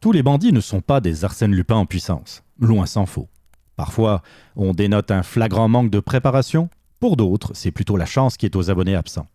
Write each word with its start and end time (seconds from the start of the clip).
Tous 0.00 0.12
les 0.12 0.22
bandits 0.22 0.52
ne 0.52 0.60
sont 0.60 0.80
pas 0.80 1.00
des 1.00 1.24
Arsène 1.24 1.52
Lupin 1.52 1.74
en 1.74 1.84
puissance, 1.84 2.44
loin 2.60 2.86
s'en 2.86 3.04
faut. 3.04 3.28
Parfois, 3.74 4.22
on 4.54 4.72
dénote 4.72 5.10
un 5.10 5.24
flagrant 5.24 5.68
manque 5.68 5.90
de 5.90 5.98
préparation, 5.98 6.70
pour 7.00 7.16
d'autres, 7.16 7.50
c'est 7.54 7.72
plutôt 7.72 7.96
la 7.96 8.06
chance 8.06 8.36
qui 8.36 8.46
est 8.46 8.54
aux 8.54 8.70
abonnés 8.70 8.94
absents. 8.94 9.26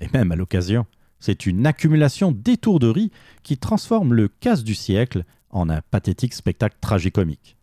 Et 0.00 0.08
même 0.12 0.32
à 0.32 0.36
l'occasion, 0.36 0.86
c'est 1.20 1.46
une 1.46 1.66
accumulation 1.66 2.32
d'étourderies 2.32 3.12
qui 3.44 3.58
transforme 3.58 4.12
le 4.12 4.26
casse 4.26 4.64
du 4.64 4.74
siècle 4.74 5.24
en 5.50 5.70
un 5.70 5.82
pathétique 5.82 6.34
spectacle 6.34 6.78
tragicomique. 6.80 7.56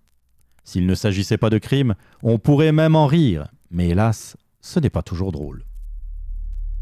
S'il 0.63 0.85
ne 0.85 0.95
s'agissait 0.95 1.37
pas 1.37 1.49
de 1.49 1.57
crime, 1.57 1.95
on 2.23 2.39
pourrait 2.39 2.71
même 2.71 2.95
en 2.95 3.05
rire, 3.05 3.49
mais 3.69 3.89
hélas, 3.89 4.37
ce 4.61 4.79
n'est 4.79 4.89
pas 4.89 5.03
toujours 5.03 5.33
drôle. 5.33 5.65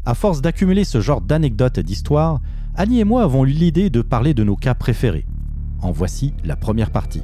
À 0.04 0.14
force 0.14 0.40
d'accumuler 0.40 0.84
ce 0.84 1.00
genre 1.00 1.20
d'anecdotes 1.20 1.78
et 1.78 1.82
d'histoires, 1.82 2.40
Annie 2.76 3.00
et 3.00 3.04
moi 3.04 3.24
avons 3.24 3.44
eu 3.44 3.50
l'idée 3.50 3.90
de 3.90 4.02
parler 4.02 4.34
de 4.34 4.44
nos 4.44 4.56
cas 4.56 4.74
préférés. 4.74 5.26
En 5.84 5.92
voici 5.92 6.32
la 6.44 6.56
première 6.56 6.90
partie. 6.90 7.20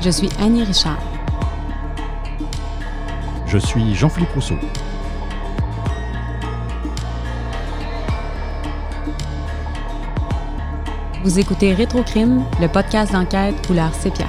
Je 0.00 0.08
suis 0.08 0.30
Annie 0.40 0.64
Richard. 0.64 0.96
Je 3.46 3.58
suis 3.58 3.94
Jean-Philippe 3.94 4.32
Rousseau. 4.32 4.54
Vous 11.26 11.40
écoutez 11.40 11.74
Rétrocrime, 11.74 12.44
le 12.60 12.68
podcast 12.68 13.12
d'enquête 13.12 13.66
couleur 13.66 13.92
sépia. 13.92 14.28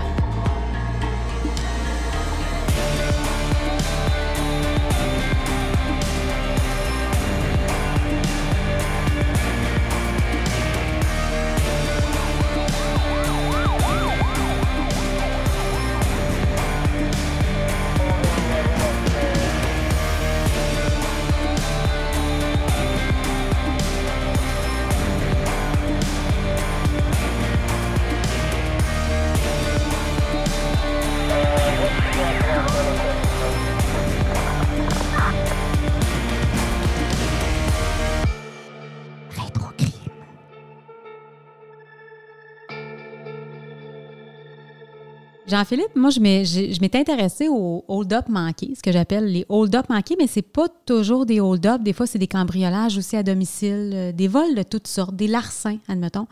Jean-Philippe, 45.57 45.95
moi, 45.95 46.11
je 46.11 46.81
m'étais 46.81 46.99
intéressée 46.99 47.47
aux 47.49 47.83
hold-up 47.87 48.29
manqués, 48.29 48.73
ce 48.75 48.83
que 48.83 48.91
j'appelle 48.91 49.25
les 49.25 49.43
hold-up 49.49 49.89
manqués, 49.89 50.15
mais 50.19 50.27
c'est 50.27 50.43
pas 50.43 50.67
toujours 50.85 51.25
des 51.25 51.39
hold-up. 51.39 51.81
Des 51.81 51.93
fois, 51.93 52.05
c'est 52.05 52.19
des 52.19 52.27
cambriolages 52.27 52.95
aussi 52.95 53.15
à 53.15 53.23
domicile, 53.23 53.91
euh, 53.91 54.11
des 54.11 54.27
vols 54.27 54.53
de 54.53 54.61
toutes 54.61 54.85
sortes, 54.85 55.15
des 55.15 55.25
larcins, 55.25 55.77
admettons. 55.87 56.27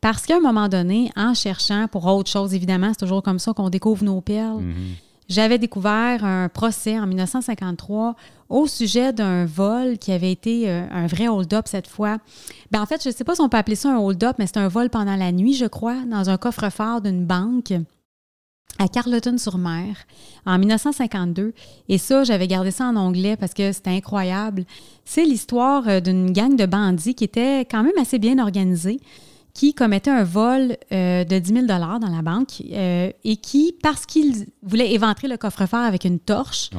Parce 0.00 0.26
qu'à 0.26 0.38
un 0.38 0.40
moment 0.40 0.68
donné, 0.68 1.12
en 1.14 1.32
cherchant 1.32 1.86
pour 1.86 2.06
autre 2.06 2.28
chose, 2.28 2.54
évidemment, 2.54 2.88
c'est 2.88 3.04
toujours 3.06 3.22
comme 3.22 3.38
ça 3.38 3.52
qu'on 3.52 3.70
découvre 3.70 4.02
nos 4.02 4.20
perles. 4.20 4.62
Mm-hmm. 4.62 5.28
J'avais 5.28 5.58
découvert 5.58 6.24
un 6.24 6.48
procès 6.48 6.98
en 6.98 7.06
1953 7.06 8.16
au 8.48 8.66
sujet 8.66 9.12
d'un 9.12 9.44
vol 9.44 9.96
qui 9.98 10.10
avait 10.10 10.32
été 10.32 10.68
euh, 10.68 10.84
un 10.90 11.06
vrai 11.06 11.28
hold-up 11.28 11.68
cette 11.68 11.86
fois. 11.86 12.18
Ben, 12.72 12.82
en 12.82 12.86
fait, 12.86 13.00
je 13.00 13.10
ne 13.10 13.14
sais 13.14 13.22
pas 13.22 13.36
si 13.36 13.40
on 13.40 13.48
peut 13.48 13.58
appeler 13.58 13.76
ça 13.76 13.94
un 13.94 13.98
hold-up, 13.98 14.36
mais 14.40 14.46
c'est 14.48 14.58
un 14.58 14.68
vol 14.68 14.90
pendant 14.90 15.14
la 15.14 15.30
nuit, 15.30 15.54
je 15.54 15.66
crois, 15.66 15.98
dans 16.10 16.30
un 16.30 16.36
coffre-fort 16.36 17.00
d'une 17.00 17.24
banque 17.24 17.72
à 18.78 18.88
Carleton-sur-Mer 18.88 19.96
en 20.44 20.58
1952. 20.58 21.52
Et 21.88 21.98
ça, 21.98 22.24
j'avais 22.24 22.46
gardé 22.46 22.70
ça 22.70 22.86
en 22.86 22.96
anglais 22.96 23.36
parce 23.36 23.54
que 23.54 23.72
c'était 23.72 23.90
incroyable. 23.90 24.64
C'est 25.04 25.24
l'histoire 25.24 25.88
euh, 25.88 26.00
d'une 26.00 26.32
gang 26.32 26.56
de 26.56 26.66
bandits 26.66 27.14
qui 27.14 27.24
était 27.24 27.60
quand 27.60 27.82
même 27.82 27.96
assez 28.00 28.18
bien 28.18 28.38
organisée, 28.38 29.00
qui 29.54 29.72
commettait 29.72 30.10
un 30.10 30.24
vol 30.24 30.76
euh, 30.92 31.24
de 31.24 31.38
10 31.38 31.52
000 31.52 31.66
dans 31.66 31.78
la 31.78 32.22
banque 32.22 32.62
euh, 32.70 33.10
et 33.24 33.36
qui, 33.36 33.74
parce 33.82 34.04
qu'ils 34.04 34.46
voulaient 34.62 34.92
éventrer 34.92 35.28
le 35.28 35.36
coffre-fort 35.36 35.80
avec 35.80 36.04
une 36.04 36.18
torche, 36.18 36.70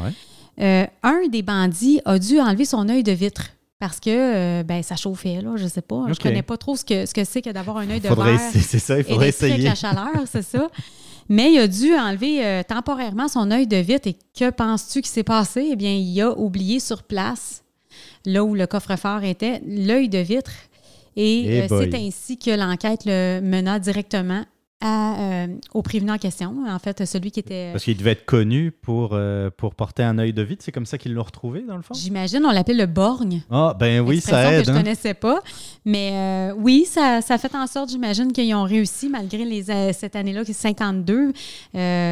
un 0.59 1.27
des 1.29 1.43
bandits 1.43 2.01
a 2.05 2.17
dû 2.17 2.39
enlever 2.39 2.65
son 2.65 2.89
œil 2.89 3.03
de 3.03 3.11
vitre 3.11 3.49
parce 3.79 3.99
que 3.99 4.63
ben, 4.63 4.81
ça 4.81 4.95
chauffait, 4.95 5.39
là, 5.39 5.51
je 5.55 5.67
sais 5.67 5.83
pas. 5.83 6.05
Je 6.11 6.19
connais 6.19 6.41
pas 6.41 6.57
trop 6.57 6.75
ce 6.75 6.83
que 6.83 7.05
c'est 7.05 7.25
ce 7.25 7.39
que, 7.39 7.51
d'avoir 7.51 7.77
un 7.77 7.89
œil 7.91 7.99
de 7.99 8.09
verre. 8.09 8.39
C'est 8.51 8.79
ça, 8.79 8.97
il 8.97 9.03
faudrait 9.03 9.29
essayer. 9.29 9.53
Avec 9.53 9.65
la 9.65 9.75
chaleur, 9.75 10.23
c'est 10.25 10.41
ça. 10.41 10.67
Mais 11.29 11.53
il 11.53 11.59
a 11.59 11.67
dû 11.67 11.93
enlever 11.93 12.45
euh, 12.45 12.63
temporairement 12.63 13.27
son 13.27 13.51
œil 13.51 13.67
de 13.67 13.77
vitre. 13.77 14.07
Et 14.07 14.17
que 14.37 14.49
penses-tu 14.49 15.01
qui 15.01 15.09
s'est 15.09 15.23
passé? 15.23 15.69
Eh 15.71 15.75
bien, 15.75 15.93
il 15.93 16.21
a 16.21 16.37
oublié 16.37 16.79
sur 16.79 17.03
place, 17.03 17.63
là 18.25 18.43
où 18.43 18.55
le 18.55 18.67
coffre-fort 18.67 19.23
était, 19.23 19.61
l'œil 19.65 20.09
de 20.09 20.19
vitre. 20.19 20.51
Et 21.15 21.45
eh 21.45 21.61
euh, 21.63 21.67
c'est 21.67 21.95
ainsi 21.95 22.37
que 22.37 22.51
l'enquête 22.51 23.01
le 23.05 23.39
mena 23.41 23.79
directement 23.79 24.43
euh, 24.83 25.47
au 25.73 25.81
prévenu 25.81 26.11
en 26.11 26.17
question, 26.19 26.53
en 26.67 26.79
fait, 26.79 27.05
celui 27.05 27.31
qui 27.31 27.39
était... 27.39 27.71
Parce 27.71 27.83
qu'il 27.83 27.97
devait 27.97 28.11
être 28.11 28.25
connu 28.25 28.71
pour, 28.71 29.11
euh, 29.13 29.49
pour 29.49 29.73
porter 29.73 30.03
un 30.03 30.19
œil 30.19 30.33
de 30.33 30.43
vide, 30.43 30.61
c'est 30.61 30.71
comme 30.71 30.85
ça 30.85 30.99
qu'ils 30.99 31.13
l'ont 31.13 31.23
retrouvé, 31.23 31.61
dans 31.61 31.75
le 31.75 31.81
fond? 31.81 31.95
J'imagine, 31.95 32.45
on 32.45 32.51
l'appelle 32.51 32.77
le 32.77 32.85
borgne. 32.85 33.41
Ah, 33.49 33.75
ben 33.77 34.01
oui, 34.01 34.21
ça 34.21 34.53
aide. 34.53 34.59
que 34.61 34.67
je 34.67 34.71
ne 34.71 34.75
hein. 34.75 34.79
connaissais 34.81 35.15
pas. 35.15 35.39
Mais 35.83 36.11
euh, 36.13 36.53
oui, 36.57 36.85
ça, 36.85 37.21
ça 37.21 37.39
fait 37.39 37.55
en 37.55 37.65
sorte, 37.65 37.89
j'imagine, 37.89 38.31
qu'ils 38.31 38.53
ont 38.53 38.65
réussi, 38.65 39.09
malgré 39.09 39.45
les, 39.45 39.63
cette 39.93 40.15
année-là, 40.15 40.45
qui 40.45 40.51
est 40.51 40.53
52. 40.53 41.33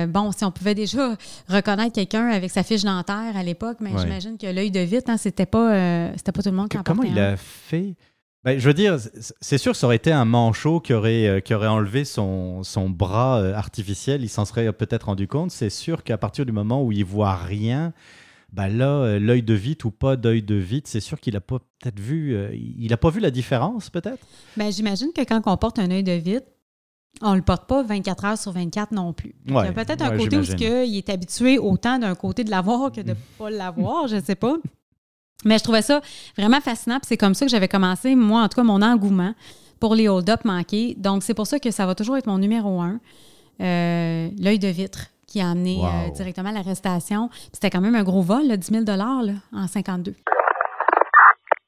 bon, 0.07 0.31
si 0.31 0.43
on 0.43 0.51
pouvait 0.51 0.75
déjà 0.75 1.15
reconnaître 1.47 1.93
quelqu'un 1.93 2.29
avec 2.29 2.49
sa 2.49 2.63
fiche 2.63 2.83
dentaire 2.83 3.37
à 3.37 3.43
l'époque, 3.43 3.77
mais 3.79 3.91
j'imagine 3.95 4.37
que 4.39 4.47
l'œil 4.47 4.71
de 4.71 4.79
vide, 4.79 5.03
hein, 5.07 5.17
c'était 5.17 5.45
pas, 5.45 6.09
c'était 6.15 6.31
pas 6.31 6.41
tout 6.41 6.49
le 6.49 6.55
monde 6.55 6.69
qui 6.69 6.77
en 6.79 6.83
Comment 6.83 7.03
il 7.03 7.19
a 7.19 7.37
fait 7.37 7.95
ben, 8.45 8.59
je 8.59 8.67
veux 8.67 8.75
dire, 8.75 8.97
c'est 9.41 9.57
sûr 9.57 9.71
que 9.71 9.77
ça 9.77 9.87
aurait 9.87 9.95
été 9.95 10.11
un 10.11 10.23
manchot 10.23 10.79
qui 10.79 10.93
aurait, 10.93 11.27
euh, 11.27 11.39
qui 11.39 11.55
aurait 11.55 11.67
enlevé 11.67 12.05
son, 12.05 12.61
son 12.61 12.91
bras 12.91 13.39
euh, 13.39 13.55
artificiel, 13.55 14.23
il 14.23 14.29
s'en 14.29 14.45
serait 14.45 14.71
peut-être 14.71 15.07
rendu 15.07 15.27
compte. 15.27 15.49
C'est 15.49 15.71
sûr 15.71 16.03
qu'à 16.03 16.19
partir 16.19 16.45
du 16.45 16.51
moment 16.51 16.83
où 16.83 16.91
il 16.91 17.03
voit 17.03 17.35
rien, 17.35 17.91
ben 18.53 18.67
là, 18.67 18.89
euh, 18.89 19.19
l'œil 19.19 19.41
de 19.41 19.55
vite 19.55 19.83
ou 19.83 19.89
pas 19.89 20.15
d'œil 20.15 20.43
de 20.43 20.53
vite, 20.53 20.87
c'est 20.87 20.99
sûr 20.99 21.19
qu'il 21.19 21.33
n'a 21.33 21.41
pas 21.41 21.57
peut-être 21.57 21.99
vu, 21.99 22.37
il 22.53 22.93
a 22.93 22.97
pas 22.97 23.09
vu 23.09 23.19
la 23.19 23.31
différence 23.31 23.89
peut-être? 23.89 24.23
Ben, 24.57 24.71
j'imagine 24.71 25.11
que 25.11 25.21
quand 25.21 25.41
on 25.47 25.57
porte 25.57 25.79
un 25.79 25.89
œil 25.89 26.03
de 26.03 26.11
vite, 26.11 26.45
on 27.23 27.31
ne 27.31 27.37
le 27.37 27.41
porte 27.41 27.67
pas 27.67 27.81
24 27.81 28.25
heures 28.25 28.37
sur 28.37 28.51
24 28.51 28.91
non 28.91 29.11
plus. 29.13 29.33
il 29.47 29.53
y 29.53 29.57
a 29.57 29.71
peut-être 29.71 30.03
un 30.03 30.15
côté 30.15 30.37
où 30.37 30.43
il 30.43 30.97
est 30.97 31.09
habitué 31.09 31.57
autant 31.57 31.97
d'un 31.97 32.13
côté 32.13 32.43
de 32.43 32.51
l'avoir 32.51 32.91
que 32.91 33.01
de 33.01 33.09
ne 33.09 33.15
pas 33.39 33.49
l'avoir, 33.49 34.07
je 34.07 34.17
ne 34.17 34.21
sais 34.21 34.35
pas. 34.35 34.57
Mais 35.45 35.57
je 35.57 35.63
trouvais 35.63 35.81
ça 35.81 36.01
vraiment 36.37 36.59
fascinant. 36.59 36.99
c'est 37.03 37.17
comme 37.17 37.33
ça 37.33 37.45
que 37.45 37.51
j'avais 37.51 37.67
commencé, 37.67 38.15
moi, 38.15 38.41
en 38.41 38.49
tout 38.49 38.55
cas, 38.55 38.63
mon 38.63 38.81
engouement 38.81 39.33
pour 39.79 39.95
les 39.95 40.09
hold-up 40.09 40.43
manqués. 40.43 40.95
Donc, 40.97 41.23
c'est 41.23 41.33
pour 41.33 41.47
ça 41.47 41.59
que 41.59 41.71
ça 41.71 41.85
va 41.85 41.95
toujours 41.95 42.17
être 42.17 42.27
mon 42.27 42.39
numéro 42.39 42.81
un. 42.81 42.99
Euh, 43.61 44.29
l'œil 44.37 44.59
de 44.59 44.67
vitre 44.67 45.07
qui 45.27 45.39
a 45.39 45.51
amené 45.51 45.79
euh, 45.81 46.11
directement 46.11 46.49
à 46.49 46.53
l'arrestation. 46.53 47.29
C'était 47.53 47.69
quand 47.69 47.81
même 47.81 47.95
un 47.95 48.03
gros 48.03 48.21
vol, 48.21 48.47
là, 48.47 48.57
10 48.57 48.71
000 48.71 48.83
là, 48.85 49.33
en 49.53 49.67
52. 49.67 50.15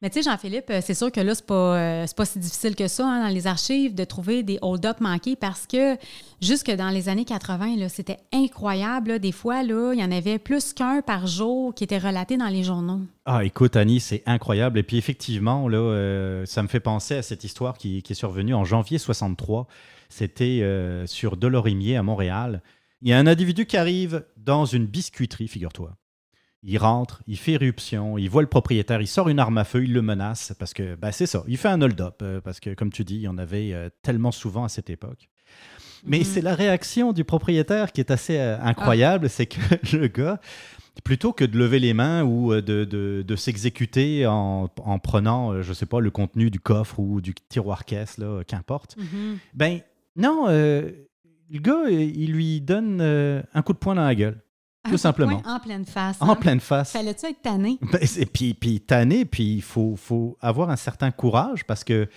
Mais 0.04 0.12
tu 0.12 0.22
sais, 0.22 0.30
Jean-Philippe, 0.30 0.70
euh, 0.70 0.80
c'est 0.84 0.94
sûr 0.94 1.12
que 1.12 1.20
là, 1.20 1.34
c'est 1.34 1.46
pas, 1.46 1.76
euh, 1.76 2.06
pas 2.16 2.26
si 2.26 2.38
difficile 2.38 2.76
que 2.76 2.88
ça 2.88 3.08
hein, 3.08 3.24
dans 3.24 3.34
les 3.34 3.48
archives 3.48 3.96
de 3.96 4.04
trouver 4.04 4.44
des 4.44 4.60
hold-up 4.62 5.02
manqués 5.02 5.36
parce 5.36 5.66
que 5.66 5.98
jusque 6.40 6.70
dans 6.70 6.90
les 6.90 7.10
années 7.10 7.26
80, 7.26 7.90
c'était 7.90 8.18
incroyable. 8.32 9.18
Des 9.18 9.32
fois, 9.32 9.64
il 9.64 10.00
y 10.00 10.04
en 10.04 10.12
avait 10.12 10.38
plus 10.38 10.74
qu'un 10.74 11.02
par 11.02 11.26
jour 11.26 11.74
qui 11.74 11.84
était 11.84 11.98
relaté 11.98 12.38
dans 12.38 12.48
les 12.48 12.64
journaux. 12.64 13.02
Ah, 13.26 13.44
écoute, 13.44 13.76
Annie, 13.76 14.00
c'est 14.00 14.22
incroyable. 14.28 14.78
Et 14.78 14.84
puis 14.84 14.98
effectivement, 14.98 15.68
euh, 15.72 16.46
ça 16.46 16.62
me 16.62 16.68
fait 16.68 16.80
penser 16.80 17.16
à 17.16 17.24
cette 17.24 17.44
histoire 17.44 17.76
qui, 17.76 18.04
est 18.08 18.14
survenue 18.14 18.54
en 18.54 18.66
janvier 18.66 19.00
63. 19.00 19.68
C'était 20.10 20.64
sur 21.08 21.38
Delorimier 21.38 21.98
à 21.98 22.04
Montréal. 22.04 22.62
Il 23.02 23.10
y 23.10 23.14
a 23.14 23.18
un 23.18 23.28
individu 23.28 23.66
qui 23.66 23.78
arrive 23.78 24.26
dans 24.38 24.66
une 24.66 24.86
biscuiterie, 24.86 25.48
figure-toi. 25.48 25.98
Il 26.64 26.78
rentre, 26.80 27.22
il 27.28 27.38
fait 27.38 27.54
éruption, 27.54 28.18
il 28.18 28.30
voit 28.30 28.42
le 28.42 28.48
propriétaire, 28.48 29.00
il 29.00 29.08
sort 29.08 29.30
une 29.30 29.40
arme 29.40 29.60
à 29.60 29.64
feu, 29.64 29.84
il 29.84 29.94
le 29.94 30.02
menace 30.02 30.54
parce 30.58 30.74
que 30.74 30.96
ben, 30.96 31.12
c'est 31.12 31.28
ça, 31.28 31.44
il 31.48 31.58
fait 31.58 31.68
un 31.68 31.82
hold-up 31.82 32.20
euh, 32.24 32.42
parce 32.42 32.60
que, 32.60 32.74
comme 32.74 32.92
tu 32.92 33.04
dis, 33.04 33.16
il 33.16 33.22
y 33.22 33.28
en 33.28 33.38
avait 33.38 33.74
euh, 33.74 33.90
tellement 34.02 34.32
souvent 34.32 34.64
à 34.64 34.70
cette 34.70 34.90
époque. 34.90 35.30
Mais 36.04 36.20
mhm. 36.20 36.24
c'est 36.24 36.42
la 36.42 36.56
réaction 36.56 37.14
du 37.14 37.24
propriétaire 37.24 37.92
qui 37.92 38.02
est 38.02 38.10
assez 38.10 38.38
euh, 38.40 38.60
incroyable. 38.60 39.30
C'est 39.30 39.46
que 39.46 39.60
le 39.96 40.08
gars, 40.08 40.40
plutôt 41.04 41.32
que 41.32 41.46
de 41.46 41.60
lever 41.60 41.78
les 41.78 41.94
mains 41.94 42.24
ou 42.24 42.56
de, 42.56 42.84
de, 42.86 43.36
s'exécuter 43.36 44.26
en, 44.26 44.68
en, 44.78 45.00
prenant, 45.00 45.62
je 45.62 45.74
sais 45.74 45.86
pas, 45.86 46.00
le 46.00 46.10
contenu 46.10 46.50
du 46.50 46.60
coffre 46.60 47.00
ou 47.00 47.22
du 47.22 47.36
tiroir 47.36 47.86
caisse, 47.86 48.18
là, 48.18 48.42
qu'importe, 48.48 48.98
mhm. 48.98 49.38
ben 49.54 49.82
non, 50.16 50.48
le 50.48 51.06
gars, 51.52 51.88
il 51.88 52.32
lui 52.32 52.62
donne 52.62 53.00
un 53.02 53.62
coup 53.62 53.74
de 53.74 53.78
poing 53.78 53.94
dans 53.94 54.06
la 54.06 54.16
gueule. 54.16 54.42
Tout 54.90 54.98
simplement. 54.98 55.42
En 55.46 55.60
pleine 55.60 55.86
face. 55.86 56.18
En 56.22 56.30
hein? 56.30 56.36
pleine 56.36 56.60
face. 56.60 56.92
Fallait-tu 56.92 57.26
être 57.28 57.42
tanné? 57.42 57.80
Ben, 57.92 58.02
et 58.18 58.26
puis, 58.26 58.54
puis 58.54 58.82
tanné, 58.82 59.26
puis 59.26 59.56
il 59.56 59.62
faut, 59.62 59.96
faut 59.96 60.38
avoir 60.42 60.70
un 60.70 60.76
certain 60.76 61.12
courage 61.12 61.66
parce 61.66 61.84
que 61.84 62.10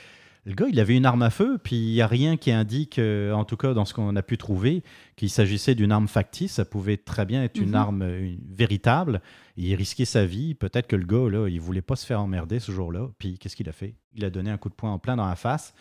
le 0.46 0.54
gars, 0.54 0.66
il 0.70 0.80
avait 0.80 0.96
une 0.96 1.04
arme 1.04 1.22
à 1.22 1.30
feu, 1.30 1.58
puis 1.62 1.76
il 1.76 1.92
n'y 1.92 2.00
a 2.00 2.06
rien 2.06 2.36
qui 2.38 2.50
indique, 2.50 2.98
euh, 2.98 3.32
en 3.32 3.44
tout 3.44 3.56
cas 3.56 3.74
dans 3.74 3.84
ce 3.84 3.92
qu'on 3.92 4.16
a 4.16 4.22
pu 4.22 4.38
trouver, 4.38 4.82
qu'il 5.16 5.28
s'agissait 5.28 5.74
d'une 5.74 5.92
arme 5.92 6.08
factice. 6.08 6.52
Ça 6.52 6.64
pouvait 6.64 6.96
très 6.96 7.26
bien 7.26 7.44
être 7.44 7.60
une 7.60 7.70
mhm. 7.70 7.74
arme 7.74 8.36
véritable. 8.50 9.20
Il 9.56 9.74
risquait 9.74 10.06
sa 10.06 10.24
vie. 10.24 10.54
Peut-être 10.54 10.86
que 10.86 10.96
le 10.96 11.04
gars, 11.04 11.28
là, 11.28 11.48
il 11.48 11.60
voulait 11.60 11.82
pas 11.82 11.96
se 11.96 12.06
faire 12.06 12.20
emmerder 12.20 12.58
ce 12.58 12.72
jour-là. 12.72 13.10
Puis 13.18 13.38
qu'est-ce 13.38 13.54
qu'il 13.54 13.68
a 13.68 13.72
fait? 13.72 13.94
Il 14.14 14.24
a 14.24 14.30
donné 14.30 14.50
un 14.50 14.56
coup 14.56 14.70
de 14.70 14.74
poing 14.74 14.90
en 14.90 14.98
plein 14.98 15.16
dans 15.16 15.26
la 15.26 15.36
face. 15.36 15.74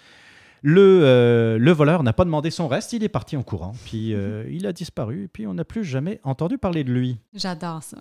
Le, 0.61 1.01
euh, 1.03 1.57
le 1.57 1.71
voleur 1.71 2.03
n'a 2.03 2.13
pas 2.13 2.25
demandé 2.25 2.51
son 2.51 2.67
reste, 2.67 2.93
il 2.93 3.03
est 3.03 3.09
parti 3.09 3.37
en 3.37 3.43
courant, 3.43 3.73
puis 3.85 4.13
euh, 4.13 4.43
mhm. 4.43 4.53
il 4.53 4.67
a 4.67 4.73
disparu, 4.73 5.29
puis 5.31 5.47
on 5.47 5.53
n'a 5.53 5.63
plus 5.63 5.83
jamais 5.83 6.19
entendu 6.23 6.57
parler 6.57 6.83
de 6.83 6.91
lui. 6.91 7.17
J'adore 7.33 7.83
ça. 7.83 7.97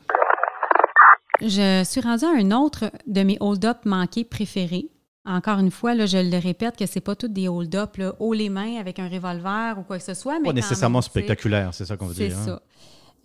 Je 1.41 1.85
suis 1.85 2.01
rendu 2.01 2.25
à 2.25 2.31
un 2.31 2.51
autre 2.51 2.91
de 3.07 3.23
mes 3.23 3.37
hold-up 3.41 3.79
manqués 3.85 4.25
préférés. 4.25 4.89
Encore 5.25 5.59
une 5.59 5.71
fois, 5.71 5.95
là, 5.95 6.07
je 6.07 6.19
le 6.19 6.39
répète 6.39 6.77
que 6.77 6.87
c'est 6.87 7.01
pas 7.01 7.15
tout 7.15 7.29
des 7.29 7.49
hold-up 7.49 8.01
haut 8.19 8.33
les 8.33 8.49
mains 8.49 8.77
avec 8.81 8.99
un 8.99 9.09
revolver 9.09 9.79
ou 9.79 9.83
quoi 9.83 9.99
que 9.99 10.05
ce 10.05 10.15
soit. 10.15 10.41
Mais 10.41 10.49
pas 10.49 10.53
nécessairement 10.55 11.03
spectaculaire, 11.03 11.75
c'est 11.75 11.85
ça 11.85 11.97
qu'on 11.97 12.07
veut 12.07 12.15
dire. 12.15 12.33
C'est 12.33 12.51
hein. 12.51 12.57
ça. 12.57 12.63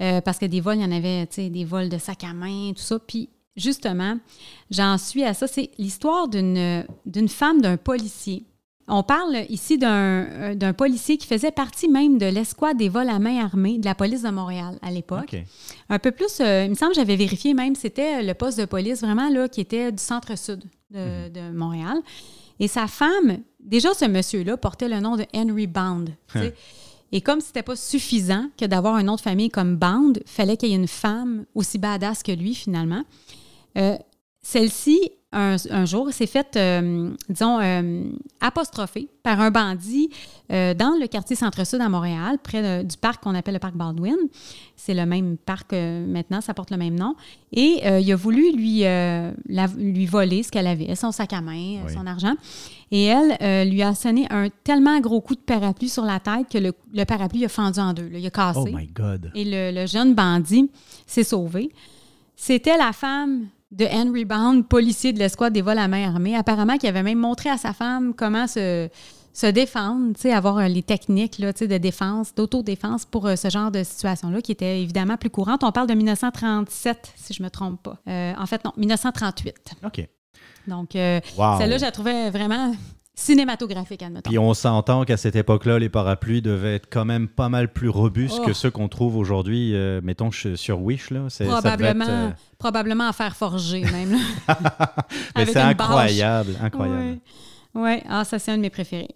Euh, 0.02 0.22
parce 0.22 0.38
que 0.38 0.46
des 0.46 0.60
vols, 0.60 0.78
il 0.78 0.82
y 0.82 0.86
en 0.86 0.92
avait, 0.92 1.26
des 1.26 1.66
vols 1.66 1.90
de 1.90 1.98
sac 1.98 2.24
à 2.24 2.34
main, 2.34 2.74
tout 2.76 2.82
ça. 2.82 3.00
Puis 3.00 3.30
justement, 3.56 4.18
j'en 4.70 4.98
suis 4.98 5.24
à 5.24 5.34
ça. 5.34 5.48
C'est 5.48 5.72
l'histoire 5.78 6.28
d'une 6.28 7.30
femme 7.30 7.62
d'un 7.62 7.78
policier 7.78 8.46
on 8.88 9.04
parle 9.04 9.46
ici 9.50 9.80
euh, 9.82 10.56
d'un 10.56 10.74
policier 10.74 11.18
qui 11.18 11.28
faisait 11.28 11.52
partie 11.52 11.88
même 11.88 12.18
de 12.18 12.26
l'escouade 12.26 12.78
des 12.78 12.90
vols 12.90 13.10
à 13.10 13.20
main 13.20 13.44
armée 13.44 13.78
de 13.78 13.86
la 13.86 13.96
police 13.96 14.24
de 14.24 14.30
Montréal 14.30 14.78
à 14.82 14.92
l'époque. 14.92 15.36
Un 15.90 16.00
peu 16.00 16.12
plus, 16.12 16.40
euh, 16.40 16.66
il 16.66 16.72
me 16.72 16.76
semble 16.76 16.92
que 16.92 16.98
j'avais 16.98 17.16
vérifié 17.16 17.54
même, 17.54 17.76
c'était 17.76 18.22
le 18.22 18.34
poste 18.34 18.60
de 18.60 18.66
police 18.66 19.02
vraiment 19.02 19.30
là 19.30 19.48
qui 19.48 19.62
était 19.62 19.92
du 19.92 20.04
centre-sud 20.04 20.64
de, 20.92 21.30
mhm. 21.40 21.54
Montréal. 21.56 21.98
Et 22.60 22.68
sa 22.68 22.88
femme, 22.88 23.40
déjà 23.60 23.94
ce 23.94 24.06
monsieur-là 24.06 24.58
portait 24.58 24.90
le 24.90 25.00
nom 25.00 25.16
de 25.16 25.26
Henry 25.34 25.68
Bound. 25.68 26.10
Hein. 26.36 26.50
Et 27.12 27.22
comme 27.22 27.42
ce 27.42 27.48
n'était 27.48 27.64
pas 27.64 27.76
suffisant 27.76 28.50
que 28.58 28.66
d'avoir 28.66 28.96
un 28.96 29.04
nom 29.04 29.16
de 29.16 29.22
famille 29.22 29.50
comme 29.50 29.76
Bound, 29.78 30.22
fallait 30.26 30.58
qu'il 30.58 30.70
y 30.70 30.74
ait 30.74 30.78
une 30.78 30.88
femme 30.88 31.46
aussi 31.56 31.78
badass 31.78 32.24
que 32.24 32.32
lui 32.32 32.56
finalement. 32.56 33.04
Euh, 33.78 33.98
celle-ci 34.44 35.12
un, 35.34 35.86
jour, 35.86 36.12
s'est 36.12 36.28
fait, 36.28 36.56
euh, 36.58 37.12
disons, 37.28 37.60
euh, 37.60 38.04
apostrophé 38.40 39.10
par 39.24 39.42
un 39.42 39.50
bandit 39.50 40.10
euh, 40.52 40.74
dans 40.74 40.96
le 41.00 41.08
quartier 41.08 41.36
Centre-Sud 41.36 41.82
à 41.82 41.90
Montréal, 41.90 42.38
près 42.44 42.84
du 42.84 42.98
parc 42.98 43.24
qu'on 43.24 43.34
appelle 43.34 43.56
le 43.56 43.60
parc 43.60 43.76
Baldwin. 43.76 44.16
C'est 44.76 44.94
le 44.94 45.06
même 45.06 45.38
parc 45.38 45.74
maintenant, 45.74 46.42
ça 46.42 46.54
porte 46.54 46.70
le 46.72 46.78
même 46.78 46.96
nom. 46.96 47.16
Et 47.52 47.82
il 47.84 48.12
a 48.12 48.16
voulu 48.16 48.52
lui, 48.52 48.84
lui 49.78 50.06
voler 50.06 50.44
ce 50.44 50.52
qu'elle 50.52 50.68
avait, 50.68 50.94
son 50.96 51.12
sac 51.12 51.34
à 51.34 51.42
main, 51.42 51.88
son 51.92 52.06
argent. 52.06 52.36
Et 52.92 53.06
elle 53.06 53.70
lui 53.70 53.82
a 53.82 53.96
sonné 53.96 54.28
un 54.30 54.50
tellement 54.64 55.00
gros 55.00 55.22
coup 55.22 55.36
de 55.36 55.42
parapluie 55.42 55.90
sur 55.90 56.06
la 56.06 56.20
tête 56.20 56.48
que 56.52 56.58
le, 56.60 57.06
parapluie 57.06 57.46
a 57.46 57.50
fendu 57.50 57.80
en 57.80 57.94
deux. 57.94 58.10
il 58.14 58.26
a 58.26 58.30
cassé. 58.30 58.60
Oh 58.60 58.68
my 58.72 58.88
God! 58.88 59.32
Et 59.34 59.46
le, 59.46 59.72
le 59.82 59.88
jeune 59.88 60.14
bandit 60.14 60.70
s'est 61.08 61.24
sauvé. 61.24 61.72
C'était 62.36 62.78
la 62.78 62.92
femme 62.92 63.48
de 63.74 63.86
Henry 63.86 64.26
Bound, 64.26 64.68
policier 64.68 65.14
de 65.14 65.20
l'escouade 65.20 65.54
des 65.54 65.62
vols 65.62 65.80
à 65.80 65.88
main 65.88 66.08
armée. 66.08 66.36
Apparemment, 66.36 66.78
qui 66.78 66.88
avait 66.88 67.04
même 67.04 67.18
montré 67.18 67.50
à 67.50 67.58
sa 67.58 67.74
femme 67.74 68.14
comment 68.14 68.48
se, 68.48 68.88
se 69.34 69.48
défendre, 69.48 70.14
avoir 70.32 70.60
euh, 70.60 70.68
les 70.68 70.84
techniques 70.84 71.40
là, 71.40 71.52
de 71.52 71.78
défense, 71.78 72.36
d'autodéfense 72.36 73.06
pour 73.06 73.26
euh, 73.26 73.36
ce 73.36 73.50
genre 73.50 73.72
de 73.72 73.84
situation-là, 73.84 74.42
qui 74.42 74.52
était 74.52 74.82
évidemment 74.82 75.18
plus 75.18 75.32
courante. 75.32 75.64
On 75.64 75.72
parle 75.72 75.88
de 75.88 75.96
1937, 75.96 77.14
si 77.16 77.34
je 77.34 77.42
ne 77.42 77.46
me 77.46 77.50
trompe 77.50 77.82
pas. 77.82 77.98
Euh, 78.08 78.34
en 78.38 78.46
fait, 78.46 78.64
non, 78.64 78.72
1938. 78.78 79.56
OK. 79.86 80.08
Donc, 80.68 80.90
celle-là, 80.94 81.78
je 81.78 81.82
la 81.82 81.92
trouvais 81.92 82.30
vraiment 82.30 82.74
cinématographique, 83.16 84.02
admettons. 84.02 84.30
Puis 84.30 84.40
on 84.40 84.54
s'entend 84.54 85.06
qu'à 85.06 85.18
cette 85.18 85.36
époque-là, 85.36 85.80
les 85.80 85.90
parapluies 85.90 86.42
devaient 86.42 86.76
être 86.76 86.88
quand 86.90 87.06
même 87.06 87.28
pas 87.28 87.50
mal 87.50 87.72
plus 87.72 87.90
robustes 87.90 88.44
que 88.44 88.52
oh. 88.52 88.54
ceux 88.54 88.72
qu'on 88.72 88.90
trouve 88.90 89.18
aujourd'hui, 89.18 89.76
euh, 89.76 90.02
mettons 90.04 90.32
sur 90.32 90.82
Wish. 90.82 91.12
Là. 91.12 91.28
Probablement, 91.46 92.06
euh, 92.08 92.30
probablement 92.58 93.08
à 93.08 93.14
faire 93.14 93.36
forger 93.36 93.82
même. 93.82 94.18
Mais 95.36 95.46
c'est 95.46 95.58
incroyable, 95.58 96.58
incroyable. 96.62 97.20
Oui, 97.76 97.82
ouais. 97.82 98.04
ah, 98.08 98.24
ça 98.24 98.40
c'est 98.40 98.52
un 98.52 98.58
de 98.58 98.62
mes 98.62 98.70
préférés. 98.70 99.16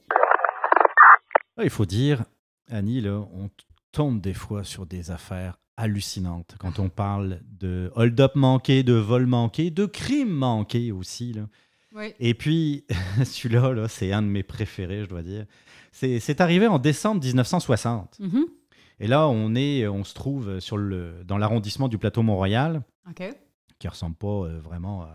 Ah, 1.58 1.64
il 1.64 1.70
faut 1.70 1.86
dire, 1.86 2.24
Annie, 2.70 3.02
là, 3.02 3.26
on 3.34 3.50
tombe 3.92 4.22
des 4.22 4.34
fois 4.34 4.64
sur 4.64 4.86
des 4.86 5.10
affaires 5.10 5.58
hallucinantes 5.76 6.56
quand 6.60 6.80
on 6.80 6.90
parle 6.90 7.40
de 7.60 7.92
hold-up 7.96 8.36
manqué, 8.36 8.84
de 8.84 8.94
vol 8.94 9.26
manqué, 9.28 9.70
de 9.72 9.86
crime 9.86 10.30
manqué 10.30 10.92
aussi. 10.92 11.34
Là. 11.34 11.44
Et 12.20 12.34
puis, 12.34 12.86
celui-là, 13.24 13.74
-là, 13.74 13.88
c'est 13.88 14.12
un 14.12 14.22
de 14.22 14.28
mes 14.28 14.44
préférés, 14.44 15.04
je 15.04 15.10
dois 15.10 15.24
dire. 15.24 15.46
C'est 15.92 16.42
arrivé 16.42 16.68
en 16.68 16.80
décembre 16.80 17.24
1960. 17.24 18.20
Mm-hmm. 18.20 18.44
Et 19.00 19.08
là, 19.08 19.28
on, 19.28 19.56
est, 19.56 19.88
on 19.88 20.04
se 20.04 20.14
trouve 20.14 20.60
sur 20.60 20.78
le, 20.78 21.24
dans 21.26 21.38
l'arrondissement 21.38 21.88
du 21.88 21.98
plateau 21.98 22.22
Mont-Royal, 22.24 22.82
qui 23.16 23.88
ne 23.88 23.90
ressemble 23.90 24.16
pas 24.16 24.28
euh, 24.28 24.60
vraiment 24.60 25.08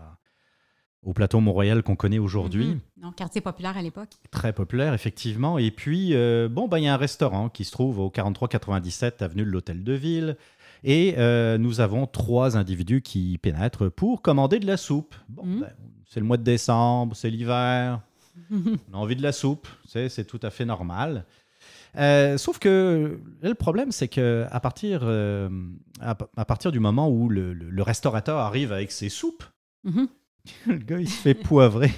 au 1.03 1.13
plateau 1.13 1.39
Mont-Royal 1.39 1.83
qu'on 1.83 1.95
connaît 1.95 2.19
aujourd'hui. 2.19 2.65
Mm-hmm. 2.65 3.01
Non, 3.01 3.11
quartier 3.11 3.41
populaire 3.41 3.77
à 3.77 3.81
l'époque. 3.81 4.09
Très 4.31 4.53
populaire, 4.53 4.93
effectivement. 4.93 5.57
Et 5.57 5.71
puis, 5.71 6.13
euh, 6.13 6.47
bon, 6.49 6.67
ben, 6.67 6.79
il 6.79 6.85
y 6.85 6.87
a 6.87 6.93
un 6.93 6.97
restaurant 6.97 7.49
qui 7.49 7.65
se 7.65 7.71
trouve 7.71 7.99
au 7.99 8.09
4397 8.09 9.21
avenue 9.21 9.43
de 9.43 9.49
l'Hôtel 9.49 9.83
de 9.83 9.93
Ville. 9.93 10.37
Et 10.83 11.15
euh, 11.17 11.57
nous 11.57 11.79
avons 11.79 12.07
trois 12.07 12.57
individus 12.57 13.01
qui 13.01 13.37
pénètrent 13.37 13.89
pour 13.89 14.21
commander 14.21 14.59
de 14.59 14.67
la 14.67 14.77
soupe. 14.77 15.15
Bon, 15.29 15.45
mm. 15.45 15.61
ben, 15.61 15.73
c'est 16.13 16.19
le 16.19 16.27
mois 16.27 16.37
de 16.37 16.43
décembre, 16.43 17.15
c'est 17.15 17.31
l'hiver, 17.31 17.99
on 18.51 18.93
a 18.93 18.97
envie 18.97 19.15
de 19.15 19.23
la 19.23 19.31
soupe, 19.31 19.67
c'est 19.87 20.27
tout 20.27 20.39
à 20.43 20.51
fait 20.51 20.63
normal. 20.63 21.25
Euh, 21.97 22.37
sauf 22.37 22.59
que 22.59 23.19
le 23.41 23.53
problème, 23.55 23.91
c'est 23.91 24.07
que 24.07 24.45
à 24.51 24.59
partir, 24.59 25.01
euh, 25.03 25.49
à, 25.99 26.45
partir 26.45 26.71
du 26.71 26.79
moment 26.79 27.09
où 27.09 27.29
le, 27.29 27.81
restaurateur 27.81 28.37
arrive 28.37 28.71
avec 28.71 28.91
ses 28.91 29.09
soupes, 29.09 29.43
mhm. 29.83 30.07
le 30.67 30.77
gars, 30.77 30.99
il 30.99 31.09
se 31.09 31.19
fait 31.19 31.33
poivrer. 31.33 31.91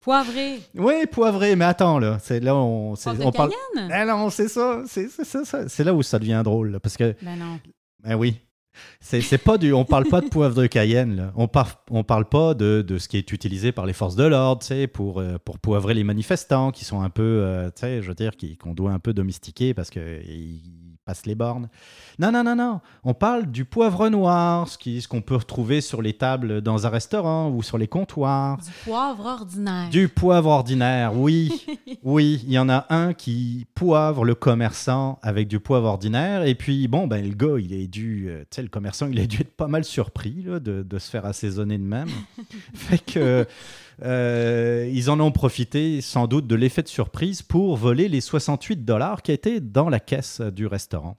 Poivré. 0.00 0.60
Oui, 0.76 1.06
poivré, 1.10 1.56
mais 1.56 1.64
attends, 1.64 1.98
là. 1.98 2.18
C'est 2.20 2.40
là 2.40 2.56
on, 2.56 2.94
on 2.94 3.32
parle. 3.32 3.52
Eh 3.76 4.04
non, 4.04 4.30
c'est 4.30 4.48
ça. 4.48 4.82
C'est 4.86 5.84
là 5.84 5.94
où 5.94 6.02
ça 6.02 6.18
devient 6.20 6.42
drôle. 6.44 6.78
parce 6.80 6.96
que. 6.96 7.14
Ben 7.22 7.36
non. 7.36 7.58
Ben 8.00 8.14
oui. 8.16 8.40
C'est 9.00 9.38
pas 9.38 9.58
du. 9.58 9.72
On 9.72 9.84
parle 9.84 10.06
pas 10.06 10.20
de 10.20 10.28
poivre 10.28 10.54
de 10.54 10.66
Cayenne. 10.66 11.32
On, 11.36 11.48
par, 11.48 11.84
on 11.90 12.04
parle 12.04 12.24
pas 12.24 12.54
de, 12.54 12.82
de, 12.82 12.98
ce 12.98 13.08
qui 13.08 13.16
est 13.16 13.32
utilisé 13.32 13.72
par 13.72 13.86
les 13.86 13.92
forces 13.92 14.16
de 14.16 14.24
l'ordre, 14.24 14.62
pour, 14.86 15.20
euh, 15.20 15.38
pour 15.44 15.58
poivrer 15.58 15.94
les 15.94 16.04
manifestants 16.04 16.70
qui 16.70 16.84
sont 16.84 17.00
un 17.00 17.10
peu, 17.10 17.22
euh, 17.22 17.70
je 17.80 18.06
veux 18.06 18.14
dire, 18.14 18.32
qu'on 18.58 18.74
doit 18.74 18.92
un 18.92 18.98
peu 18.98 19.12
domestiquer 19.12 19.74
parce 19.74 19.90
qu'ils 19.90 20.91
passent 21.04 21.26
les 21.26 21.34
bornes. 21.34 21.68
Non, 22.18 22.30
non, 22.30 22.44
non, 22.44 22.54
non. 22.54 22.80
On 23.04 23.14
parle 23.14 23.46
du 23.46 23.64
poivre 23.64 24.08
noir, 24.08 24.68
ce 24.68 25.08
qu'on 25.08 25.22
peut 25.22 25.36
retrouver 25.36 25.80
sur 25.80 26.02
les 26.02 26.12
tables 26.12 26.60
dans 26.60 26.86
un 26.86 26.90
restaurant 26.90 27.50
ou 27.50 27.62
sur 27.62 27.78
les 27.78 27.88
comptoirs. 27.88 28.58
Du 28.58 28.70
poivre 28.84 29.26
ordinaire. 29.26 29.88
Du 29.90 30.08
poivre 30.08 30.50
ordinaire, 30.50 31.16
oui. 31.16 31.66
oui, 32.02 32.42
il 32.46 32.52
y 32.52 32.58
en 32.58 32.68
a 32.68 32.86
un 32.90 33.14
qui 33.14 33.66
poivre 33.74 34.24
le 34.24 34.34
commerçant 34.34 35.18
avec 35.22 35.48
du 35.48 35.58
poivre 35.58 35.88
ordinaire. 35.88 36.44
Et 36.44 36.54
puis, 36.54 36.86
bon, 36.86 37.06
ben, 37.06 37.26
le 37.26 37.34
gars, 37.34 37.58
il 37.58 37.72
est 37.72 37.88
dû, 37.88 38.26
euh, 38.28 38.42
tu 38.42 38.56
sais, 38.56 38.62
le 38.62 38.68
commerçant, 38.68 39.08
il 39.10 39.18
a 39.18 39.26
dû 39.26 39.40
être 39.40 39.56
pas 39.56 39.68
mal 39.68 39.84
surpris 39.84 40.44
de, 40.44 40.58
de, 40.58 40.98
se 40.98 41.10
faire 41.10 41.26
assaisonner 41.26 41.78
de 41.78 41.84
même. 41.84 42.08
fait 42.74 42.98
que. 42.98 43.46
Euh, 44.04 44.90
ils 44.92 45.10
en 45.10 45.20
ont 45.20 45.30
profité 45.30 46.00
sans 46.00 46.26
doute 46.26 46.46
de 46.46 46.54
l'effet 46.54 46.82
de 46.82 46.88
surprise 46.88 47.42
pour 47.42 47.76
voler 47.76 48.08
les 48.08 48.20
68 48.20 48.84
dollars 48.84 49.22
qui 49.22 49.32
étaient 49.32 49.60
dans 49.60 49.88
la 49.88 50.00
caisse 50.00 50.40
du 50.40 50.66
restaurant. 50.66 51.18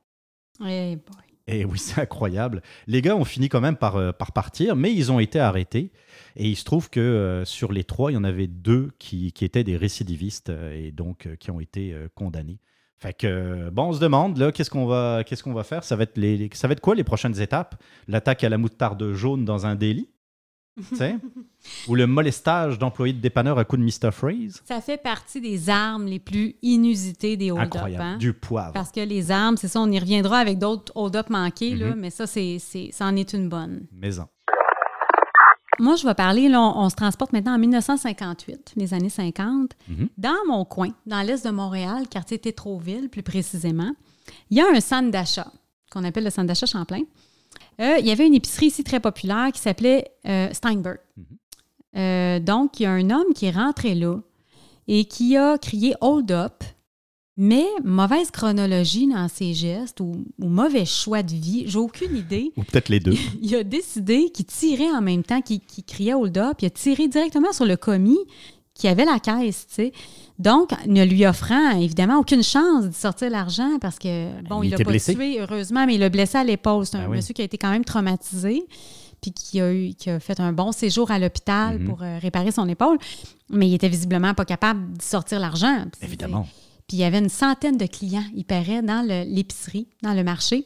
Et 1.47 1.65
oui, 1.65 1.77
c'est 1.77 2.01
incroyable. 2.01 2.61
Les 2.87 3.01
gars 3.01 3.15
ont 3.15 3.25
fini 3.25 3.49
quand 3.49 3.61
même 3.61 3.75
par, 3.75 3.97
euh, 3.97 4.11
par 4.11 4.31
partir, 4.31 4.75
mais 4.75 4.93
ils 4.93 5.11
ont 5.11 5.19
été 5.19 5.39
arrêtés. 5.39 5.91
Et 6.35 6.47
il 6.47 6.55
se 6.55 6.63
trouve 6.63 6.89
que 6.89 6.99
euh, 6.99 7.45
sur 7.45 7.71
les 7.71 7.83
trois, 7.83 8.11
il 8.11 8.15
y 8.15 8.17
en 8.17 8.23
avait 8.23 8.47
deux 8.47 8.91
qui, 8.99 9.31
qui 9.33 9.45
étaient 9.45 9.63
des 9.63 9.77
récidivistes 9.77 10.51
et 10.73 10.91
donc 10.91 11.27
qui 11.39 11.51
ont 11.51 11.59
été 11.59 11.95
condamnés. 12.15 12.59
Fait 12.97 13.13
que, 13.13 13.69
bon, 13.69 13.89
on 13.89 13.93
se 13.93 13.99
demande, 13.99 14.37
là, 14.37 14.53
qu'est-ce 14.53 14.69
qu'on 14.69 14.85
va, 14.85 15.23
qu'est-ce 15.25 15.43
qu'on 15.43 15.53
va 15.53 15.65
faire? 15.65 15.83
Ça 15.83 15.97
va, 15.97 16.03
être 16.03 16.17
les, 16.17 16.49
ça 16.53 16.69
va 16.69 16.71
être 16.71 16.79
quoi 16.79 16.95
les 16.95 17.03
prochaines 17.03 17.41
étapes? 17.41 17.75
L'attaque 18.07 18.45
à 18.45 18.49
la 18.49 18.57
moutarde 18.57 19.11
jaune 19.11 19.43
dans 19.43 19.65
un 19.65 19.75
délit? 19.75 20.07
Ou 21.87 21.95
le 21.95 22.07
molestage 22.07 22.79
d'employés 22.79 23.13
de 23.13 23.19
dépanneur 23.19 23.59
à 23.59 23.65
coup 23.65 23.77
de 23.77 23.83
Mr. 23.83 24.11
Freeze. 24.11 24.61
Ça 24.65 24.81
fait 24.81 24.97
partie 24.97 25.39
des 25.39 25.69
armes 25.69 26.05
les 26.05 26.19
plus 26.19 26.55
inusitées 26.61 27.37
des 27.37 27.51
hold-up. 27.51 27.83
Hein? 27.99 28.17
Du 28.17 28.33
poivre. 28.33 28.73
Parce 28.73 28.91
que 28.91 28.99
les 28.99 29.31
armes, 29.31 29.57
c'est 29.57 29.67
ça, 29.67 29.79
on 29.79 29.91
y 29.91 29.99
reviendra 29.99 30.39
avec 30.39 30.57
d'autres 30.57 30.91
hold-up 30.95 31.29
manqués, 31.29 31.75
là, 31.75 31.91
mhm. 31.91 31.99
mais 31.99 32.09
ça, 32.09 32.25
c'est, 32.25 32.57
ça 32.59 33.05
en 33.05 33.15
est 33.15 33.33
une 33.33 33.49
bonne. 33.49 33.85
Maison. 33.91 34.27
Moi, 35.79 35.95
je 35.95 36.05
vais 36.05 36.13
parler, 36.13 36.49
là, 36.49 36.61
on, 36.61 36.89
se 36.89 36.95
transporte 36.95 37.33
maintenant 37.33 37.55
en 37.55 37.59
1958, 37.59 38.73
les 38.75 38.93
années 38.93 39.09
50. 39.09 39.71
Mhm. 39.87 40.09
Dans 40.17 40.45
mon 40.47 40.65
coin, 40.65 40.89
dans 41.05 41.21
l'est 41.21 41.45
de 41.45 41.51
Montréal, 41.51 42.07
quartier 42.09 42.37
Tétroville 42.37 43.09
plus 43.09 43.23
précisément, 43.23 43.91
il 44.49 44.57
y 44.57 44.61
a 44.61 44.65
un 44.67 44.79
centre 44.79 45.11
d'achat 45.11 45.51
qu'on 45.91 46.03
appelle 46.03 46.23
le 46.23 46.29
centre 46.29 46.47
d'achat 46.47 46.65
Champlain. 46.65 47.03
Euh, 47.81 47.97
il 47.99 48.05
y 48.05 48.11
avait 48.11 48.27
une 48.27 48.35
épicerie 48.35 48.67
ici 48.67 48.83
très 48.83 48.99
populaire 48.99 49.51
qui 49.51 49.59
s'appelait 49.59 50.11
euh, 50.27 50.49
Steinberg. 50.51 50.99
Mhm. 51.17 51.25
Euh, 51.95 52.39
donc, 52.39 52.79
il 52.79 52.83
y 52.83 52.85
a 52.85 52.91
un 52.91 53.09
homme 53.09 53.33
qui 53.35 53.45
est 53.45 53.51
rentré 53.51 53.95
là 53.95 54.17
et 54.87 55.05
qui 55.05 55.37
a 55.37 55.57
crié 55.57 55.93
Hold 56.01 56.31
up, 56.31 56.63
mais 57.37 57.65
mauvaise 57.83 58.31
chronologie 58.31 59.07
dans 59.07 59.27
ses 59.27 59.53
gestes 59.53 59.99
ou, 59.99 60.25
mauvais 60.39 60.85
choix 60.85 61.23
de 61.23 61.33
vie, 61.33 61.63
j'ai 61.67 61.79
aucune 61.79 62.15
idée. 62.15 62.51
Ou 62.57 62.63
peut-être 62.63 62.89
les 62.89 62.99
deux. 62.99 63.15
il 63.41 63.55
a 63.55 63.63
décidé 63.63 64.29
qu'il 64.29 64.45
tirait 64.45 64.91
en 64.91 65.01
même 65.01 65.23
temps 65.23 65.41
qu'il 65.41 65.61
criait 65.85 66.13
Hold 66.13 66.37
up, 66.37 66.57
il 66.61 66.65
a 66.65 66.69
tiré 66.69 67.07
directement 67.07 67.53
sur 67.53 67.65
le 67.65 67.77
commis 67.77 68.19
qui 68.73 68.87
avait 68.87 69.05
la 69.05 69.19
caisse, 69.19 69.67
tu 69.67 69.75
sais. 69.75 69.91
Donc, 70.39 70.71
ne 70.87 71.03
lui 71.03 71.25
offrant 71.25 71.71
évidemment 71.79 72.19
aucune 72.19 72.43
chance 72.43 72.85
de 72.85 72.93
sortir 72.93 73.29
l'argent 73.29 73.77
parce 73.79 73.99
que, 73.99 74.41
bon, 74.43 74.63
il 74.63 74.71
l'a 74.71 74.77
pas 74.77 74.97
tué, 74.97 75.39
heureusement, 75.39 75.85
mais 75.85 75.95
il 75.95 75.99
l'a 75.99 76.09
blessé 76.09 76.37
à 76.37 76.43
l'épaule. 76.43 76.85
C'est 76.85 76.97
un 76.97 77.05
ah 77.05 77.07
monsieur 77.07 77.33
qui 77.33 77.41
a 77.41 77.45
été 77.45 77.57
quand 77.57 77.71
même 77.71 77.85
traumatisé 77.85 78.65
puis 79.21 79.31
qui 79.31 79.61
a, 79.61 79.73
eu, 79.73 79.93
qui 79.93 80.09
a 80.09 80.19
fait 80.19 80.39
un 80.41 80.51
bon 80.51 80.73
séjour 80.73 81.09
à 81.09 81.17
l'hôpital 81.17 81.79
mhm. 81.79 81.87
pour 81.87 82.03
euh, 82.03 82.19
réparer 82.19 82.51
son 82.51 82.67
épaule, 82.67 82.97
mais 83.49 83.69
il 83.69 83.73
était 83.73 83.87
visiblement 83.87 84.33
pas 84.33 84.43
capable 84.43 84.97
de 84.97 85.01
sortir 85.01 85.39
l'argent. 85.39 85.85
Évidemment. 86.01 86.45
Puis 86.87 86.97
il 86.97 86.99
y 86.99 87.03
avait 87.05 87.19
une 87.19 87.29
centaine 87.29 87.77
de 87.77 87.85
clients, 87.85 88.25
il 88.35 88.43
paraît, 88.43 88.81
dans 88.81 89.01
l'épicerie, 89.07 89.87
dans 90.01 90.13
le 90.13 90.23
marché 90.23 90.65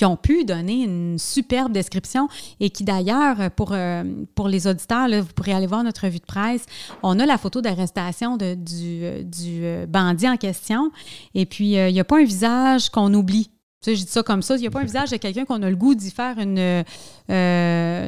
qui 0.00 0.06
ont 0.06 0.16
pu 0.16 0.46
donner 0.46 0.84
une 0.84 1.18
superbe 1.18 1.72
description 1.72 2.26
et 2.58 2.70
qui 2.70 2.84
d'ailleurs, 2.84 3.50
pour, 3.50 3.72
euh, 3.72 4.02
pour 4.34 4.48
les 4.48 4.66
auditeurs, 4.66 5.10
vous 5.10 5.34
pourrez 5.34 5.52
aller 5.52 5.66
voir 5.66 5.84
notre 5.84 6.06
revue 6.06 6.20
de 6.20 6.24
presse, 6.24 6.64
on 7.02 7.18
a 7.18 7.26
la 7.26 7.36
photo 7.36 7.60
d'arrestation 7.60 8.38
du, 8.38 8.54
du 8.56 9.60
euh, 9.62 9.84
bandit 9.84 10.26
en 10.26 10.38
question. 10.38 10.90
Et 11.34 11.44
puis, 11.44 11.76
euh, 11.76 11.90
il 11.90 11.92
n'y 11.92 12.00
a 12.00 12.04
pas 12.04 12.18
un 12.18 12.24
visage 12.24 12.88
qu'on 12.88 13.12
oublie. 13.12 13.50
Tu 13.82 13.90
sais, 13.90 13.96
je 13.96 14.04
dis 14.06 14.10
ça 14.10 14.22
comme 14.22 14.40
ça. 14.40 14.56
Il 14.56 14.62
n'y 14.62 14.68
a 14.68 14.70
pas 14.70 14.80
un 14.80 14.84
visage 14.86 15.10
de 15.10 15.18
quelqu'un 15.18 15.44
qu'on 15.44 15.62
a 15.62 15.68
le 15.68 15.76
goût 15.76 15.94
d'y 15.94 16.10
faire 16.10 16.38
une, 16.38 16.82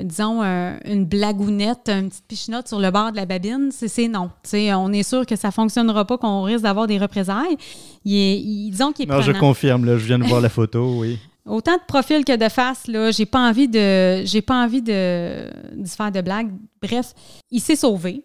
disons, 0.09 0.43
une 0.43 1.05
blagounette, 1.05 1.91
une 1.91 2.09
petite 2.09 2.27
pichinotte 2.27 2.69
sur 2.69 2.81
le 2.81 2.91
bord 2.91 3.13
de 3.13 3.17
la 3.17 3.27
babine. 3.27 3.69
C'est 3.71 4.09
non. 4.09 4.31
Tu 4.45 4.49
sais, 4.49 4.73
on 4.73 4.91
est 4.95 5.03
sûr 5.03 5.27
que 5.27 5.37
ça 5.37 5.49
ne 5.49 5.53
fonctionnera 5.53 6.07
pas, 6.07 6.17
qu'on 6.17 6.45
risque 6.45 6.63
d'avoir 6.63 6.87
des 6.87 6.97
représailles. 6.97 7.59
Il 8.07 8.17
est, 8.17 8.71
disons 8.71 8.93
qu'il 8.93 9.11
est 9.11 9.13
Non, 9.13 9.21
je 9.21 9.33
confirme. 9.33 9.85
Là, 9.85 9.99
je 9.99 10.07
viens 10.07 10.19
de 10.19 10.25
voir 10.25 10.41
la 10.41 10.49
photo, 10.49 10.95
oui. 10.97 11.19
Autant 11.45 11.75
de 11.77 11.83
profil 11.87 12.25
que 12.25 12.37
de 12.37 12.49
face, 12.49 12.87
là, 12.87 13.11
j'ai 13.11 13.27
pas 13.27 13.41
envie 13.41 13.69
de. 13.69 14.25
J'ai 14.25 14.43
pas 14.43 14.63
envie 14.63 14.83
de, 14.83 15.51
de 15.75 15.87
se 15.87 15.97
faire 15.97 16.13
de 16.13 16.21
blagues. 16.21 16.53
Bref, 16.81 17.15
il 17.51 17.61
s'est 17.61 17.77
sauvé. 17.77 18.23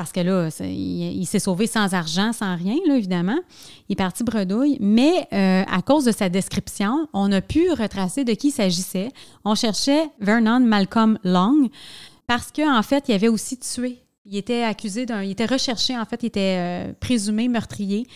Parce 0.00 0.12
que 0.12 0.20
là, 0.20 0.48
il, 0.60 1.26
s'est 1.26 1.40
sauvé 1.40 1.66
sans 1.66 1.92
argent, 1.92 2.32
sans 2.32 2.56
rien, 2.56 2.76
là, 2.86 2.96
évidemment. 2.96 3.38
Il 3.88 3.92
est 3.92 3.96
parti 3.96 4.24
bredouille. 4.24 4.78
Mais 4.80 5.28
euh, 5.32 5.62
à 5.70 5.82
cause 5.82 6.06
de 6.06 6.12
sa 6.12 6.30
description, 6.30 7.06
on 7.12 7.30
a 7.32 7.42
pu 7.42 7.70
retracer 7.72 8.24
de 8.24 8.32
qui 8.32 8.48
il 8.48 8.52
s'agissait. 8.52 9.10
On 9.44 9.54
cherchait 9.54 10.08
Vernon 10.18 10.60
Malcolm 10.60 11.18
Long 11.22 11.68
parce 12.26 12.50
qu'en 12.50 12.78
en 12.78 12.82
fait, 12.82 13.04
il 13.08 13.14
avait 13.14 13.28
aussi 13.28 13.58
tué. 13.58 13.98
Il 14.24 14.38
était 14.38 14.62
accusé 14.62 15.04
d'un. 15.04 15.22
Il 15.22 15.32
était 15.32 15.44
recherché, 15.44 15.98
en 15.98 16.06
fait, 16.06 16.22
il 16.22 16.26
était 16.28 16.56
euh, 16.58 16.92
présumé 16.98 17.48
meurtrier. 17.48 18.06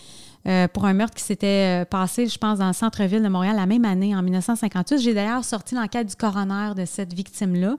Euh, 0.47 0.67
pour 0.67 0.85
un 0.85 0.93
meurtre 0.93 1.15
qui 1.15 1.23
s'était 1.23 1.81
euh, 1.81 1.85
passé, 1.85 2.27
je 2.27 2.37
pense, 2.37 2.59
dans 2.59 2.67
le 2.67 2.73
centre-ville 2.73 3.23
de 3.23 3.27
Montréal 3.27 3.55
la 3.55 3.65
même 3.65 3.83
année, 3.83 4.15
en 4.15 4.21
1958. 4.21 4.99
J'ai 4.99 5.13
d'ailleurs 5.15 5.43
sorti 5.43 5.73
l'enquête 5.73 6.07
du 6.07 6.15
coroner 6.15 6.73
de 6.75 6.85
cette 6.85 7.13
victime-là. 7.13 7.75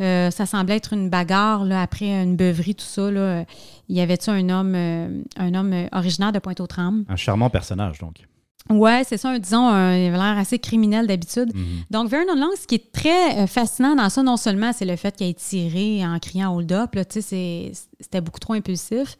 Euh, 0.00 0.30
ça 0.32 0.46
semblait 0.46 0.76
être 0.76 0.94
une 0.94 1.10
bagarre 1.10 1.64
là, 1.64 1.80
après 1.80 2.06
une 2.06 2.34
beuverie, 2.34 2.74
tout 2.74 2.84
ça. 2.84 3.08
Là. 3.08 3.44
Il 3.88 3.96
y 3.96 4.00
avait-tu 4.00 4.30
un 4.30 4.48
homme, 4.48 4.74
un 4.74 5.54
homme 5.54 5.74
originaire 5.92 6.32
de 6.32 6.40
Pointe-aux-Trembles? 6.40 7.04
Un 7.08 7.16
charmant 7.16 7.50
personnage, 7.50 7.98
donc. 7.98 8.16
Ouais, 8.70 9.02
c'est 9.06 9.16
ça, 9.16 9.38
disons, 9.38 9.68
un, 9.68 9.96
il 9.96 10.06
avait 10.06 10.16
l'air 10.16 10.38
assez 10.38 10.58
criminel 10.58 11.06
d'habitude. 11.06 11.54
Mhm. 11.54 11.64
Donc, 11.90 12.08
Vernon 12.08 12.34
Long, 12.34 12.50
ce 12.60 12.66
qui 12.66 12.76
est 12.76 12.92
très 12.92 13.46
fascinant 13.46 13.94
dans 13.94 14.08
ça, 14.08 14.24
non 14.24 14.36
seulement 14.36 14.72
c'est 14.72 14.84
le 14.84 14.96
fait 14.96 15.14
qu'il 15.14 15.28
ait 15.28 15.34
tiré 15.34 16.04
en 16.04 16.18
criant 16.18 16.56
hold 16.56 16.72
up, 16.72 16.96
c'était 17.10 18.20
beaucoup 18.20 18.40
trop 18.40 18.54
impulsif, 18.54 19.16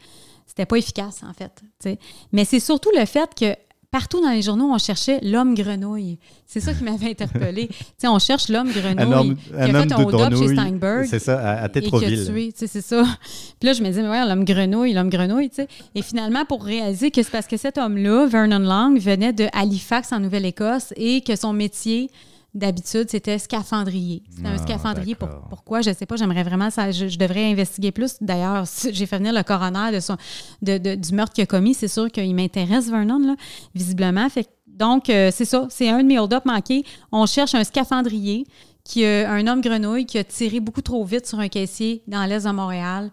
c'était 0.52 0.66
pas 0.66 0.76
efficace, 0.76 1.22
en 1.26 1.32
fait. 1.32 1.96
Mais 2.30 2.44
c'est 2.44 2.60
surtout 2.60 2.90
le 2.94 3.06
fait 3.06 3.30
que 3.34 3.56
partout 3.90 4.20
dans 4.20 4.28
les 4.28 4.42
journaux, 4.42 4.70
on 4.70 4.76
cherchait 4.76 5.18
l'homme 5.22 5.54
grenouille. 5.54 6.18
C'est 6.46 6.60
ça 6.60 6.74
qui 6.74 6.84
m'avait 6.84 7.10
interpellé. 7.10 7.70
on 8.04 8.18
cherche 8.18 8.50
l'homme 8.50 8.70
grenouille 8.70 9.36
qui 9.36 9.54
a 9.54 9.66
fait 9.66 9.92
un 9.94 10.04
hold-up 10.04 10.36
chez 10.36 10.48
Steinberg. 10.48 11.06
C'est 11.08 11.20
ça, 11.20 11.40
à, 11.40 11.62
à 11.62 11.68
Tétroville. 11.70 12.52
c'est 12.54 12.66
ça. 12.66 13.02
Puis 13.60 13.66
là, 13.66 13.72
je 13.72 13.82
me 13.82 13.88
disais, 13.88 14.02
mais 14.02 14.10
ouais, 14.10 14.28
l'homme 14.28 14.44
grenouille, 14.44 14.92
l'homme 14.92 15.08
grenouille. 15.08 15.50
Et 15.94 16.02
finalement, 16.02 16.44
pour 16.44 16.62
réaliser 16.62 17.10
que 17.10 17.22
c'est 17.22 17.32
parce 17.32 17.46
que 17.46 17.56
cet 17.56 17.78
homme-là, 17.78 18.26
Vernon 18.26 18.58
Long, 18.58 18.98
venait 18.98 19.32
de 19.32 19.46
Halifax, 19.54 20.12
en 20.12 20.20
Nouvelle-Écosse, 20.20 20.92
et 20.96 21.22
que 21.22 21.34
son 21.34 21.54
métier, 21.54 22.10
D'habitude, 22.54 23.08
c'était 23.08 23.38
scaphandrier. 23.38 24.22
C'était 24.28 24.48
un 24.48 24.56
ah, 24.56 24.58
scaphandrier. 24.58 25.14
pourquoi? 25.14 25.80
Je 25.80 25.90
ne 25.90 25.94
sais 25.94 26.04
pas. 26.04 26.16
J'aimerais 26.16 26.42
vraiment 26.42 26.68
ça. 26.68 26.90
Je, 26.90 27.16
devrais 27.16 27.50
investiguer 27.50 27.92
plus. 27.92 28.16
D'ailleurs, 28.20 28.64
j'ai 28.92 29.06
fait 29.06 29.16
venir 29.16 29.32
le 29.32 29.42
coroner 29.42 29.90
de 29.92 30.00
son, 30.00 30.16
de, 30.60 30.94
du 30.94 31.14
meurtre 31.14 31.32
qu'il 31.32 31.44
a 31.44 31.46
commis. 31.46 31.72
C'est 31.72 31.88
sûr 31.88 32.10
qu'il 32.10 32.34
m'intéresse, 32.34 32.90
Vernon, 32.90 33.18
là, 33.18 33.36
visiblement. 33.74 34.28
Fait, 34.28 34.48
donc, 34.66 35.08
euh, 35.08 35.30
c'est 35.32 35.46
ça. 35.46 35.66
C'est 35.70 35.88
un 35.88 36.02
de 36.02 36.08
mes 36.08 36.18
hold-up 36.18 36.44
manqués. 36.44 36.84
On 37.10 37.24
cherche 37.24 37.54
un 37.54 37.64
scaphandrier, 37.64 38.46
qui 38.84 39.04
a 39.04 39.30
un 39.30 39.46
homme 39.46 39.60
grenouille 39.60 40.06
qui 40.06 40.18
a 40.18 40.24
tiré 40.24 40.60
beaucoup 40.60 40.82
trop 40.82 41.04
vite 41.04 41.26
sur 41.26 41.38
un 41.38 41.48
caissier 41.48 42.02
dans 42.06 42.24
l'est 42.24 42.44
de 42.44 42.50
Montréal. 42.50 43.10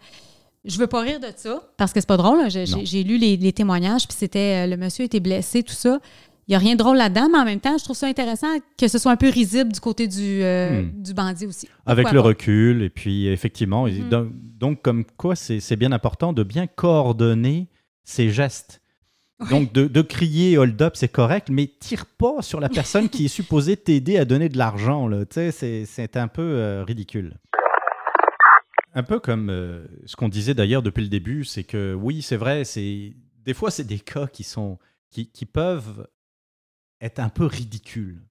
Je 0.66 0.78
veux 0.78 0.88
pas 0.88 1.02
rire 1.02 1.20
de 1.20 1.28
ça 1.36 1.64
parce 1.78 1.94
que 1.94 2.02
c'est 2.02 2.08
pas 2.08 2.18
drôle. 2.18 2.50
J'ai 2.50 3.04
lu 3.04 3.18
les, 3.18 3.38
les 3.38 3.54
témoignages, 3.54 4.08
puis 4.08 4.18
c'était 4.18 4.66
euh, 4.66 4.68
le 4.68 4.78
monsieur 4.78 5.06
était 5.06 5.22
blessé, 5.22 5.64
tout 5.64 5.74
ça 5.74 6.00
il 6.50 6.54
n'y 6.54 6.56
a 6.56 6.60
rien 6.60 6.74
de 6.74 6.80
drôle 6.80 6.98
là-dedans, 6.98 7.30
mais 7.32 7.38
en 7.38 7.46
même 7.46 7.60
temps, 7.60 7.78
je 7.78 7.84
trouve 7.84 7.96
ça 7.96 8.08
intéressant 8.08 8.48
que 8.76 8.88
ce 8.88 8.98
soit 8.98 9.12
un 9.12 9.18
peu 9.18 9.30
risible 9.30 9.72
du 9.72 9.80
côté 9.80 10.08
du, 10.08 10.42
euh, 10.42 10.82
hmm. 10.82 11.04
du 11.04 11.14
bandit 11.14 11.46
aussi. 11.46 11.70
Avec 11.86 12.12
le 12.12 12.20
recul, 12.20 12.82
et 12.82 12.90
puis 12.90 13.28
effectivement, 13.28 13.86
hmm. 13.86 14.32
donc, 14.58 14.82
comme 14.82 15.06
quoi 15.06 15.36
c'est 15.36 15.76
bien 15.76 15.92
important 15.92 16.34
de 16.34 16.42
bien 16.42 16.66
coordonner 16.66 17.68
ses 18.04 18.32
gestes. 18.32 18.82
Donc 19.52 19.72
de, 19.72 20.02
crier 20.02 20.58
hold 20.58 20.82
up, 20.82 20.94
c'est 20.96 21.12
correct, 21.12 21.50
mais 21.52 21.68
tire 21.68 22.08
pas 22.08 22.42
sur 22.42 22.60
la 22.60 22.68
personne 22.68 23.10
qui 23.10 23.26
est 23.26 23.30
supposée 23.30 23.78
t'aider 23.78 24.18
à 24.18 24.26
donner 24.26 24.50
de 24.50 24.58
l'argent. 24.58 25.08
C'est 25.30 26.18
un 26.18 26.28
peu 26.28 26.42
euh, 26.42 26.84
ridicule. 26.84 27.36
Un 28.96 29.04
peu 29.04 29.20
comme 29.20 29.52
euh, 29.52 29.86
ce 30.08 30.16
qu'on 30.16 30.30
disait 30.30 30.56
d'ailleurs 30.56 30.82
depuis 30.82 31.04
le 31.04 31.10
début, 31.10 31.46
c'est 31.46 31.64
que 31.64 31.94
oui, 31.94 32.24
c'est 32.24 32.38
vrai, 32.38 32.64
c'est 32.64 33.14
des 33.46 33.54
fois 33.54 33.70
c'est 33.70 33.84
des 33.84 34.00
cas 34.00 34.26
qui 34.26 34.44
sont 34.44 34.80
qui, 35.12 35.30
qui 35.30 35.46
peuvent 35.46 36.08
est 37.02 37.20
un 37.20 37.30
peu 37.30 37.46
ridicule. 37.46 38.22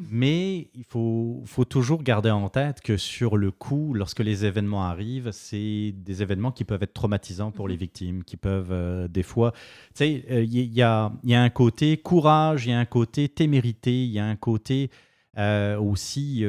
Mmh. 0.00 0.06
Mais 0.10 0.70
il 0.74 0.84
faut, 0.84 1.42
faut, 1.44 1.64
toujours 1.64 2.02
garder 2.02 2.30
en 2.30 2.48
tête 2.48 2.80
que 2.80 2.96
sur 2.96 3.36
le 3.36 3.50
coup, 3.50 3.92
lorsque 3.92 4.20
les 4.20 4.46
événements 4.46 4.84
arrivent, 4.84 5.30
c'est 5.30 5.92
des 5.94 6.22
événements 6.22 6.52
qui 6.52 6.64
peuvent 6.64 6.82
être 6.82 6.94
traumatisants 6.94 7.50
pour 7.50 7.68
les 7.68 7.74
mmh. 7.74 7.78
victimes, 7.78 8.24
qui 8.24 8.36
peuvent 8.36 8.72
euh, 8.72 9.08
des 9.08 9.22
fois... 9.22 9.52
Tu 9.52 9.58
sais, 9.94 10.24
euh, 10.30 10.42
il 10.42 10.72
y, 10.72 10.82
a, 10.82 11.12
y, 11.22 11.34
a, 11.34 11.42
un 11.42 11.50
côté 11.50 11.98
courage, 11.98 12.66
il 12.66 12.70
y 12.70 12.72
a 12.72 12.78
un 12.78 12.86
côté 12.86 13.28
témérité, 13.28 14.04
il 14.04 14.10
y 14.10 14.18
a 14.18 14.24
un 14.24 14.36
côté 14.36 14.90
euh, 15.36 15.78
aussi 15.78 16.44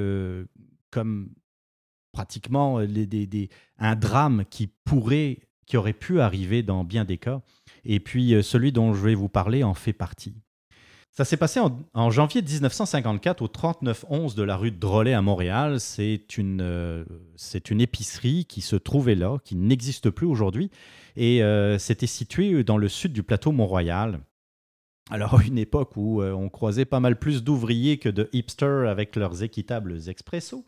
comme 0.89 1.29
pratiquement 2.13 2.79
les, 2.79 3.05
des, 3.05 3.27
des, 3.27 3.49
un 3.77 3.95
drame 3.95 4.45
qui 4.49 4.67
pourrait, 4.67 5.39
qui 5.65 5.77
aurait 5.77 5.93
pu 5.93 6.21
arriver 6.21 6.63
dans 6.63 6.83
bien 6.83 7.05
des 7.05 7.17
cas. 7.17 7.41
Et 7.83 7.99
puis 7.99 8.33
celui 8.43 8.71
dont 8.71 8.93
je 8.93 9.03
vais 9.03 9.15
vous 9.15 9.29
parler 9.29 9.63
en 9.63 9.73
fait 9.73 9.93
partie. 9.93 10.35
Ça 11.13 11.25
s'est 11.25 11.35
passé 11.35 11.59
en, 11.93 12.09
janvier 12.09 12.41
1954 12.41 13.41
au 13.41 13.49
3911 13.49 14.33
de 14.33 14.43
la 14.43 14.55
rue 14.55 14.71
Drolet 14.71 15.11
à 15.11 15.21
Montréal. 15.21 15.81
C'est 15.81 16.37
une, 16.37 16.61
euh, 16.61 17.03
c'est 17.35 17.69
une 17.69 17.81
épicerie 17.81 18.45
qui 18.45 18.61
se 18.61 18.77
trouvait 18.77 19.15
là, 19.15 19.37
qui 19.43 19.57
n'existe 19.57 20.09
plus 20.09 20.25
aujourd'hui. 20.25 20.71
Et 21.17 21.43
euh, 21.43 21.77
c'était 21.77 22.07
situé 22.07 22.63
dans 22.63 22.77
le 22.77 22.87
sud 22.87 23.11
du 23.11 23.23
plateau 23.23 23.51
Mont-Royal. 23.51 24.21
Alors, 25.09 25.41
une 25.45 25.57
époque 25.57 25.97
où 25.97 26.21
euh, 26.21 26.31
on 26.31 26.47
croisait 26.47 26.85
pas 26.85 27.01
mal 27.01 27.19
plus 27.19 27.43
d'ouvriers 27.43 27.97
que 27.97 28.07
de 28.07 28.29
hipsters 28.31 28.87
avec 28.87 29.17
leurs 29.17 29.43
équitables 29.43 30.07
expressos, 30.07 30.63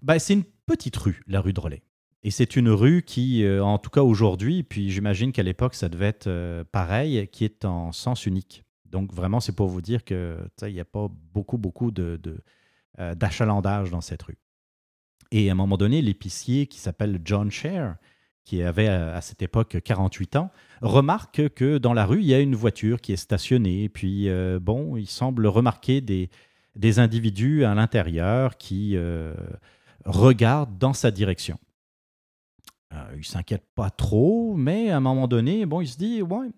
bah, 0.00 0.20
c'est 0.20 0.34
une 0.34 0.44
petite 0.64 0.96
rue, 0.96 1.24
la 1.26 1.40
rue 1.40 1.52
Drolet. 1.52 1.82
Et 2.22 2.30
c'est 2.30 2.54
une 2.54 2.70
rue 2.70 3.02
qui, 3.02 3.44
en 3.48 3.78
tout 3.78 3.88
cas 3.88 4.02
aujourd'hui, 4.02 4.62
puis 4.62 4.90
j'imagine 4.90 5.32
qu'à 5.32 5.42
l'époque 5.42 5.74
ça 5.74 5.88
devait 5.88 6.08
être 6.08 6.64
pareil, 6.70 7.26
qui 7.32 7.46
est 7.46 7.64
en 7.64 7.92
sens 7.92 8.26
unique. 8.26 8.62
Donc, 8.90 9.12
vraiment, 9.12 9.40
c'est 9.40 9.54
pour 9.54 9.68
vous 9.68 9.80
dire 9.80 10.04
qu'il 10.04 10.48
n'y 10.62 10.80
a 10.80 10.84
pas 10.84 11.08
beaucoup, 11.32 11.58
beaucoup 11.58 11.90
de, 11.90 12.20
euh, 12.98 13.14
d'achalandage 13.14 13.90
dans 13.90 14.00
cette 14.00 14.22
rue. 14.22 14.38
Et 15.32 15.48
à 15.48 15.52
un 15.52 15.54
moment 15.54 15.76
donné, 15.76 16.02
l'épicier 16.02 16.66
qui 16.66 16.78
s'appelle 16.80 17.20
John 17.24 17.50
Share, 17.50 17.96
qui 18.44 18.62
avait 18.62 18.88
à 18.88 19.20
cette 19.20 19.42
époque 19.42 19.78
48 19.84 20.36
ans, 20.36 20.50
remarque 20.82 21.50
que 21.50 21.78
dans 21.78 21.92
la 21.92 22.04
rue, 22.04 22.20
il 22.20 22.26
y 22.26 22.34
a 22.34 22.40
une 22.40 22.56
voiture 22.56 23.00
qui 23.00 23.12
est 23.12 23.16
stationnée. 23.16 23.88
Puis, 23.88 24.28
euh, 24.28 24.58
bon, 24.60 24.96
il 24.96 25.06
semble 25.06 25.46
remarquer 25.46 26.00
des, 26.00 26.30
des 26.76 26.98
individus 26.98 27.64
à 27.64 27.74
l'intérieur 27.74 28.56
qui 28.56 28.96
euh, 28.96 29.34
regardent 30.04 30.78
dans 30.78 30.92
sa 30.92 31.10
direction. 31.10 31.58
Euh, 32.92 33.14
il 33.16 33.24
s'inquiète 33.24 33.66
pas 33.74 33.90
trop, 33.90 34.54
mais 34.56 34.90
à 34.90 34.96
un 34.96 35.00
moment 35.00 35.28
donné, 35.28 35.66
bon, 35.66 35.80
il 35.80 35.88
se 35.88 35.96
dit, 35.96 36.22
ouais, 36.22 36.48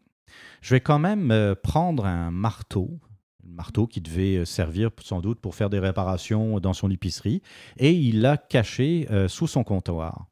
je 0.61 0.75
vais 0.75 0.81
quand 0.81 0.99
même 0.99 1.55
prendre 1.63 2.07
un 2.07 2.31
marteau, 2.31 3.01
un 3.47 3.55
marteau 3.55 3.87
qui 3.87 4.01
devait 4.01 4.45
servir 4.45 4.91
sans 5.03 5.21
doute 5.21 5.41
pour 5.41 5.55
faire 5.55 5.71
des 5.71 5.79
réparations 5.79 6.61
dans 6.61 6.73
son 6.73 6.91
épicerie, 6.91 7.43
et 7.79 7.93
il 7.93 8.21
l'a 8.21 8.37
caché 8.37 9.07
sous 9.29 9.47
son 9.47 9.65
comptoir. 9.65 10.27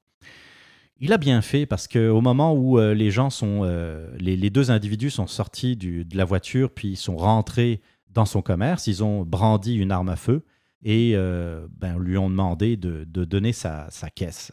Il 1.02 1.14
a 1.14 1.18
bien 1.18 1.40
fait 1.40 1.64
parce 1.64 1.88
qu'au 1.88 2.20
moment 2.20 2.52
où 2.52 2.78
euh, 2.78 2.92
les 2.92 3.10
gens 3.10 3.30
sont, 3.30 3.62
euh, 3.64 4.06
les, 4.18 4.50
deux 4.50 4.70
individus 4.70 5.08
sont 5.08 5.26
sortis 5.26 5.74
de 5.74 6.04
la 6.14 6.26
voiture 6.26 6.70
puis 6.70 6.94
sont 6.94 7.16
rentrés 7.16 7.80
dans 8.10 8.26
son 8.26 8.42
commerce, 8.42 8.86
ils 8.86 9.02
ont 9.02 9.24
brandi 9.24 9.76
une 9.76 9.92
arme 9.92 10.10
à 10.10 10.16
feu 10.16 10.44
et 10.82 11.12
euh, 11.14 11.66
ben, 11.70 11.98
lui 11.98 12.18
ont 12.18 12.28
demandé 12.28 12.76
de, 12.76 13.04
donner 13.04 13.52
sa, 13.52 13.88
caisse. 14.14 14.52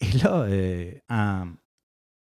Et 0.00 0.18
là, 0.18 0.46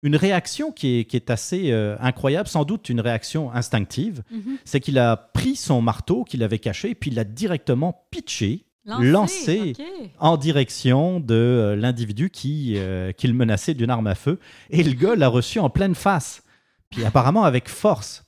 une 0.03 0.17
réaction 0.17 0.73
qui 0.73 0.99
est, 0.99 1.31
assez 1.31 1.73
incroyable, 2.01 2.49
sans 2.49 2.65
doute 2.65 2.89
une 2.89 3.01
réaction 3.01 3.53
instinctive, 3.53 4.23
mm-hmm. 4.33 4.57
c'est 4.65 4.81
qu'il 4.81 4.99
a 4.99 5.17
pris 5.17 5.57
son 5.57 5.83
marteau 5.83 6.25
qu'il 6.25 6.43
avait 6.43 6.59
caché 6.59 6.95
puis 6.95 7.11
il 7.11 7.17
l'a 7.17 7.25
directement 7.25 8.07
pitché 8.11 8.65
lancé, 8.99 9.75
en 10.19 10.37
direction 10.37 11.21
de 11.21 11.35
euh, 11.35 11.77
l'individu 11.77 12.31
qui, 12.31 12.75
euh, 12.77 13.13
qui 13.13 13.27
le 13.27 13.35
menaçait 13.35 13.75
d'une 13.75 13.91
arme 13.91 14.07
à 14.07 14.15
feu. 14.15 14.39
Et 14.71 14.83
le 14.83 14.93
gars 14.93 15.15
l'a 15.15 15.29
reçu 15.29 15.59
en 15.59 15.71
pleine 15.71 15.95
face. 15.95 16.43
Puis 16.91 17.05
apparemment 17.05 17.45
avec 17.45 17.69
force. 17.69 18.25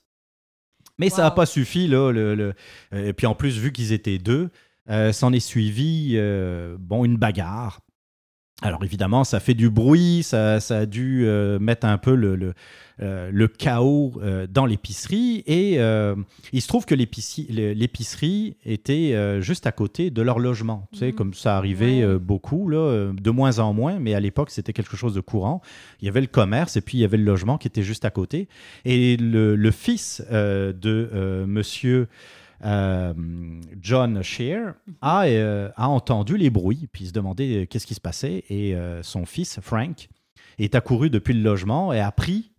Mais 0.99 1.11
ça 1.11 1.23
n'a 1.23 1.31
pas 1.33 1.47
suffi. 1.47 1.89
Là, 1.89 2.13
le, 2.13 2.55
Et 2.93 3.13
puis 3.13 3.27
en 3.27 3.35
plus, 3.35 3.59
vu 3.59 3.73
qu'ils 3.73 3.93
étaient 3.93 4.19
deux, 4.19 4.51
euh, 4.89 5.13
s'en 5.13 5.33
est 5.33 5.41
suivi 5.41 6.17
bon, 6.79 7.05
une 7.05 7.17
bagarre. 7.17 7.81
Alors 8.63 8.85
évidemment, 8.85 9.25
ça 9.25 9.41
fait 9.41 9.55
du 9.55 9.71
bruit, 9.71 10.23
ça, 10.23 10.57
a 10.57 10.87
dû 10.87 11.25
euh, 11.27 11.59
mettre 11.59 11.85
un 11.85 11.99
peu 11.99 12.15
le, 12.15 12.37
le, 12.37 12.55
euh, 13.01 13.49
chaos 13.59 14.13
euh, 14.23 14.47
dans 14.49 14.67
l'épicerie. 14.67 15.43
Et 15.49 15.79
il 16.53 16.63
se 16.63 16.69
trouve 16.69 16.87
que 16.87 16.95
l'épicerie 16.95 18.57
était 18.65 19.43
juste 19.43 19.67
à 19.67 19.73
côté 19.73 20.11
de 20.11 20.23
leur 20.23 20.39
logement. 20.39 20.87
Tu 20.93 21.01
sais, 21.01 21.07
mhm. 21.07 21.15
comme 21.15 21.35
ça 21.35 21.57
arrivait 21.57 22.07
beaucoup, 22.19 22.69
là, 22.69 23.13
de 23.13 23.31
moins 23.31 23.59
en 23.59 23.73
moins, 23.73 23.99
mais 23.99 24.15
à 24.15 24.21
l'époque, 24.21 24.51
c'était 24.51 24.73
quelque 24.73 24.97
chose 24.97 25.15
de 25.15 25.21
courant. 25.21 25.61
Il 26.01 26.07
y 26.07 26.09
avait 26.09 26.21
le 26.21 26.29
commerce 26.29 26.77
et 26.77 26.81
puis 26.81 26.99
il 26.99 27.01
y 27.01 27.05
avait 27.05 27.17
le 27.17 27.25
logement 27.25 27.59
qui 27.59 27.67
était 27.67 27.83
juste 27.83 28.05
à 28.05 28.11
côté. 28.11 28.49
Et 28.85 29.17
le, 29.17 29.57
le 29.57 29.71
fils 29.73 30.23
de 30.31 31.45
monsieur... 31.47 32.07
Euh, 32.65 33.13
John 33.81 34.23
Shear 34.23 34.75
a, 35.01 35.25
euh, 35.27 35.71
a, 35.77 35.89
entendu 35.89 36.37
les 36.37 36.51
bruits, 36.51 36.89
puis 36.93 37.07
se 37.07 37.13
demandait 37.13 37.63
euh, 37.63 37.67
qu'est-ce 37.67 37.87
qui 37.87 37.95
se 37.95 38.01
passait. 38.01 38.45
Et 38.51 38.77
son 39.03 39.27
fils, 39.27 39.59
Frank, 39.61 40.09
est 40.59 40.75
accouru 40.75 41.11
depuis 41.11 41.35
le 41.35 41.43
logement 41.43 41.93
et 41.93 42.01
a 42.01 42.13
pris, 42.13 42.53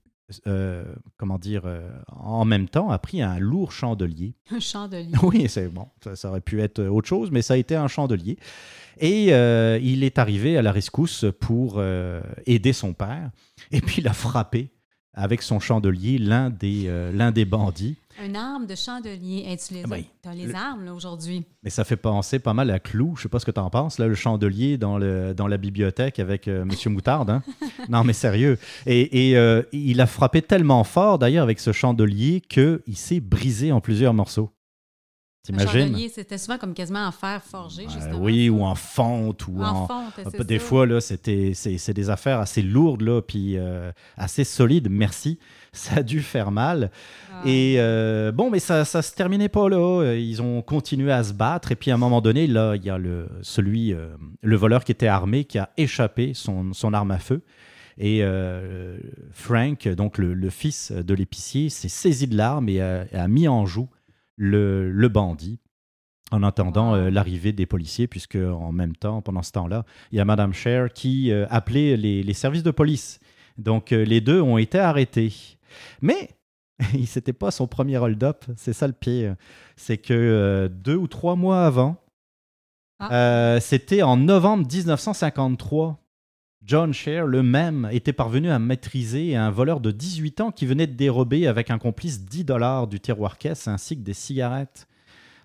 comment 1.17 1.37
dire, 1.37 1.63
en 2.07 2.45
même 2.45 2.67
temps, 2.67 2.89
a 2.89 2.99
pris 2.99 3.21
un 3.21 3.39
lourd 3.39 3.71
chandelier. 3.71 4.33
Un 4.51 4.59
chandelier. 4.59 5.13
Oui, 5.21 5.45
c'est 5.47 5.67
bon, 5.67 5.87
ça, 6.15 6.29
aurait 6.29 6.41
pu 6.41 6.61
être 6.61 6.83
autre 6.83 7.07
chose, 7.07 7.31
mais 7.31 7.41
ça 7.41 7.53
a 7.53 7.57
été 7.57 7.75
un 7.75 7.87
chandelier. 7.87 8.37
Et 8.99 9.27
il 9.27 10.03
est 10.03 10.17
arrivé 10.17 10.57
à 10.57 10.61
la 10.61 10.71
rescousse 10.71 11.25
pour 11.39 11.81
aider 12.45 12.73
son 12.73 12.93
père. 12.93 13.29
Et 13.71 13.81
puis 13.81 14.01
il 14.01 14.07
a 14.07 14.13
frappé 14.13 14.69
avec 15.13 15.43
son 15.43 15.59
chandelier 15.59 16.17
l'un 16.17 16.49
des, 16.49 16.89
l'un 17.13 17.31
des 17.31 17.45
bandits. 17.45 17.97
Une 18.23 18.35
arme 18.35 18.65
de 18.65 18.75
chandelier. 18.75 19.57
tu 19.65 19.73
les, 19.73 19.83
as 19.83 20.33
les 20.33 20.53
armes 20.53 20.87
aujourd'hui. 20.89 21.45
Mais 21.63 21.69
ça 21.69 21.83
fait 21.83 21.95
penser 21.95 22.39
pas 22.39 22.53
mal 22.53 22.69
à 22.69 22.79
Clou. 22.79 23.15
Je 23.15 23.23
sais 23.23 23.29
pas 23.29 23.39
ce 23.39 23.45
que 23.45 23.51
tu 23.51 23.59
en 23.59 23.69
penses, 23.69 23.99
là, 23.99 24.07
le 24.07 24.15
chandelier 24.15 24.77
dans, 24.77 24.97
le, 24.97 25.33
dans 25.33 25.47
la 25.47 25.57
bibliothèque 25.57 26.19
avec 26.19 26.47
M. 26.47 26.53
Euh, 26.55 26.65
Monsieur 26.65 26.89
Moutarde. 26.89 27.29
Hein? 27.29 27.43
non, 27.89 28.03
mais 28.03 28.13
sérieux. 28.13 28.57
Et, 28.85 29.29
et 29.29 29.37
euh, 29.37 29.63
il 29.71 30.01
a 30.01 30.07
frappé 30.07 30.41
tellement 30.41 30.83
fort, 30.83 31.19
d'ailleurs, 31.19 31.43
avec 31.43 31.59
ce 31.59 31.71
chandelier, 31.71 32.41
qu'il 32.41 32.79
s'est 32.95 33.19
brisé 33.19 33.71
en 33.71 33.81
plusieurs 33.81 34.13
morceaux. 34.13 34.51
T'imagines? 35.43 35.97
C'était 36.07 36.37
souvent 36.37 36.57
comme 36.57 36.73
quasiment 36.73 37.05
en 37.05 37.11
fer 37.11 37.43
forgé, 37.43 37.83
justement. 37.83 38.19
oui, 38.19 38.49
ou 38.49 38.63
en 38.63 38.75
fonte. 38.75 39.45
Ou 39.49 39.61
en, 39.61 39.87
fonte, 39.87 40.41
Des 40.47 40.59
fois, 40.59 40.85
là, 40.85 41.01
c'était, 41.01 41.51
c'est, 41.53 41.93
des 41.93 42.09
affaires 42.09 42.39
assez 42.39 42.61
lourdes, 42.61 43.01
là, 43.01 43.21
puis 43.21 43.57
euh, 43.57 43.91
assez 44.15 44.45
solides, 44.45 44.87
merci. 44.89 45.39
Ça 45.73 45.97
a 45.97 46.03
dû 46.03 46.21
faire 46.21 46.51
mal. 46.51 46.91
Ah. 47.31 47.41
Et 47.45 47.75
euh, 47.77 48.31
bon, 48.31 48.49
mais 48.49 48.59
ça 48.59 48.79
ne 48.79 48.83
se 48.83 49.15
terminait 49.15 49.49
pas 49.49 49.67
là. 49.69 50.13
Ils 50.13 50.41
ont 50.41 50.61
continué 50.61 51.11
à 51.11 51.23
se 51.23 51.33
battre. 51.33 51.71
Et 51.71 51.75
puis, 51.75 51.91
à 51.91 51.95
un 51.95 51.97
moment 51.97 52.21
donné, 52.21 52.47
là, 52.47 52.75
il 52.75 52.85
y 52.85 52.89
a 52.89 52.97
le, 52.97 53.27
celui, 53.41 53.93
euh, 53.93 54.15
le 54.41 54.55
voleur 54.55 54.83
qui 54.83 54.91
était 54.91 55.07
armé, 55.07 55.43
qui 55.45 55.57
a 55.57 55.71
échappé 55.77 56.33
son, 56.33 56.73
son 56.73 56.93
arme 56.93 57.11
à 57.11 57.19
feu. 57.19 57.41
Et 57.97 58.23
Frank, 59.31 59.87
donc 59.87 60.17
le, 60.17 60.49
fils 60.49 60.91
de 60.91 61.13
l'épicier, 61.13 61.69
s'est 61.69 61.89
saisi 61.89 62.25
de 62.25 62.35
l'arme 62.35 62.67
et 62.67 62.81
a 62.81 63.27
mis 63.27 63.47
en 63.47 63.67
joue 63.67 63.87
le, 64.37 65.07
bandit 65.09 65.59
en 66.31 66.43
attendant 66.43 66.95
euh, 66.95 67.09
l'arrivée 67.09 67.51
des 67.51 67.65
policiers, 67.65 68.07
puisque 68.07 68.35
en 68.35 68.71
même 68.71 68.95
temps, 68.95 69.21
pendant 69.21 69.43
ce 69.43 69.51
temps-là, 69.51 69.85
il 70.11 70.17
y 70.17 70.21
a 70.21 70.25
Madame 70.25 70.53
Cher 70.53 70.91
qui 70.91 71.31
euh, 71.31 71.45
appelait 71.49 71.95
les, 71.97 72.33
services 72.33 72.63
de 72.63 72.71
police. 72.71 73.19
Donc 73.57 73.91
euh, 73.91 74.03
les 74.03 74.19
deux 74.19 74.41
ont 74.41 74.57
été 74.57 74.79
arrêtés. 74.79 75.33
Mais 76.01 76.29
ce 76.79 77.19
n'était 77.19 77.33
pas 77.33 77.51
son 77.51 77.67
premier 77.67 77.97
hold-up, 77.97 78.45
c'est 78.55 78.73
ça 78.73 78.87
le 78.87 78.93
pire. 78.93 79.35
C'est 79.75 79.97
que 79.97 80.69
deux 80.73 80.95
ou 80.95 81.07
trois 81.07 81.35
mois 81.35 81.65
avant, 81.65 81.97
ah. 82.99 83.59
c'était 83.59 84.01
en 84.01 84.17
novembre 84.17 84.67
1953, 84.71 86.03
John 86.65 86.93
Share, 86.93 87.25
le 87.25 87.43
même, 87.43 87.89
était 87.91 88.13
parvenu 88.13 88.49
à 88.49 88.57
maîtriser 88.57 89.35
un 89.35 89.51
voleur 89.51 89.81
de 89.81 89.91
18 89.91 90.41
ans 90.41 90.51
qui 90.51 90.65
venait 90.65 90.87
de 90.87 90.93
dérober 90.93 91.47
avec 91.47 91.69
un 91.69 91.77
complice 91.77 92.21
10 92.21 92.45
dollars 92.45 92.87
du 92.87 92.99
tiroir 92.99 93.37
caisse 93.37 93.67
ainsi 93.67 93.97
que 93.97 94.01
des 94.01 94.13
cigarettes. 94.13 94.87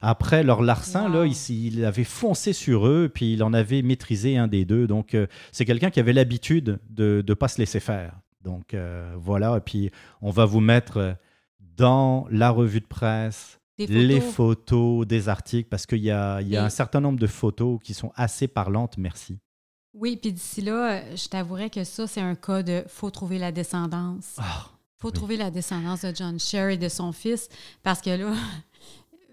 Après 0.00 0.44
leur 0.44 0.62
larcin, 0.62 1.08
là, 1.08 1.26
il, 1.26 1.84
avait 1.84 2.04
foncé 2.04 2.52
sur 2.52 2.86
eux, 2.86 3.10
puis 3.12 3.32
il 3.32 3.42
en 3.42 3.52
avait 3.52 3.82
maîtrisé 3.82 4.36
un 4.36 4.46
des 4.46 4.64
deux. 4.64 4.86
Donc, 4.86 5.14
euh, 5.14 5.26
c'est 5.50 5.64
quelqu'un 5.64 5.90
qui 5.90 5.98
avait 5.98 6.12
l'habitude 6.12 6.78
de 6.88 7.24
ne 7.26 7.34
pas 7.34 7.48
se 7.48 7.58
laisser 7.58 7.80
faire. 7.80 8.14
Donc, 8.42 8.74
euh, 8.74 9.14
voilà. 9.16 9.56
Et 9.56 9.60
puis, 9.60 9.90
on 10.22 10.30
va 10.30 10.44
vous 10.44 10.60
mettre 10.60 11.16
dans 11.60 12.26
la 12.30 12.50
revue 12.50 12.80
de 12.80 12.86
presse 12.86 13.58
les 13.78 14.20
photos 14.20 15.06
des 15.06 15.28
articles, 15.28 15.68
parce 15.68 15.86
qu'il 15.86 15.98
y 15.98 16.10
a, 16.10 16.40
y 16.42 16.56
a 16.56 16.64
un 16.64 16.70
certain 16.70 17.00
nombre 17.00 17.18
de 17.18 17.26
photos 17.26 17.78
qui 17.82 17.94
sont 17.94 18.12
assez 18.16 18.48
parlantes. 18.48 18.98
Merci. 18.98 19.38
Oui, 19.94 20.16
puis 20.16 20.32
d'ici 20.32 20.60
là, 20.60 21.14
je 21.14 21.28
t'avouerais 21.28 21.70
que 21.70 21.84
ça, 21.84 22.06
c'est 22.06 22.20
un 22.20 22.34
cas 22.34 22.62
de 22.62 22.84
faut 22.88 23.10
trouver 23.10 23.38
la 23.38 23.52
descendance. 23.52 24.34
Il 24.38 24.44
ah, 24.44 24.66
faut 24.98 25.10
trouver 25.10 25.36
la 25.36 25.50
descendance 25.50 26.02
de 26.02 26.12
John 26.14 26.38
Sherry 26.38 26.74
et 26.74 26.78
de 26.78 26.88
son 26.88 27.12
fils, 27.12 27.48
parce 27.82 28.00
que 28.00 28.10
là, 28.10 28.32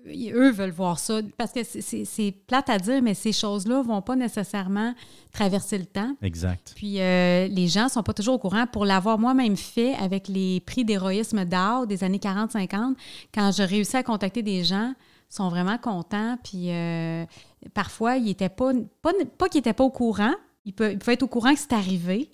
eux 0.05 0.51
veulent 0.51 0.71
voir 0.71 0.99
ça. 0.99 1.19
Parce 1.37 1.51
que 1.51 1.63
c'est 1.63 2.33
plate 2.47 2.69
à 2.69 2.77
dire, 2.77 3.01
mais 3.01 3.13
ces 3.13 3.31
choses-là 3.31 3.79
ne 3.79 3.83
vont 3.83 4.01
pas 4.01 4.15
nécessairement 4.15 4.93
traverser 5.31 5.77
le 5.77 5.85
temps. 5.85 6.15
Exact. 6.21 6.73
Puis 6.75 7.01
euh, 7.01 7.47
les 7.47 7.67
gens 7.67 7.85
ne 7.85 7.89
sont 7.89 8.03
pas 8.03 8.13
toujours 8.13 8.35
au 8.35 8.39
courant. 8.39 8.67
Pour 8.67 8.85
l'avoir 8.85 9.17
moi-même 9.17 9.57
fait 9.57 9.95
avec 9.95 10.27
les 10.27 10.59
prix 10.61 10.85
d'héroïsme 10.85 11.45
d'art 11.45 11.87
des 11.87 12.03
années 12.03 12.19
40-50, 12.19 12.95
quand 13.33 13.51
j'ai 13.51 13.65
réussi 13.65 13.97
à 13.97 14.03
contacter 14.03 14.43
des 14.43 14.63
gens, 14.63 14.93
sont 15.29 15.49
vraiment 15.49 15.77
contents. 15.77 16.37
Puis 16.43 16.71
euh, 16.71 17.25
parfois, 17.73 18.17
ils 18.17 18.29
étaient 18.29 18.49
pas, 18.49 18.71
pas, 19.01 19.11
pas 19.37 19.49
qu'ils 19.49 19.59
n'étaient 19.59 19.73
pas 19.73 19.83
au 19.83 19.91
courant, 19.91 20.33
ils 20.65 20.73
peuvent, 20.73 20.97
être 21.07 21.23
au 21.23 21.27
courant 21.27 21.53
que 21.53 21.59
c'est 21.59 21.73
arrivé. 21.73 22.29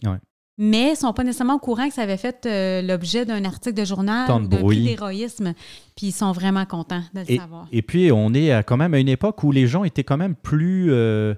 Mais 0.57 0.87
ils 0.87 0.91
ne 0.91 0.95
sont 0.95 1.13
pas 1.13 1.23
nécessairement 1.23 1.55
au 1.55 1.59
courant 1.59 1.87
que 1.87 1.93
ça 1.93 2.03
avait 2.03 2.17
fait 2.17 2.45
euh, 2.45 2.81
l'objet 2.81 3.25
d'un 3.25 3.45
article 3.45 3.75
de 3.75 3.85
journal, 3.85 4.27
d'un 4.27 4.63
prix 4.63 4.83
d'héroïsme. 4.83 5.53
Puis 5.95 6.07
ils 6.07 6.11
sont 6.11 6.31
vraiment 6.31 6.65
contents 6.65 7.03
de 7.13 7.21
le 7.21 7.37
savoir. 7.37 7.67
Et 7.71 7.81
puis, 7.81 8.11
on 8.11 8.33
est 8.33 8.63
quand 8.63 8.77
même 8.77 8.93
à 8.93 8.99
une 8.99 9.09
époque 9.09 9.43
où 9.43 9.51
les 9.51 9.67
gens 9.67 9.83
étaient 9.83 10.03
quand 10.03 10.17
même 10.17 10.35
plus, 10.35 10.91
euh, 10.91 11.33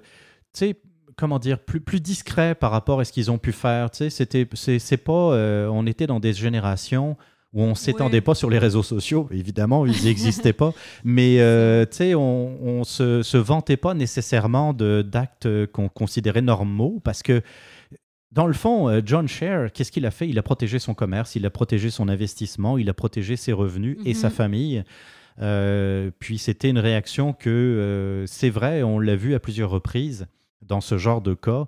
tu 0.52 0.66
sais, 0.66 0.80
comment 1.16 1.38
dire, 1.38 1.58
plus, 1.58 1.80
plus 1.80 2.00
discrets 2.00 2.54
par 2.54 2.70
rapport 2.70 3.00
à 3.00 3.04
ce 3.04 3.12
qu'ils 3.12 3.30
ont 3.30 3.38
pu 3.38 3.52
faire. 3.52 3.90
Tu 3.90 3.98
sais, 3.98 4.10
c'était, 4.10 4.48
c'est, 4.54 4.96
pas, 4.96 5.12
on 5.70 5.86
était 5.86 6.06
dans 6.06 6.20
des 6.20 6.32
générations 6.32 7.16
où 7.54 7.62
on 7.62 7.74
s'étendait 7.76 8.20
pas 8.20 8.34
sur 8.34 8.50
les 8.50 8.58
réseaux 8.58 8.82
sociaux, 8.82 9.28
évidemment, 9.30 9.86
ils 9.86 9.92
n'existaient 10.04 10.52
pas, 10.52 10.72
mais 11.04 11.36
euh, 11.38 11.86
tu 11.86 11.98
sais, 11.98 12.14
on, 12.14 12.80
on 12.80 12.84
se, 12.84 13.22
se, 13.22 13.36
vantait 13.36 13.76
pas 13.76 13.94
nécessairement 13.94 14.74
d'actes 14.74 15.48
qu'on 15.72 15.88
considérait 15.88 16.42
normaux, 16.42 17.00
parce 17.04 17.22
que 17.22 17.42
dans 18.34 18.46
le 18.46 18.52
fond, 18.52 18.88
euh, 18.88 19.00
John 19.04 19.28
Share, 19.28 19.72
qu'est-ce 19.72 19.92
qu'il 19.92 20.04
a 20.06 20.10
fait? 20.10 20.28
Il 20.28 20.38
a 20.38 20.42
protégé 20.42 20.78
son 20.78 20.92
commerce, 20.92 21.36
il 21.36 21.46
a 21.46 21.50
protégé 21.50 21.90
son 21.90 22.08
investissement, 22.08 22.76
il 22.78 22.90
a 22.90 22.94
protégé 22.94 23.36
ses 23.36 23.52
revenus 23.52 23.96
et 24.04 24.12
sa 24.12 24.28
mhm. 24.28 24.34
famille. 24.34 24.84
Euh, 25.40 26.10
puis 26.18 26.38
c'était 26.38 26.70
une 26.70 26.78
réaction 26.78 27.32
que, 27.32 28.24
c'est 28.26 28.50
vrai, 28.50 28.82
on 28.82 28.98
l'a 28.98 29.16
vu 29.16 29.34
à 29.34 29.40
plusieurs 29.40 29.70
reprises, 29.70 30.26
dans 30.62 30.80
ce 30.80 30.98
genre 30.98 31.20
de 31.20 31.34
cas 31.34 31.66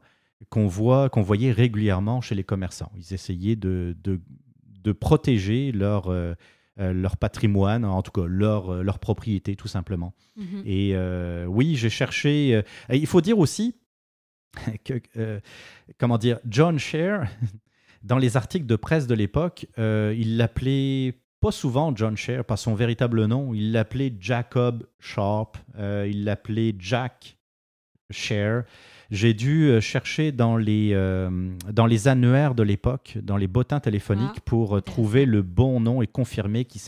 qu'on 0.50 0.66
voit, 0.66 1.08
qu'on 1.08 1.22
voyait 1.22 1.52
régulièrement 1.52 2.20
chez 2.20 2.34
les 2.34 2.44
commerçants. 2.44 2.92
Ils 2.96 3.14
essayaient 3.14 3.56
de, 3.56 3.96
de, 4.02 4.92
protéger 4.92 5.72
leur, 5.72 6.08
euh, 6.08 6.34
euh, 6.78 6.92
leur 6.92 7.16
patrimoine, 7.16 7.84
en 7.84 8.02
tout 8.02 8.12
cas 8.12 8.26
leur, 8.26 8.70
euh, 8.70 8.82
leur 8.82 9.00
propriété, 9.00 9.56
tout 9.56 9.68
simplement. 9.68 10.14
Mhm. 10.36 10.62
Et 10.64 10.96
oui, 11.46 11.76
j'ai 11.76 11.90
cherché. 11.90 12.62
il 12.90 13.06
faut 13.06 13.20
dire 13.20 13.38
aussi 13.38 13.74
que, 14.84 15.40
comment 15.98 16.18
dire, 16.18 16.38
John 16.48 16.78
Share, 16.78 17.28
dans 18.02 18.18
les 18.18 18.36
articles 18.36 18.66
de 18.66 18.76
presse 18.76 19.06
de 19.06 19.14
l'époque, 19.14 19.66
il 19.76 20.36
l'appelait 20.36 21.20
pas 21.40 21.52
souvent 21.52 21.94
John 21.94 22.16
Share 22.16 22.44
par 22.44 22.58
son 22.58 22.74
véritable 22.74 23.26
nom. 23.26 23.52
Il 23.54 23.72
l'appelait 23.72 24.14
Jacob 24.18 24.86
Sharp. 24.98 25.58
il 25.78 26.24
l'appelait 26.24 26.74
Jack 26.78 27.36
Share. 28.10 28.64
J'ai 29.10 29.34
dû 29.34 29.68
euh, 29.68 29.80
chercher 29.80 30.32
dans 30.32 30.56
les, 30.56 30.90
euh, 30.92 31.30
dans 31.72 31.86
les 31.86 32.08
annuaires 32.08 32.54
de 32.54 32.62
l'époque, 32.62 33.18
dans 33.22 33.36
les 33.36 33.46
bottins 33.46 33.78
téléphoniques, 33.78 34.28
ah, 34.36 34.42
pour 34.44 34.76
euh, 34.76 34.80
trouver 34.80 35.26
le 35.26 35.42
bon 35.42 35.80
nom 35.80 36.02
et 36.02 36.06
confirmer 36.06 36.64
qu'il 36.64 36.80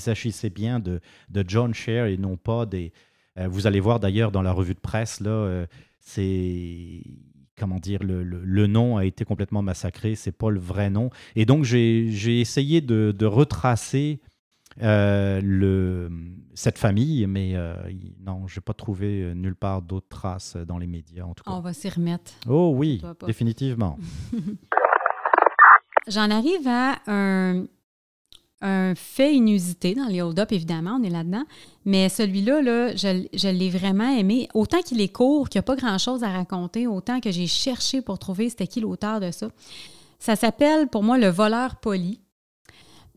s'agissait 0.00 0.50
bien 0.50 0.80
de, 0.80 1.00
de 1.30 1.44
John 1.46 1.72
Share 1.72 2.06
et 2.06 2.18
non 2.18 2.36
pas 2.36 2.66
des. 2.66 2.92
vous 3.36 3.66
allez 3.66 3.80
voir 3.80 4.00
d'ailleurs 4.00 4.32
dans 4.32 4.42
la 4.42 4.52
revue 4.52 4.74
de 4.74 4.80
presse, 4.80 5.20
là, 5.20 5.66
c'est 6.06 7.02
comment 7.58 7.78
dire, 7.78 8.02
le, 8.02 8.22
le, 8.22 8.66
nom 8.66 8.98
a 8.98 9.04
été 9.04 9.24
complètement 9.24 9.62
massacré, 9.62 10.14
c'est 10.14 10.32
pas 10.32 10.50
le 10.50 10.60
vrai 10.60 10.90
nom. 10.90 11.10
Et 11.36 11.46
donc, 11.46 11.64
j'ai 11.64 12.40
essayé 12.40 12.80
de, 12.82 13.14
de 13.16 13.26
retracer 13.26 14.20
euh, 14.82 15.40
le, 15.42 16.10
cette 16.54 16.78
famille, 16.78 17.26
mais 17.26 17.52
euh, 17.54 17.74
non, 18.20 18.46
je 18.46 18.58
n'ai 18.58 18.62
pas 18.62 18.74
trouvé 18.74 19.22
euh, 19.22 19.32
nulle 19.32 19.56
part 19.56 19.80
d'autres 19.80 20.08
traces 20.08 20.56
dans 20.56 20.76
les 20.76 20.86
médias, 20.86 21.24
en 21.24 21.32
tout 21.32 21.44
cas. 21.44 21.50
On 21.52 21.60
va 21.60 21.72
s'y 21.72 21.88
remettre. 21.88 22.32
Oh 22.46 22.72
oui, 22.76 23.02
définitivement. 23.26 23.98
J'en 26.08 26.30
arrive 26.30 26.68
à 26.68 26.98
un, 27.06 27.64
un, 28.62 28.94
fait 28.94 29.34
inusité 29.34 29.94
dans 29.94 30.06
les 30.06 30.22
hold-up, 30.22 30.52
évidemment, 30.52 30.98
on 31.00 31.02
est 31.02 31.10
là-dedans, 31.10 31.44
mais 31.84 32.08
celui-là, 32.08 32.62
là, 32.62 32.96
je, 32.96 33.48
l'ai 33.48 33.70
vraiment 33.70 34.08
aimé. 34.16 34.48
Autant 34.54 34.80
qu'il 34.82 35.00
est 35.00 35.12
court, 35.12 35.48
qu'il 35.48 35.58
n'y 35.58 35.60
a 35.60 35.62
pas 35.64 35.76
grand-chose 35.76 36.22
à 36.22 36.30
raconter, 36.30 36.86
autant 36.86 37.20
que 37.20 37.30
j'ai 37.30 37.46
cherché 37.46 38.00
pour 38.00 38.18
trouver 38.18 38.48
c'était 38.48 38.66
qui 38.66 38.80
l'auteur 38.80 39.20
de 39.20 39.30
ça. 39.30 39.48
Ça 40.18 40.36
s'appelle 40.36 40.88
pour 40.88 41.02
moi 41.02 41.18
Le 41.18 41.28
voleur 41.28 41.76
poli. 41.76 42.20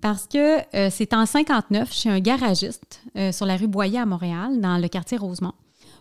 Parce 0.02 0.28
que 0.28 0.60
euh, 0.76 0.90
c'est 0.90 1.14
en 1.14 1.26
59 1.26 1.92
chez 1.92 2.10
un 2.10 2.20
garagiste 2.20 3.02
euh, 3.18 3.34
sur 3.34 3.46
la 3.46 3.58
rue 3.58 3.68
Boyer 3.68 4.00
à 4.00 4.06
Montréal, 4.06 4.62
dans 4.62 4.78
le 4.78 4.88
quartier 4.88 5.18
Rosemont. 5.18 5.54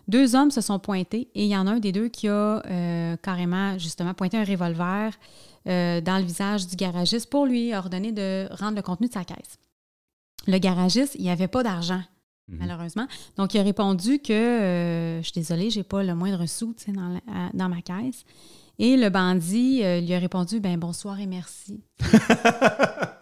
Deux 0.09 0.35
hommes 0.35 0.51
se 0.51 0.59
sont 0.59 0.79
pointés 0.79 1.29
et 1.35 1.45
il 1.45 1.49
y 1.49 1.55
en 1.55 1.67
a 1.67 1.71
un 1.71 1.79
des 1.79 1.91
deux 1.91 2.09
qui 2.09 2.27
a 2.27 2.61
euh, 2.65 3.15
carrément, 3.17 3.77
justement, 3.77 4.13
pointé 4.13 4.37
un 4.37 4.43
revolver 4.43 5.13
dans 5.65 6.17
le 6.17 6.23
visage 6.23 6.65
du 6.65 6.75
garagiste 6.75 7.29
pour 7.29 7.45
lui 7.45 7.75
ordonner 7.75 8.11
de 8.11 8.47
rendre 8.55 8.75
le 8.75 8.81
contenu 8.81 9.07
de 9.07 9.13
sa 9.13 9.23
caisse. 9.23 9.59
Le 10.47 10.57
garagiste, 10.57 11.15
il 11.15 11.21
n'y 11.21 11.29
avait 11.29 11.47
pas 11.47 11.61
d'argent, 11.61 12.01
mhm. 12.47 12.57
malheureusement. 12.57 13.05
Donc, 13.37 13.53
il 13.53 13.59
a 13.59 13.63
répondu 13.63 14.17
que 14.17 15.19
je 15.21 15.23
suis 15.23 15.39
désolé, 15.39 15.69
j'ai 15.69 15.83
pas 15.83 16.01
le 16.01 16.15
moindre 16.15 16.47
sou 16.47 16.73
dans, 16.87 17.19
dans 17.53 17.69
ma 17.69 17.81
caisse. 17.81 18.25
Et 18.79 18.97
le 18.97 19.09
bandit 19.09 19.83
lui 20.01 20.13
a 20.15 20.19
répondu 20.19 20.59
ben 20.59 20.79
bonsoir 20.79 21.19
et 21.19 21.27
merci. 21.27 21.83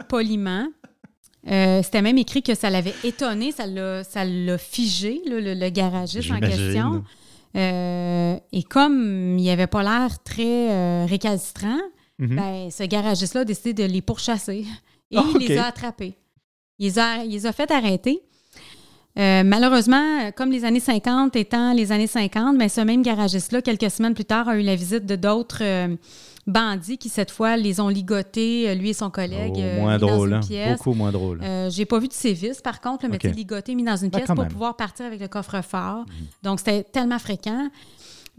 poliment. 0.07 0.67
Euh, 1.49 1.81
c'était 1.81 2.01
même 2.01 2.17
écrit 2.17 2.43
que 2.43 2.55
ça 2.55 2.69
l'avait 2.69 2.93
étonné, 3.03 3.51
ça 3.51 3.65
l'a 3.67 4.57
figé, 4.57 5.21
le, 5.25 5.69
garagiste 5.69 6.31
en 6.31 6.39
question. 6.39 7.03
Euh, 7.55 8.37
et 8.51 8.63
comme 8.63 9.37
il 9.39 9.49
avait 9.49 9.67
pas 9.67 9.81
l'air 9.81 10.21
très 10.23 10.69
euh, 10.69 11.05
récalcitrant, 11.07 11.79
mhm. 12.19 12.35
ben, 12.35 12.69
ce 12.69 12.83
garagiste-là 12.83 13.41
a 13.41 13.45
décidé 13.45 13.73
de 13.73 13.91
les 13.91 14.01
pourchasser. 14.01 14.65
Et 15.11 15.17
il 15.35 15.47
les 15.47 15.57
a 15.57 15.67
attrapés. 15.67 16.15
Il 16.79 16.87
les 16.87 16.99
a, 16.99 17.23
il 17.23 17.31
les 17.31 17.45
a 17.45 17.53
fait 17.53 17.71
arrêter. 17.71 18.21
malheureusement, 19.15 20.31
comme 20.35 20.51
les 20.51 20.65
années 20.65 20.81
50 20.81 21.37
étant 21.37 21.71
les 21.71 21.93
années 21.93 22.07
50, 22.07 22.53
mais 22.53 22.65
ben, 22.65 22.69
ce 22.69 22.81
même 22.81 23.03
garagiste-là, 23.03 23.61
quelques 23.61 23.89
semaines 23.89 24.13
plus 24.13 24.25
tard, 24.25 24.49
a 24.49 24.57
eu 24.57 24.63
la 24.63 24.75
visite 24.75 25.05
de 25.05 25.15
d'autres 25.15 25.63
bandits 26.47 26.97
qui, 26.97 27.09
cette 27.09 27.29
fois, 27.29 27.57
les 27.57 27.79
ont 27.79 27.89
ligotés, 27.89 28.69
euh, 28.69 28.73
lui 28.73 28.89
et 28.89 28.93
son 28.93 29.09
collègue. 29.09 29.53
Oh, 29.57 29.61
euh, 29.61 29.81
moins 29.81 29.97
drôle, 29.97 30.33
hein? 30.33 30.39
beaucoup 30.71 30.93
moins 30.93 31.11
drôle. 31.11 31.41
Euh, 31.43 31.69
j'ai 31.69 31.85
pas 31.85 31.99
vu 31.99 32.07
de 32.07 32.13
sévices, 32.13 32.61
par 32.61 32.81
contre, 32.81 33.05
le 33.05 33.13
okay. 33.13 33.31
ligoté, 33.31 33.75
mis 33.75 33.83
dans 33.83 33.97
une 33.97 34.09
ben, 34.09 34.19
pièce 34.19 34.35
pour 34.35 34.47
pouvoir 34.47 34.75
partir 34.75 35.05
avec 35.05 35.19
le 35.19 35.27
coffre-fort. 35.27 36.05
Mhm. 36.07 36.27
Donc, 36.43 36.59
c'était 36.59 36.83
tellement 36.83 37.19
fréquent. 37.19 37.69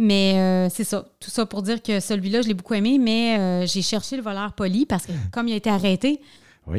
Mais 0.01 0.69
c'est 0.71 0.85
ça. 0.85 1.05
Tout 1.19 1.31
ça 1.31 1.45
pour 1.45 1.63
dire 1.63 1.83
que 1.83 1.99
celui-là, 1.99 2.43
je 2.43 2.49
l'ai 2.49 2.55
beaucoup 2.55 2.75
aimé, 2.75 2.99
mais 2.99 3.67
j'ai 3.67 3.83
cherché 3.83 4.17
le 4.17 4.23
voleur 4.23 4.53
poli 4.53 4.87
parce 4.87 5.07
que, 5.07 5.13
comme 5.33 5.49
il 5.49 5.55
a 5.55 5.57
été 5.57 5.71
arrêté, 5.71 6.21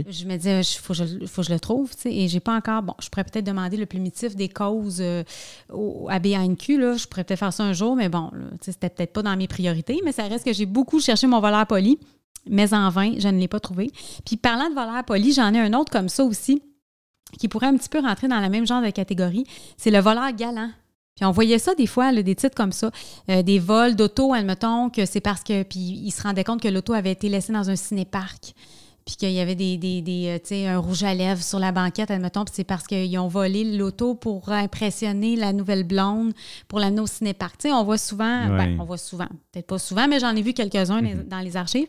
je 0.08 0.26
me 0.26 0.38
disais, 0.38 0.62
il 0.62 0.80
faut, 0.80 0.94
que 0.94 1.44
je 1.44 1.54
le 1.54 1.60
trouve. 1.60 1.92
Et 2.06 2.28
j'ai 2.28 2.40
pas 2.40 2.56
encore. 2.56 2.82
Bon, 2.84 2.94
je 3.02 3.10
pourrais 3.10 3.24
peut-être 3.24 3.46
demander 3.46 3.78
le 3.78 3.86
primitif 3.86 4.36
des 4.36 4.50
causes 4.50 5.00
euh, 5.02 5.24
au, 5.72 6.08
à 6.10 6.20
BNQ. 6.20 6.80
Là. 6.80 6.96
Je 6.96 7.08
pourrais 7.08 7.24
peut-être 7.24 7.40
faire 7.40 7.54
ça 7.54 7.64
un 7.64 7.74
jour, 7.74 7.96
mais 7.96 8.10
bon, 8.10 8.32
c'était 8.62 8.90
peut-être 8.90 9.14
pas 9.14 9.22
dans 9.22 9.36
mes 9.36 9.48
priorités. 9.48 10.00
Mais 10.04 10.12
ça 10.12 10.24
reste 10.24 10.46
que 10.46 10.54
j'ai 10.54 10.66
beaucoup 10.66 11.00
cherché 11.00 11.28
mon 11.28 11.40
voleur 11.40 11.66
poli, 11.68 12.00
mais 12.48 12.74
en 12.74 12.90
vain, 12.90 13.14
je 13.18 13.28
ne 13.28 13.40
l'ai 13.40 13.48
pas 13.48 13.60
trouvé. 13.60 13.92
Puis 14.26 14.38
parlant 14.38 14.70
de 14.70 14.76
voleur 14.76 15.04
poli, 15.06 15.34
j'en 15.34 15.54
ai 15.54 15.60
un 15.60 15.74
autre 15.74 15.92
comme 15.92 16.10
ça 16.10 16.24
aussi 16.24 16.62
qui 17.38 17.48
pourrait 17.48 17.68
un 17.68 17.78
petit 17.78 17.90
peu 17.90 18.00
rentrer 18.00 18.28
dans 18.28 18.40
la 18.40 18.50
même 18.50 18.66
genre 18.66 18.82
de 18.82 18.90
catégorie. 18.90 19.46
C'est 19.78 19.92
le 19.92 20.00
voleur 20.00 20.32
galant. 20.34 20.72
Puis 21.16 21.26
on 21.26 21.32
voyait 21.32 21.60
ça 21.60 21.76
des 21.76 21.86
fois, 21.86 22.14
des 22.14 22.36
titres 22.36 22.56
comme 22.56 22.72
ça, 22.72 22.92
euh, 23.30 23.44
des 23.44 23.60
vols 23.60 23.96
d'auto, 23.96 24.34
admettons 24.34 24.90
que 24.90 25.06
c'est 25.06 25.20
parce 25.20 25.44
que. 25.44 25.64
Puis 25.64 25.80
il 25.80 26.12
se 26.12 26.24
rendait 26.24 26.44
compte 26.44 26.62
que 26.62 26.68
l'auto 26.68 26.94
avait 26.94 27.12
été 27.12 27.28
laissée 27.30 27.52
dans 27.52 27.70
un 27.70 27.76
cinéparc 27.76 28.56
puis 29.10 29.18
qu'il 29.18 29.32
y 29.32 29.40
avait 29.40 29.56
des, 29.56 29.78
des, 29.78 30.02
des 30.02 30.40
euh, 30.52 30.70
un 30.70 30.78
rouge 30.78 31.04
à 31.04 31.16
lèvres 31.16 31.42
sur 31.42 31.58
la 31.58 31.72
banquette, 31.72 32.12
admettons, 32.12 32.46
puis 32.46 32.54
c'est 32.56 32.64
parce 32.64 32.86
qu'ils 32.86 33.18
ont 33.18 33.28
volé 33.28 33.64
l'auto 33.64 34.14
pour 34.14 34.50
impressionner 34.50 35.36
la 35.36 35.52
nouvelle 35.52 35.84
blonde, 35.84 36.34
pour 36.68 36.80
l'amener 36.80 37.02
au 37.02 37.08
cinépark. 37.08 37.58
Tu 37.58 37.70
sais, 37.70 37.74
on 37.74 37.84
voit 37.84 37.98
souvent, 37.98 38.48
ben, 38.50 38.78
on 38.80 38.84
voit 38.84 39.00
souvent, 39.00 39.28
peut-être 39.52 39.66
pas 39.66 39.80
souvent, 39.80 40.08
mais 40.08 40.20
j'en 40.20 40.36
ai 40.36 40.44
vu 40.44 40.54
quelques-uns 40.54 41.02
dans 41.28 41.40
les 41.40 41.58
archives. 41.58 41.88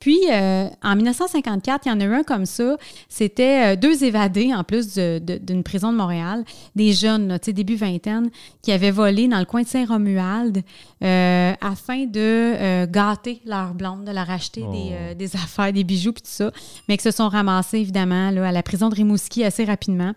Puis, 0.00 0.20
euh, 0.30 0.68
en 0.82 0.96
1954, 0.96 1.86
il 1.86 1.88
y 1.88 1.92
en 1.92 2.00
a 2.00 2.04
eu 2.04 2.14
un 2.14 2.22
comme 2.22 2.46
ça. 2.46 2.76
C'était 3.08 3.72
euh, 3.72 3.76
deux 3.76 4.04
évadés, 4.04 4.54
en 4.54 4.62
plus 4.62 4.94
d'une 4.96 5.62
prison 5.62 5.92
de 5.92 5.96
Montréal, 5.96 6.44
des 6.74 6.92
jeunes, 6.92 7.28
là, 7.28 7.38
début 7.38 7.76
vingtaine, 7.76 8.30
qui 8.62 8.72
avaient 8.72 8.90
volé 8.90 9.28
dans 9.28 9.38
le 9.38 9.44
coin 9.44 9.62
de 9.62 9.68
Saint-Romuald 9.68 10.62
euh, 11.02 11.52
afin 11.60 12.04
de 12.04 12.84
gâter 12.86 13.40
leur 13.46 13.74
blonde, 13.74 14.04
de 14.04 14.12
leur 14.12 14.30
acheter 14.30 14.62
des, 14.62 14.92
oh. 14.92 15.14
des, 15.14 15.36
affaires, 15.36 15.72
des 15.72 15.84
bijoux, 15.84 16.12
puis 16.12 16.22
tout 16.22 16.30
ça, 16.30 16.50
mais 16.88 16.96
qui 16.96 17.04
se 17.04 17.10
sont 17.10 17.28
ramassés, 17.28 17.78
évidemment, 17.78 18.30
là, 18.30 18.48
à 18.48 18.52
la 18.52 18.62
prison 18.62 18.88
de 18.88 18.94
Rimouski 18.94 19.44
assez 19.44 19.64
rapidement 19.64 20.12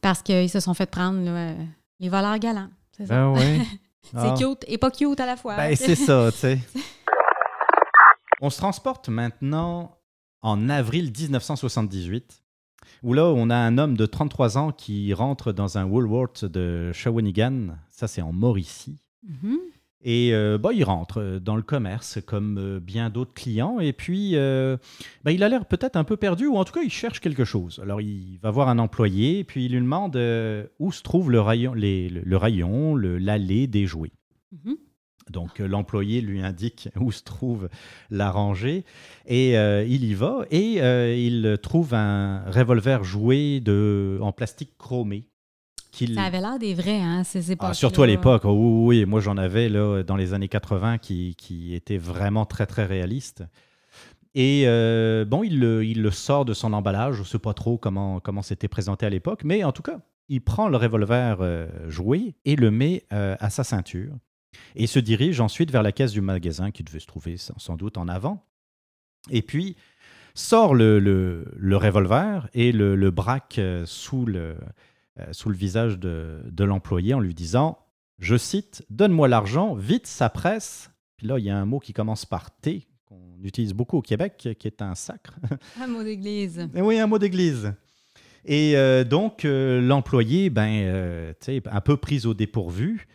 parce 0.00 0.22
qu'ils 0.22 0.50
se 0.50 0.60
sont 0.60 0.74
fait 0.74 0.90
prendre 0.90 1.20
les 2.00 2.08
voleurs 2.08 2.38
galants. 2.38 2.68
C'est 2.96 3.06
ça? 3.06 3.14
Ben 3.14 3.32
oui. 3.32 3.62
c'est 4.02 4.18
ah. 4.18 4.34
cute 4.36 4.64
et 4.66 4.78
pas 4.78 4.90
cute 4.90 5.20
à 5.20 5.26
la 5.26 5.36
fois. 5.36 5.56
Ben, 5.56 5.76
c'est 5.76 5.94
ça, 5.94 6.30
tu 6.32 6.38
sais. 6.38 6.58
On 8.44 8.50
se 8.50 8.58
transporte 8.58 9.08
maintenant 9.08 9.98
en 10.40 10.68
avril 10.68 11.12
1978, 11.16 12.42
où 13.04 13.14
là, 13.14 13.26
on 13.26 13.50
a 13.50 13.54
un 13.54 13.78
homme 13.78 13.96
de 13.96 14.04
33 14.04 14.58
ans 14.58 14.72
qui 14.72 15.14
rentre 15.14 15.52
dans 15.52 15.78
un 15.78 15.84
Woolworth 15.84 16.44
de 16.44 16.90
Shawinigan. 16.92 17.76
Ça, 17.88 18.08
c'est 18.08 18.20
en 18.20 18.32
Mauricie. 18.32 18.98
Mm-hmm. 19.24 19.58
Et 20.02 20.34
euh, 20.34 20.58
bah, 20.58 20.70
il 20.72 20.82
rentre 20.82 21.38
dans 21.38 21.54
le 21.54 21.62
commerce 21.62 22.18
comme 22.26 22.58
euh, 22.58 22.80
bien 22.80 23.10
d'autres 23.10 23.32
clients. 23.32 23.78
Et 23.78 23.92
puis, 23.92 24.32
euh, 24.34 24.76
bah, 25.22 25.30
il 25.30 25.44
a 25.44 25.48
l'air 25.48 25.64
peut-être 25.64 25.94
un 25.94 26.02
peu 26.02 26.16
perdu, 26.16 26.48
ou 26.48 26.56
en 26.56 26.64
tout 26.64 26.72
cas, 26.72 26.82
il 26.82 26.90
cherche 26.90 27.20
quelque 27.20 27.44
chose. 27.44 27.78
Alors, 27.80 28.00
il 28.00 28.40
va 28.42 28.50
voir 28.50 28.68
un 28.68 28.80
employé, 28.80 29.38
et 29.38 29.44
puis 29.44 29.66
il 29.66 29.72
lui 29.72 29.80
demande 29.80 30.16
où 30.80 30.90
se 30.90 31.02
trouve 31.02 31.30
le 31.30 31.40
rayon, 31.40 31.74
le, 31.76 32.36
rayon 32.36 32.96
l'allée 32.96 33.68
des 33.68 33.86
jouets. 33.86 34.10
Mm-hmm. 34.52 34.74
Donc 35.30 35.60
euh, 35.60 35.66
l'employé 35.66 36.20
lui 36.20 36.42
indique 36.42 36.88
où 37.00 37.12
se 37.12 37.22
trouve 37.22 37.68
la 38.10 38.30
rangée 38.30 38.84
et 39.26 39.56
euh, 39.56 39.84
il 39.84 40.04
y 40.04 40.14
va 40.14 40.44
et 40.50 40.82
euh, 40.82 41.14
il 41.14 41.58
trouve 41.62 41.94
un 41.94 42.42
revolver 42.50 43.04
joué 43.04 43.60
de, 43.60 44.18
en 44.20 44.32
plastique 44.32 44.76
chromé. 44.78 45.28
Ça 45.94 46.22
avait 46.22 46.40
l'air 46.40 46.58
des 46.58 46.72
vrais, 46.72 47.02
hein, 47.02 47.22
ces 47.22 47.50
ah, 47.50 47.52
époques. 47.52 47.74
surtout 47.74 48.02
à 48.02 48.06
l'époque, 48.06 48.44
oui, 48.44 48.52
oui, 48.54 49.04
moi 49.04 49.20
j'en 49.20 49.36
avais 49.36 49.68
là, 49.68 50.02
dans 50.02 50.16
les 50.16 50.32
années 50.32 50.48
80 50.48 50.96
qui, 50.96 51.34
qui 51.36 51.74
étaient 51.74 51.98
vraiment 51.98 52.46
très 52.46 52.64
très 52.64 52.86
réalistes. 52.86 53.44
Et 54.34 54.64
bon, 55.28 55.42
il 55.42 55.60
le, 55.60 55.84
il 55.84 56.00
le, 56.00 56.10
sort 56.10 56.46
de 56.46 56.54
son 56.54 56.72
emballage, 56.72 57.16
je 57.16 57.20
ne 57.20 57.26
sais 57.26 57.38
pas 57.38 57.52
trop 57.52 57.76
comment, 57.76 58.20
comment 58.20 58.40
c'était 58.40 58.68
présenté 58.68 59.04
à 59.04 59.10
l'époque, 59.10 59.42
mais 59.44 59.64
en 59.64 59.72
tout 59.72 59.82
cas, 59.82 59.98
il 60.30 60.40
prend 60.40 60.68
le 60.68 60.78
revolver 60.78 61.36
joué 61.88 62.36
et 62.46 62.56
le 62.56 62.70
met 62.70 63.04
à 63.10 63.50
sa 63.50 63.62
ceinture 63.62 64.14
et 64.74 64.86
se 64.86 64.98
dirige 64.98 65.40
ensuite 65.40 65.70
vers 65.70 65.82
la 65.82 65.92
caisse 65.92 66.12
du 66.12 66.20
magasin 66.20 66.70
qui 66.70 66.82
devait 66.82 67.00
se 67.00 67.06
trouver 67.06 67.36
sans, 67.36 67.76
doute 67.76 67.98
en 67.98 68.08
avant. 68.08 68.44
Et 69.30 69.42
puis 69.42 69.76
sort 70.34 70.74
le, 70.74 70.98
le, 70.98 71.76
revolver 71.76 72.48
et 72.54 72.72
le, 72.72 72.96
le 72.96 73.10
braque 73.10 73.58
euh, 73.58 73.84
sous 73.84 74.24
le, 74.24 74.56
euh, 75.20 75.26
sous 75.32 75.50
le 75.50 75.56
visage 75.56 75.98
de, 75.98 76.40
de 76.50 76.64
l'employé 76.64 77.14
en 77.14 77.20
lui 77.20 77.34
disant 77.34 77.78
Je 78.18 78.36
cite 78.36 78.84
Donne-moi 78.90 79.28
l'argent, 79.28 79.74
vite, 79.74 80.06
ça 80.06 80.30
presse. 80.30 80.90
Puis 81.16 81.26
là, 81.26 81.38
il 81.38 81.44
y 81.44 81.50
a 81.50 81.56
un 81.56 81.66
mot 81.66 81.78
qui 81.78 81.92
commence 81.92 82.24
par 82.24 82.50
T, 82.50 82.88
qu'on 83.04 83.38
utilise 83.42 83.74
beaucoup 83.74 83.98
au 83.98 84.02
Québec, 84.02 84.48
qui 84.58 84.66
est 84.66 84.82
un 84.82 84.94
sacre. 84.94 85.34
Un 85.80 85.86
mot 85.86 86.02
d'église. 86.02 86.68
Oui, 86.74 86.98
un 86.98 87.06
mot 87.06 87.18
d'église. 87.18 87.72
Et 88.44 88.76
euh, 88.76 89.04
donc, 89.04 89.44
euh, 89.44 89.80
l'employé, 89.80 90.50
ben, 90.50 90.82
euh, 90.84 91.32
un 91.70 91.80
peu 91.80 91.96
pris 91.96 92.26
au 92.26 92.34
dépourvu, 92.34 93.06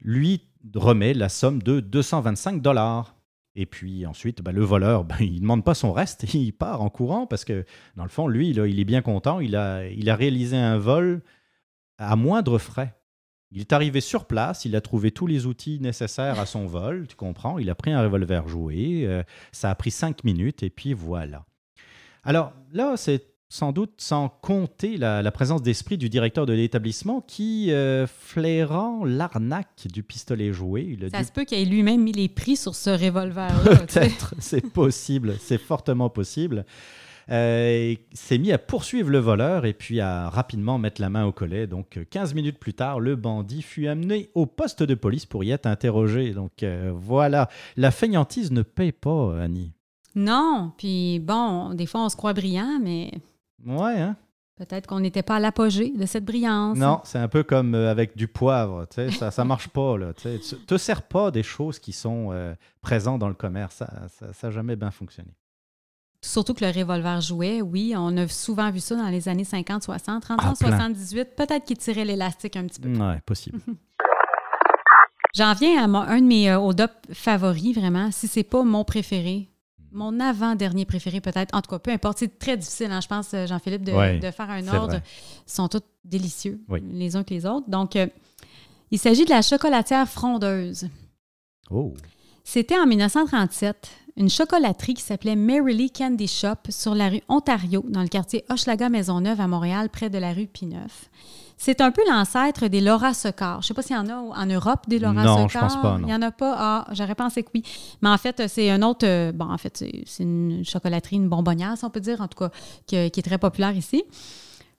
lui 0.00 0.42
remet 0.74 1.14
la 1.14 1.28
somme 1.28 1.62
de 1.62 1.80
225 1.80 2.60
dollars. 2.62 3.16
Et 3.54 3.64
puis 3.64 4.04
ensuite, 4.04 4.42
ben, 4.42 4.52
le 4.52 4.62
voleur, 4.62 5.04
ben, 5.04 5.16
il 5.20 5.36
ne 5.36 5.40
demande 5.40 5.64
pas 5.64 5.74
son 5.74 5.92
reste, 5.92 6.24
il 6.34 6.52
part 6.52 6.82
en 6.82 6.90
courant 6.90 7.26
parce 7.26 7.44
que, 7.44 7.64
dans 7.96 8.02
le 8.02 8.10
fond, 8.10 8.28
lui, 8.28 8.50
il 8.50 8.80
est 8.80 8.84
bien 8.84 9.02
content. 9.02 9.40
Il 9.40 9.56
a, 9.56 9.86
il 9.88 10.10
a 10.10 10.16
réalisé 10.16 10.56
un 10.56 10.78
vol 10.78 11.22
à 11.98 12.16
moindre 12.16 12.58
frais. 12.58 12.94
Il 13.52 13.60
est 13.60 13.72
arrivé 13.72 14.00
sur 14.00 14.26
place, 14.26 14.64
il 14.64 14.74
a 14.74 14.80
trouvé 14.80 15.12
tous 15.12 15.26
les 15.26 15.46
outils 15.46 15.78
nécessaires 15.80 16.40
à 16.40 16.46
son 16.46 16.66
vol, 16.66 17.06
tu 17.06 17.14
comprends. 17.14 17.58
Il 17.58 17.70
a 17.70 17.76
pris 17.76 17.92
un 17.92 18.02
revolver 18.02 18.48
joué, 18.48 19.22
ça 19.52 19.70
a 19.70 19.74
pris 19.76 19.92
cinq 19.92 20.24
minutes 20.24 20.64
et 20.64 20.68
puis 20.68 20.92
voilà. 20.92 21.46
Alors 22.24 22.52
là, 22.72 22.96
c'est 22.96 23.35
sans 23.48 23.72
doute 23.72 23.92
sans 23.98 24.28
compter 24.28 24.96
la, 24.96 25.30
présence 25.30 25.62
d'esprit 25.62 25.98
du 25.98 26.08
directeur 26.08 26.46
de 26.46 26.52
l'établissement 26.52 27.20
qui, 27.20 27.70
euh, 27.70 28.06
flairant 28.06 29.04
l'arnaque 29.04 29.86
du 29.92 30.02
pistolet 30.02 30.52
joué, 30.52 30.96
il 31.00 31.10
ça 31.10 31.22
se 31.24 31.32
peut 31.32 31.44
qu'il 31.44 31.58
ait 31.58 31.64
lui-même 31.64 32.02
mis 32.02 32.12
les 32.12 32.28
prix 32.28 32.56
sur 32.56 32.74
ce 32.74 32.90
revolver-là. 32.90 33.76
Peut-être, 33.76 34.34
c'est 34.38 34.60
possible, 34.60 35.36
c'est 35.40 35.58
fortement 35.58 36.10
possible. 36.10 36.64
Euh, 37.28 37.96
s'est 38.12 38.38
mis 38.38 38.52
à 38.52 38.58
poursuivre 38.58 39.10
le 39.10 39.18
voleur 39.18 39.66
et 39.66 39.72
puis 39.72 40.00
à 40.00 40.30
rapidement 40.30 40.78
mettre 40.78 41.00
la 41.00 41.10
main 41.10 41.24
au 41.24 41.32
collet. 41.32 41.66
Donc, 41.66 41.98
15 42.08 42.34
minutes 42.34 42.58
plus 42.58 42.74
tard, 42.74 43.00
le 43.00 43.16
bandit 43.16 43.62
fut 43.62 43.88
amené 43.88 44.30
au 44.34 44.46
poste 44.46 44.84
de 44.84 44.94
police 44.94 45.26
pour 45.26 45.42
y 45.42 45.50
être 45.50 45.66
interrogé. 45.66 46.32
Donc, 46.32 46.62
euh, 46.62 46.92
voilà, 46.94 47.48
la 47.76 47.90
feignantise 47.90 48.52
ne 48.52 48.62
paye 48.62 48.92
pas, 48.92 49.40
Annie. 49.40 49.72
Non, 50.14 50.72
puis 50.78 51.18
bon, 51.18 51.74
des 51.74 51.84
fois 51.84 52.02
on 52.02 52.08
se 52.08 52.16
croit 52.16 52.32
brillant, 52.32 52.78
mais 52.82 53.12
Ouais, 53.64 54.00
hein? 54.00 54.16
Peut-être 54.56 54.86
qu'on 54.86 55.00
n'était 55.00 55.22
pas 55.22 55.36
à 55.36 55.40
l'apogée 55.40 55.90
de 55.90 56.06
cette 56.06 56.24
brillance. 56.24 56.78
Non, 56.78 57.00
c'est 57.04 57.18
un 57.18 57.28
peu 57.28 57.42
comme 57.42 57.74
euh, 57.74 57.90
avec 57.90 58.16
du 58.16 58.26
poivre. 58.26 58.86
Ça 58.90 59.30
ne 59.42 59.48
marche 59.48 59.68
pas. 59.68 59.96
Tu 60.16 60.28
ne 60.28 60.38
te 60.38 60.78
sers 60.78 61.02
pas 61.02 61.30
des 61.30 61.42
choses 61.42 61.78
qui 61.78 61.92
sont 61.92 62.28
euh, 62.32 62.54
présentes 62.80 63.18
dans 63.18 63.28
le 63.28 63.34
commerce. 63.34 63.82
Ça 64.08 64.26
n'a 64.42 64.50
jamais 64.50 64.76
bien 64.76 64.90
fonctionné. 64.90 65.30
Surtout 66.22 66.54
que 66.54 66.64
le 66.64 66.70
revolver 66.70 67.20
jouait, 67.20 67.60
oui, 67.60 67.92
on 67.96 68.16
a 68.16 68.26
souvent 68.28 68.70
vu 68.70 68.80
ça 68.80 68.96
dans 68.96 69.08
les 69.08 69.28
années 69.28 69.44
50, 69.44 69.82
60, 69.82 70.22
30 70.22 70.44
ans, 70.44 70.54
78. 70.54 71.36
Peut-être 71.36 71.64
qu'il 71.64 71.76
tirait 71.76 72.06
l'élastique 72.06 72.56
un 72.56 72.66
petit 72.66 72.80
peu. 72.80 72.88
Oui, 72.88 73.20
possible. 73.26 73.60
J'en 75.34 75.52
viens 75.52 75.84
à 75.84 75.98
un 76.10 76.20
de 76.20 76.26
mes 76.26 76.50
euh, 76.50 76.86
favoris, 77.12 77.76
vraiment. 77.76 78.10
Si 78.10 78.26
c'est 78.26 78.42
pas 78.42 78.62
mon 78.62 78.84
préféré, 78.84 79.50
mon 79.96 80.20
avant-dernier 80.20 80.84
préféré, 80.84 81.20
peut-être. 81.20 81.54
En 81.54 81.62
tout 81.62 81.70
cas, 81.70 81.78
peu 81.78 81.90
importe. 81.90 82.18
C'est 82.18 82.38
très 82.38 82.56
difficile, 82.56 82.90
hein, 82.90 83.00
je 83.00 83.08
pense, 83.08 83.32
euh, 83.34 83.46
Jean-Philippe, 83.46 83.82
de, 83.82 83.92
faire 84.30 84.50
un 84.50 84.68
ordre. 84.68 85.00
Ils 85.46 85.52
sont 85.52 85.68
tous 85.68 85.80
délicieux, 86.04 86.60
les 86.92 87.16
uns 87.16 87.24
que 87.24 87.34
les 87.34 87.46
autres. 87.46 87.68
Donc, 87.68 87.96
euh, 87.96 88.06
il 88.90 88.98
s'agit 88.98 89.24
de 89.24 89.30
la 89.30 89.42
chocolatière 89.42 90.08
frondeuse. 90.08 90.88
Oh. 91.70 91.94
C'était 92.44 92.78
en 92.78 92.86
1937, 92.86 93.90
une 94.16 94.30
chocolaterie 94.30 94.94
qui 94.94 95.02
s'appelait 95.02 95.34
Lee 95.34 95.90
Candy 95.90 96.28
Shop 96.28 96.54
sur 96.68 96.94
la 96.94 97.08
rue 97.08 97.22
Ontario, 97.28 97.84
dans 97.88 98.02
le 98.02 98.08
quartier 98.08 98.44
Hochelaga-Maisonneuve 98.48 99.40
à 99.40 99.48
Montréal, 99.48 99.88
près 99.88 100.10
de 100.10 100.18
la 100.18 100.32
rue 100.32 100.46
Pineuf. 100.46 101.10
C'est 101.58 101.80
un 101.80 101.90
peu 101.90 102.02
l'ancêtre 102.06 102.68
des 102.68 102.82
Laura 102.82 103.14
Secar. 103.14 103.62
Je 103.62 103.64
ne 103.64 103.68
sais 103.68 103.74
pas 103.74 103.82
s'il 103.82 103.96
y 103.96 103.98
en 103.98 104.08
a 104.08 104.14
en 104.14 104.46
Europe 104.46 104.80
des 104.88 104.98
Laura 104.98 105.24
non, 105.24 105.48
je 105.48 105.58
pense 105.58 105.76
pas. 105.80 105.96
Il 106.00 106.06
n'y 106.06 106.14
en 106.14 106.20
a 106.20 106.30
pas. 106.30 106.54
Ah, 106.58 106.86
j'aurais 106.92 107.14
pensé 107.14 107.42
que 107.42 107.48
oui. 107.54 107.62
Mais 108.02 108.10
en 108.10 108.18
fait, 108.18 108.46
c'est 108.46 108.70
un 108.70 108.82
autre. 108.82 109.06
Euh, 109.06 109.32
bon, 109.32 109.50
en 109.50 109.56
fait, 109.56 109.84
c'est 110.04 110.22
une 110.22 110.64
chocolaterie, 110.64 111.16
une 111.16 111.28
bonbonnière, 111.28 111.76
si 111.78 111.84
on 111.84 111.90
peut 111.90 112.00
dire, 112.00 112.20
en 112.20 112.28
tout 112.28 112.38
cas, 112.38 112.50
qui, 112.86 112.96
est 112.96 113.26
très 113.26 113.38
populaire 113.38 113.74
ici. 113.74 114.04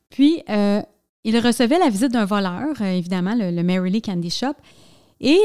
Puis, 0.10 0.44
euh, 0.50 0.82
il 1.24 1.38
recevait 1.40 1.80
la 1.80 1.90
visite 1.90 2.12
d'un 2.12 2.26
voleur, 2.26 2.68
euh, 2.80 2.86
évidemment, 2.86 3.34
le, 3.34 3.50
le 3.50 3.86
Lee 3.88 4.02
Candy 4.02 4.30
Shop. 4.30 4.54
Et 5.20 5.40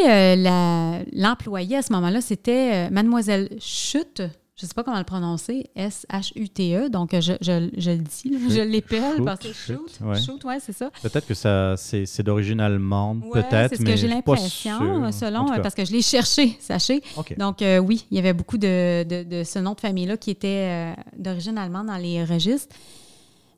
l'employé 1.14 1.79
à 1.79 1.83
ce 1.83 1.95
moment-là, 1.95 2.21
c'était 2.21 2.90
Mademoiselle 2.90 3.49
Chute, 3.59 4.23
je 4.62 4.66
ne 4.66 4.68
sais 4.68 4.75
pas 4.75 4.85
comment 4.85 4.98
le 4.98 5.03
prononcer, 5.03 5.66
S-H-U-T-E, 5.75 6.88
donc 6.88 7.11
je, 7.18 7.33
le 7.33 7.96
dis, 7.96 8.33
je 8.48 8.61
l'épelle 8.61 9.20
parce 9.25 9.40
que 9.40 9.53
shoot, 9.53 9.98
shoot, 10.25 10.44
ouais, 10.44 10.59
c'est 10.61 10.72
ça. 10.72 10.88
Peut-être 11.03 11.27
que 11.27 11.35
ça, 11.35 11.75
c'est, 11.77 12.22
d'origine 12.22 12.61
allemande, 12.61 13.25
peut-être, 13.33 13.70
c'est 13.70 13.79
ce 13.79 13.83
que 13.83 13.96
j'ai 13.96 14.07
l'impression, 14.07 15.11
selon, 15.11 15.46
parce 15.61 15.75
que 15.75 15.85
je 15.85 15.90
l'ai 15.90 16.01
cherché, 16.01 16.57
sachez. 16.61 17.03
Donc 17.38 17.61
euh, 17.61 17.79
oui, 17.79 18.07
il 18.12 18.16
y 18.16 18.20
avait 18.20 18.35
beaucoup 18.35 18.57
de, 18.57 19.05
ce 19.44 19.59
nom 19.59 19.75
de 19.75 19.81
famille-là 19.81 20.16
qui 20.16 20.31
était 20.31 20.68
euh, 20.68 20.94
d'origine 21.18 21.59
allemande 21.59 21.88
dans 21.88 21.96
les 21.96 22.25
registres. 22.25 22.72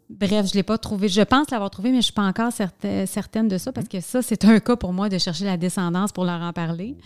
Bref, 0.09 0.47
je 0.47 0.53
ne 0.53 0.55
l'ai 0.55 0.63
pas 0.63 0.79
trouvé. 0.79 1.09
Je 1.09 1.21
pense 1.21 1.51
l'avoir 1.51 1.69
trouvé, 1.69 1.91
mais 1.91 1.97
je 1.97 1.99
ne 1.99 2.03
suis 2.03 2.13
pas 2.15 2.23
encore 2.23 2.51
certaine 2.51 3.49
de 3.49 3.59
ça, 3.59 3.73
parce 3.73 3.89
que 3.89 4.01
ça, 4.01 4.23
c'est 4.23 4.43
un 4.47 4.59
cas 4.59 4.77
pour 4.77 4.95
moi 4.95 5.11
de 5.11 5.19
chercher 5.19 5.45
la 5.45 5.59
descendance 5.59 6.13
pour 6.13 6.25
leur 6.25 6.41
en 6.41 6.55
parler. 6.55 6.97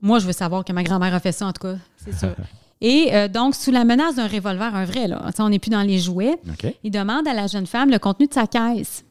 Moi, 0.00 0.18
je 0.18 0.26
veux 0.26 0.32
savoir 0.32 0.64
que 0.64 0.72
ma 0.72 0.82
grand-mère 0.82 1.14
a 1.14 1.20
fait 1.20 1.30
ça, 1.30 1.46
en 1.46 1.52
tout 1.52 1.62
cas, 1.62 1.76
c'est 1.96 2.12
sûr. 2.12 2.34
Et 2.80 3.14
euh, 3.14 3.28
donc, 3.28 3.54
sous 3.54 3.70
la 3.70 3.84
menace 3.84 4.16
d'un 4.16 4.26
revolver, 4.26 4.74
un 4.74 4.84
vrai, 4.84 5.08
là, 5.08 5.30
on 5.38 5.48
n'est 5.48 5.58
plus 5.58 5.70
dans 5.70 5.82
les 5.82 5.98
jouets, 5.98 6.38
il 6.82 6.90
demande 6.90 7.26
à 7.26 7.32
la 7.32 7.46
jeune 7.46 7.66
femme 7.66 7.90
le 7.90 7.98
contenu 7.98 8.26
de 8.26 8.34
sa 8.34 8.46
caisse. 8.46 9.04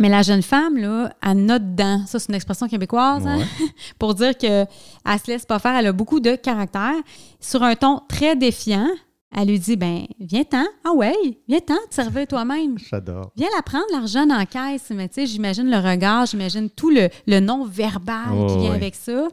Mais 0.00 0.08
la 0.08 0.22
jeune 0.22 0.42
femme, 0.42 0.76
là, 0.76 1.12
elle 1.22 1.44
note 1.44 1.70
dedans. 1.70 2.04
Ça, 2.06 2.18
c'est 2.18 2.28
une 2.28 2.34
expression 2.34 2.66
québécoise, 2.66 3.26
hein? 3.26 3.38
pour 3.98 4.14
dire 4.14 4.36
qu'elle 4.36 4.66
ne 5.06 5.18
se 5.18 5.30
laisse 5.30 5.46
pas 5.46 5.60
faire. 5.60 5.76
Elle 5.76 5.86
a 5.86 5.92
beaucoup 5.92 6.18
de 6.18 6.34
caractère. 6.34 6.94
Sur 7.38 7.62
un 7.62 7.76
ton 7.76 8.00
très 8.08 8.34
défiant, 8.34 8.88
elle 9.36 9.48
lui 9.48 9.58
dit 9.58 9.76
ben 9.76 10.04
viens-t'en. 10.18 10.64
Ah 10.84 10.92
ouais, 10.92 11.14
viens-t'en, 11.48 11.76
te 11.88 11.94
servir 11.94 12.26
toi-même. 12.26 12.76
J'adore. 12.78 13.30
Viens 13.36 13.48
la 13.54 13.62
prendre, 13.62 13.84
l'argent 13.92 14.26
la 14.26 14.46
caisse. 14.46 14.90
Mais 14.90 15.08
tu 15.08 15.14
sais, 15.14 15.26
j'imagine 15.26 15.70
le 15.70 15.78
regard, 15.78 16.26
j'imagine 16.26 16.70
tout 16.70 16.90
le, 16.90 17.40
non-verbal 17.40 18.46
qui 18.48 18.58
vient 18.58 18.74
avec 18.74 18.94
ça. 18.96 19.28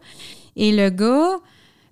Et 0.56 0.76
le 0.76 0.90
gars, 0.90 1.40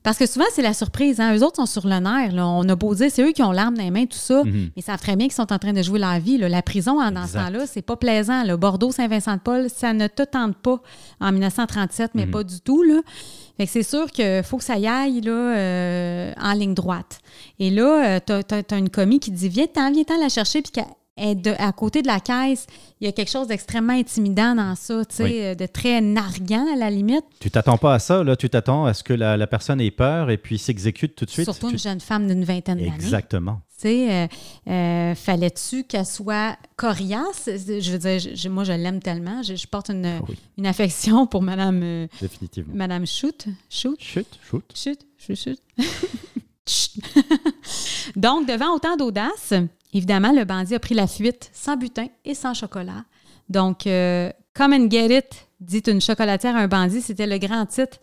parce 0.04 0.18
que 0.18 0.26
souvent, 0.26 0.46
c'est 0.54 0.62
la 0.62 0.74
surprise. 0.74 1.20
Hein? 1.20 1.36
Eux 1.36 1.44
autres 1.44 1.58
sont 1.58 1.66
sur 1.66 1.86
le 1.86 2.00
nerf. 2.00 2.34
On 2.36 2.68
a 2.70 2.76
beau 2.76 2.96
dire, 2.96 3.10
c'est 3.12 3.22
eux 3.22 3.32
qui 3.32 3.44
ont 3.44 3.52
l'arme 3.52 3.76
dans 3.76 3.84
les 3.84 3.92
mains, 3.92 4.06
tout 4.06 4.18
ça. 4.18 4.44
Mhm. 4.44 4.52
Mais 4.54 4.72
ils 4.78 4.84
savent 4.84 5.02
très 5.02 5.16
bien 5.16 5.28
qu'ils 5.28 5.36
sont 5.36 5.52
en 5.52 5.60
train 5.60 5.74
de 5.74 5.82
jouer 5.82 6.00
la 6.00 6.20
vie. 6.20 6.38
La 6.38 6.62
prison, 6.62 7.02
en, 7.02 7.12
dans 7.12 7.28
ce 7.28 7.34
temps-là, 7.34 7.66
c'est 7.68 7.82
pas 7.82 7.98
plaisant. 7.98 8.44
Le 8.44 8.56
Bordeaux-Saint-Vincent-de-Paul, 8.56 9.70
ça 9.70 9.94
ne 9.94 10.08
te 10.08 10.24
tente 10.24 10.58
pas 10.58 10.82
en 11.20 11.32
1937, 11.32 12.12
mais 12.16 12.26
mhm. 12.26 12.32
pas 12.32 12.44
du 12.44 12.62
tout. 12.62 12.82
Là. 12.84 13.02
Fait 13.58 13.66
que 13.66 13.72
c'est 13.72 13.84
sûr 13.84 14.10
qu'il 14.12 14.42
faut 14.44 14.58
que 14.58 14.64
ça 14.64 14.78
y 14.78 14.88
aille 14.88 15.20
là, 15.20 15.32
euh, 15.32 16.34
en 16.42 16.54
ligne 16.54 16.74
droite. 16.74 17.20
Et 17.60 17.70
là, 17.70 18.20
euh, 18.20 18.20
tu 18.26 18.56
as, 18.56 18.78
une 18.78 18.90
commis 18.90 19.20
qui 19.20 19.32
dit 19.32 19.50
Viens-t'en, 19.50 19.92
viens-t'en 19.92 20.18
la 20.18 20.30
chercher, 20.30 20.62
puis 20.62 20.72
à 21.58 21.72
côté 21.72 22.02
de 22.02 22.08
la 22.08 22.20
caisse, 22.20 22.68
il 23.02 23.06
y 23.06 23.08
a 23.08 23.12
quelque 23.12 23.32
chose 23.32 23.48
d'extrêmement 23.48 23.94
intimidant 23.94 24.56
dans 24.56 24.76
ça, 24.76 25.04
tu 25.06 25.16
sais, 25.16 25.56
de 25.56 25.66
très 25.66 26.02
narguant 26.02 26.66
à 26.74 26.76
la 26.76 26.90
limite. 26.90 27.24
Tu 27.40 27.52
t'attends 27.52 27.78
pas 27.78 27.94
à 27.96 28.00
ça, 28.00 28.24
là. 28.24 28.36
Tu 28.36 28.50
t'attends 28.50 28.86
à 28.86 28.94
ce 28.94 29.04
que 29.04 29.14
la, 29.14 29.48
personne 29.48 29.82
ait 29.82 29.92
peur 29.92 30.30
et 30.30 30.38
puis 30.38 30.58
s'exécute 30.58 31.16
tout 31.16 31.26
de 31.26 31.30
suite. 31.30 31.46
Surtout 31.46 31.70
une 31.70 31.80
jeune 31.80 32.00
femme 32.00 32.28
d'une 32.28 32.44
vingtaine 32.44 32.78
d'années. 32.78 32.94
Exactement. 32.96 33.62
Tu 33.80 33.88
sais, 33.88 34.12
euh, 34.12 34.28
euh, 34.70 35.16
fallait-tu 35.16 35.86
qu'elle 35.86 36.06
soit 36.06 36.58
coriace? 36.76 37.48
Je 37.48 37.92
veux 37.92 37.98
dire, 37.98 38.52
moi, 38.52 38.66
je 38.66 38.74
l'aime 38.74 39.02
tellement. 39.02 39.42
Je, 39.42 39.68
porte 39.68 39.90
une, 39.90 40.06
ah 40.06 40.20
une, 40.58 40.68
affection 40.68 41.26
pour 41.26 41.42
Madame... 41.42 41.82
Euh, 41.82 42.08
Définitivement. 42.20 42.74
Madame 42.76 43.08
Shoot. 43.08 43.46
Shoot? 43.70 43.96
Shoot. 44.00 44.28
Shoot. 44.50 44.66
Shoot. 44.76 45.00
Shoot. 45.18 45.38
Shoot. 45.38 45.60
Donc, 48.16 48.48
devant 48.48 48.76
autant 48.76 48.96
d'audace, 48.98 49.54
évidemment, 49.94 50.32
le 50.32 50.46
bandit 50.46 50.76
a 50.76 50.80
pris 50.80 50.96
la 50.96 51.08
fuite 51.08 51.50
sans 51.54 51.78
butin 51.78 52.08
et 52.26 52.34
sans 52.34 52.54
chocolat. 52.54 53.04
Donc, 53.50 53.88
euh, 53.88 54.32
Come 54.54 54.74
and 54.74 54.90
Get 54.90 55.18
It, 55.18 55.48
dit 55.60 55.84
une 55.88 56.02
chocolatière 56.02 56.56
à 56.56 56.60
un 56.60 56.68
bandit, 56.68 57.02
c'était 57.02 57.28
le 57.28 57.38
grand 57.38 57.66
titre 57.66 57.98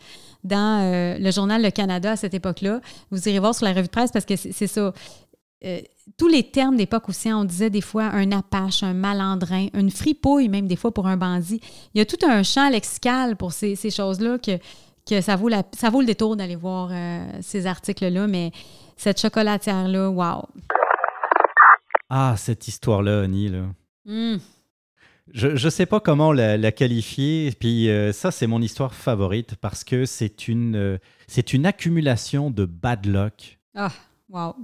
dans 0.44 0.80
euh, 0.82 1.18
le 1.18 1.30
journal 1.30 1.62
Le 1.62 1.70
Canada 1.70 2.12
à 2.12 2.16
cette 2.16 2.34
époque-là. 2.34 2.80
Vous 3.10 3.28
irez 3.28 3.38
voir 3.38 3.54
sur 3.54 3.64
la 3.64 3.72
revue 3.72 3.86
de 3.86 3.88
presse 3.88 4.10
parce 4.12 4.24
que 4.24 4.36
c'est 4.36 4.66
ça. 4.66 4.92
Euh, 5.64 5.80
tous 6.18 6.28
les 6.28 6.42
termes 6.44 6.76
d'époque 6.76 7.08
aussi, 7.08 7.32
on 7.32 7.44
disait 7.44 7.70
des 7.70 7.80
fois 7.80 8.04
un 8.04 8.30
apache, 8.30 8.82
un 8.82 8.92
malandrin, 8.92 9.68
une 9.74 9.90
fripouille 9.90 10.48
même 10.48 10.66
des 10.66 10.76
fois 10.76 10.92
pour 10.92 11.06
un 11.06 11.16
bandit. 11.16 11.60
Il 11.94 11.98
y 11.98 12.00
a 12.00 12.04
tout 12.04 12.24
un 12.26 12.42
champ 12.42 12.68
lexical 12.68 13.36
pour 13.36 13.52
ces, 13.52 13.76
choses-là 13.90 14.38
que, 14.38 15.20
ça 15.20 15.36
vaut 15.36 15.48
le 15.48 16.04
détour 16.04 16.36
d'aller 16.36 16.56
voir 16.56 16.90
ces 17.40 17.66
articles-là, 17.66 18.26
mais 18.26 18.52
cette 18.96 19.20
chocolatière-là, 19.20 20.10
wow! 20.10 20.42
Ah, 22.08 22.34
cette 22.36 22.68
histoire-là, 22.68 23.22
Annie, 23.22 23.48
là. 23.48 23.66
Hmm. 24.04 24.38
Je 25.32 25.48
ne 25.48 25.70
sais 25.70 25.86
pas 25.86 25.98
comment 25.98 26.32
la, 26.32 26.72
qualifier. 26.72 27.52
Puis 27.58 27.90
euh, 27.90 28.12
ça, 28.12 28.30
c'est 28.30 28.46
mon 28.46 28.62
histoire 28.62 28.94
favorite 28.94 29.56
parce 29.56 29.82
que 29.82 30.06
c'est 30.06 30.48
une, 30.48 30.76
euh, 30.76 30.98
c'est 31.26 31.52
une 31.52 31.66
accumulation 31.66 32.50
de 32.50 32.64
bad 32.64 33.06
luck. 33.06 33.58
Ah, 33.74 33.92
wow. 34.28 34.54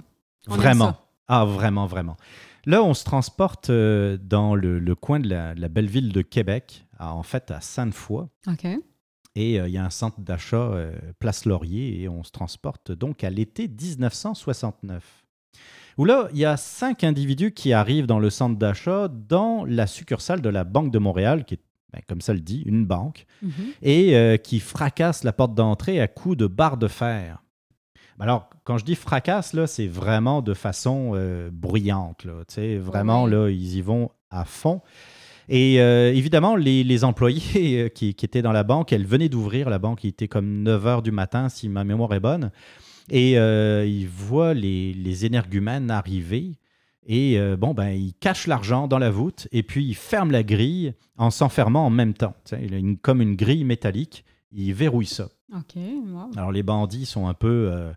vraiment. 0.47 0.95
Ah, 1.27 1.45
vraiment, 1.45 1.85
vraiment. 1.85 2.17
Là, 2.65 2.81
on 2.81 2.93
se 2.93 3.03
transporte 3.03 3.69
euh, 3.69 4.17
dans 4.17 4.55
le, 4.55 4.95
coin 4.95 5.19
de 5.19 5.27
la, 5.27 5.53
belle 5.67 5.89
ville 5.89 6.13
de 6.13 6.21
Québec, 6.21 6.85
en 6.97 7.23
fait 7.23 7.51
à 7.51 7.59
Sainte-Foy. 7.59 8.27
OK. 8.47 8.65
Et 9.35 9.55
il 9.55 9.69
y 9.69 9.77
a 9.77 9.83
un 9.83 9.89
centre 9.89 10.21
d'achat 10.21 10.71
Place 11.17 11.45
Laurier 11.45 12.01
et 12.01 12.07
on 12.07 12.23
se 12.23 12.31
transporte 12.31 12.91
donc 12.91 13.23
à 13.23 13.31
l'été 13.31 13.67
1969. 13.67 15.22
Où 15.97 16.05
là, 16.05 16.27
il 16.33 16.39
y 16.39 16.45
a 16.45 16.57
cinq 16.57 17.03
individus 17.03 17.51
qui 17.51 17.73
arrivent 17.73 18.07
dans 18.07 18.19
le 18.19 18.29
centre 18.29 18.57
d'achat 18.57 19.07
dans 19.07 19.65
la 19.65 19.87
succursale 19.87 20.41
de 20.41 20.49
la 20.49 20.63
Banque 20.63 20.91
de 20.91 20.99
Montréal, 20.99 21.45
qui 21.45 21.55
est 21.55 21.59
ben, 21.93 22.01
comme 22.07 22.21
ça 22.21 22.33
le 22.33 22.39
dit, 22.39 22.63
une 22.65 22.85
banque, 22.85 23.27
mhm. 23.43 23.51
et 23.83 24.15
euh, 24.15 24.37
qui 24.37 24.59
fracasse 24.59 25.23
la 25.23 25.31
porte 25.31 25.53
d'entrée 25.53 26.01
à 26.01 26.07
coups 26.07 26.35
de 26.35 26.47
barre 26.47 26.77
de 26.77 26.87
fer. 26.87 27.43
Alors, 28.19 28.49
quand 28.63 28.77
je 28.77 28.85
dis 28.85 28.95
fracasse, 28.95 29.53
là, 29.53 29.67
c'est 29.67 29.87
vraiment 29.87 30.41
de 30.41 30.53
façon 30.53 31.11
euh, 31.13 31.49
bruyante. 31.51 32.25
Là, 32.25 32.43
vraiment, 32.79 33.27
là, 33.27 33.49
ils 33.49 33.75
y 33.75 33.81
vont 33.81 34.09
à 34.31 34.45
fond. 34.45 34.81
Et 35.49 35.81
euh, 35.81 36.13
évidemment, 36.13 36.55
les, 36.55 37.03
employés 37.03 37.91
qui, 37.93 38.09
étaient 38.09 38.41
dans 38.41 38.53
la 38.53 38.63
banque, 38.63 38.93
elles 38.93 39.05
venaient 39.05 39.29
d'ouvrir 39.29 39.69
la 39.69 39.77
banque, 39.77 40.03
il 40.03 40.09
était 40.09 40.27
comme 40.29 40.63
9 40.63 40.85
h 40.85 41.01
du 41.01 41.11
matin, 41.11 41.49
si 41.49 41.69
ma 41.69 41.83
mémoire 41.83 42.13
est 42.13 42.21
bonne. 42.21 42.51
Et 43.09 43.33
ils 43.33 44.07
voient 44.07 44.53
les, 44.53 44.93
les 44.93 45.25
énergumènes 45.25 45.91
arriver 45.91 46.57
et 47.05 47.37
euh, 47.37 47.57
bon, 47.57 47.73
ben, 47.73 47.89
il 47.89 48.13
cache 48.13 48.47
l'argent 48.47 48.87
dans 48.87 48.99
la 48.99 49.11
voûte 49.11 49.47
et 49.51 49.63
puis 49.63 49.85
il 49.85 49.95
ferme 49.95 50.31
la 50.31 50.43
grille 50.43 50.93
en 51.17 51.31
s'enfermant 51.31 51.85
en 51.85 51.89
même 51.89 52.13
temps. 52.13 52.35
Il 52.61 52.73
a 52.73 52.77
une, 52.77 52.97
comme 52.97 53.21
une 53.21 53.35
grille 53.35 53.65
métallique, 53.65 54.23
il 54.51 54.73
verrouille 54.73 55.05
ça. 55.05 55.29
Alors 56.35 56.51
les 56.51 56.63
bandits 56.63 57.05
sont 57.05 57.27
un 57.27 57.33
peu 57.33 57.69
euh, 57.71 57.91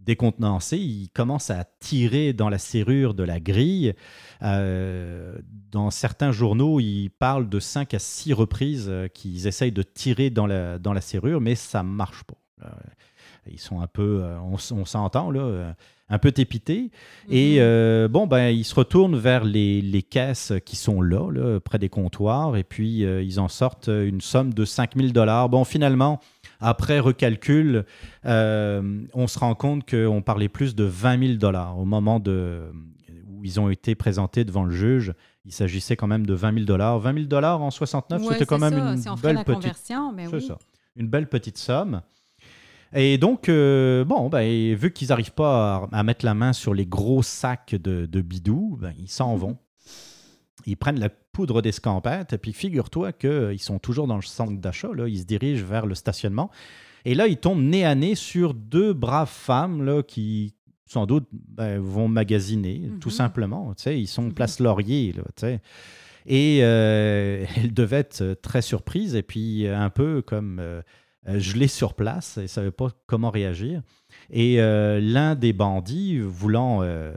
décontenancés, 0.00 0.78
ils 0.78 1.10
commencent 1.10 1.50
à 1.50 1.64
tirer 1.80 2.32
dans 2.32 2.48
la 2.48 2.58
serrure 2.58 3.12
de 3.14 3.22
la 3.22 3.40
grille. 3.40 3.94
Euh, 4.42 5.36
dans 5.70 5.90
certains 5.90 6.32
journaux, 6.32 6.80
ils 6.80 7.10
parlent 7.10 7.48
de 7.48 7.60
5 7.60 7.92
à 7.92 7.98
6 7.98 8.32
reprises 8.32 8.90
qu'ils 9.12 9.46
essayent 9.46 9.72
de 9.72 9.82
tirer 9.82 10.30
dans 10.30 10.46
la, 10.46 10.78
dans 10.78 10.94
la 10.94 11.02
serrure, 11.02 11.40
mais 11.40 11.54
ça 11.54 11.82
ne 11.82 11.88
marche 11.88 12.24
pas. 12.24 12.38
Ils 13.50 13.60
sont 13.60 13.80
un 13.80 13.86
peu, 13.86 14.22
on, 14.42 14.54
on 14.54 14.84
s'entend 14.84 15.30
là 15.30 15.74
un 16.08 16.18
peu 16.18 16.32
tépité. 16.32 16.90
Et 17.28 17.54
mhm. 17.54 17.60
euh, 17.60 18.08
bon, 18.08 18.26
ben, 18.26 18.48
ils 18.48 18.64
se 18.64 18.74
retournent 18.74 19.16
vers 19.16 19.44
les, 19.44 19.80
les, 19.80 20.02
caisses 20.02 20.52
qui 20.64 20.76
sont 20.76 21.00
là, 21.00 21.30
là, 21.30 21.60
près 21.60 21.78
des 21.78 21.88
comptoirs, 21.88 22.56
et 22.56 22.64
puis 22.64 23.04
euh, 23.04 23.22
ils 23.22 23.40
en 23.40 23.48
sortent 23.48 23.88
une 23.88 24.20
somme 24.20 24.54
de 24.54 24.64
5000 24.64 25.12
dollars. 25.12 25.48
Bon, 25.48 25.64
finalement, 25.64 26.20
après 26.60 27.00
recalcul, 27.00 27.84
euh, 28.24 29.04
on 29.14 29.26
se 29.26 29.38
rend 29.38 29.54
compte 29.54 29.88
qu'on 29.88 30.22
parlait 30.22 30.48
plus 30.48 30.74
de 30.74 30.84
20 30.84 31.26
000 31.26 31.38
dollars 31.38 31.78
au 31.78 31.84
moment 31.84 32.20
de, 32.20 32.62
où 33.28 33.44
ils 33.44 33.58
ont 33.58 33.68
été 33.68 33.94
présentés 33.94 34.44
devant 34.44 34.64
le 34.64 34.74
juge. 34.74 35.12
Il 35.44 35.52
s'agissait 35.52 35.96
quand 35.96 36.08
même 36.08 36.26
de 36.26 36.34
20 36.34 36.54
000 36.54 36.64
dollars. 36.66 36.98
20 36.98 37.14
000 37.14 37.26
dollars 37.26 37.62
en 37.62 37.70
69, 37.70 38.22
c'était 38.30 38.46
quand 38.46 38.58
même 38.58 38.74
une 38.74 39.20
belle 39.20 39.44
petite. 39.44 39.76
ça, 40.40 40.58
une 40.96 41.08
belle 41.08 41.28
petite 41.28 41.58
somme. 41.58 42.00
Et 42.94 43.18
donc, 43.18 43.48
euh, 43.48 44.04
bon, 44.04 44.28
ben, 44.28 44.74
vu 44.74 44.92
qu'ils 44.92 45.08
n'arrivent 45.08 45.32
pas 45.32 45.88
à, 45.92 46.02
mettre 46.02 46.24
la 46.24 46.34
main 46.34 46.52
sur 46.52 46.74
les 46.74 46.86
gros 46.86 47.22
sacs 47.22 47.74
de, 47.74 48.20
bidou, 48.20 48.78
ben, 48.80 48.92
ils 48.98 49.10
s'en 49.10 49.34
mhm. 49.34 49.40
vont. 49.40 49.58
Ils 50.66 50.76
prennent 50.76 50.98
la 50.98 51.08
poudre 51.08 51.62
d'escampette, 51.62 52.32
et 52.32 52.38
puis 52.38 52.52
figure-toi 52.52 53.12
qu'ils 53.12 53.60
sont 53.60 53.78
toujours 53.78 54.06
dans 54.06 54.16
le 54.16 54.22
centre 54.22 54.58
d'achat, 54.58 54.88
ils 55.06 55.20
se 55.20 55.24
dirigent 55.24 55.64
vers 55.64 55.86
le 55.86 55.94
stationnement. 55.94 56.50
Et 57.04 57.14
là, 57.14 57.28
ils 57.28 57.36
tombent 57.36 57.62
nez 57.62 57.84
à 57.84 57.94
nez 57.94 58.14
sur 58.14 58.54
deux 58.54 58.92
braves 58.92 59.30
femmes 59.30 59.84
là, 59.84 60.02
qui, 60.02 60.54
sans 60.86 61.06
doute, 61.06 61.28
ben, 61.32 61.78
vont 61.78 62.08
magasiner, 62.08 62.90
tout 63.00 63.10
mhm. 63.10 63.14
simplement. 63.14 63.74
Ils 63.86 64.08
sont 64.08 64.22
mhm. 64.22 64.34
place 64.34 64.60
Laurier. 64.60 65.12
Là, 65.12 65.58
et 66.28 66.58
euh, 66.62 67.44
elles 67.56 67.72
devaient 67.72 67.98
être 67.98 68.34
très 68.42 68.62
surprises, 68.62 69.14
et 69.14 69.22
puis 69.22 69.66
un 69.66 69.90
peu 69.90 70.22
comme... 70.22 70.58
Euh, 70.60 70.82
euh, 71.28 71.38
je 71.38 71.56
l'ai 71.56 71.68
sur 71.68 71.94
place 71.94 72.36
et 72.38 72.42
ne 72.42 72.46
savait 72.46 72.70
pas 72.70 72.88
comment 73.06 73.30
réagir. 73.30 73.82
Et 74.30 74.60
euh, 74.60 75.00
l'un 75.00 75.34
des 75.34 75.52
bandits, 75.52 76.18
voulant, 76.18 76.82
euh, 76.82 77.14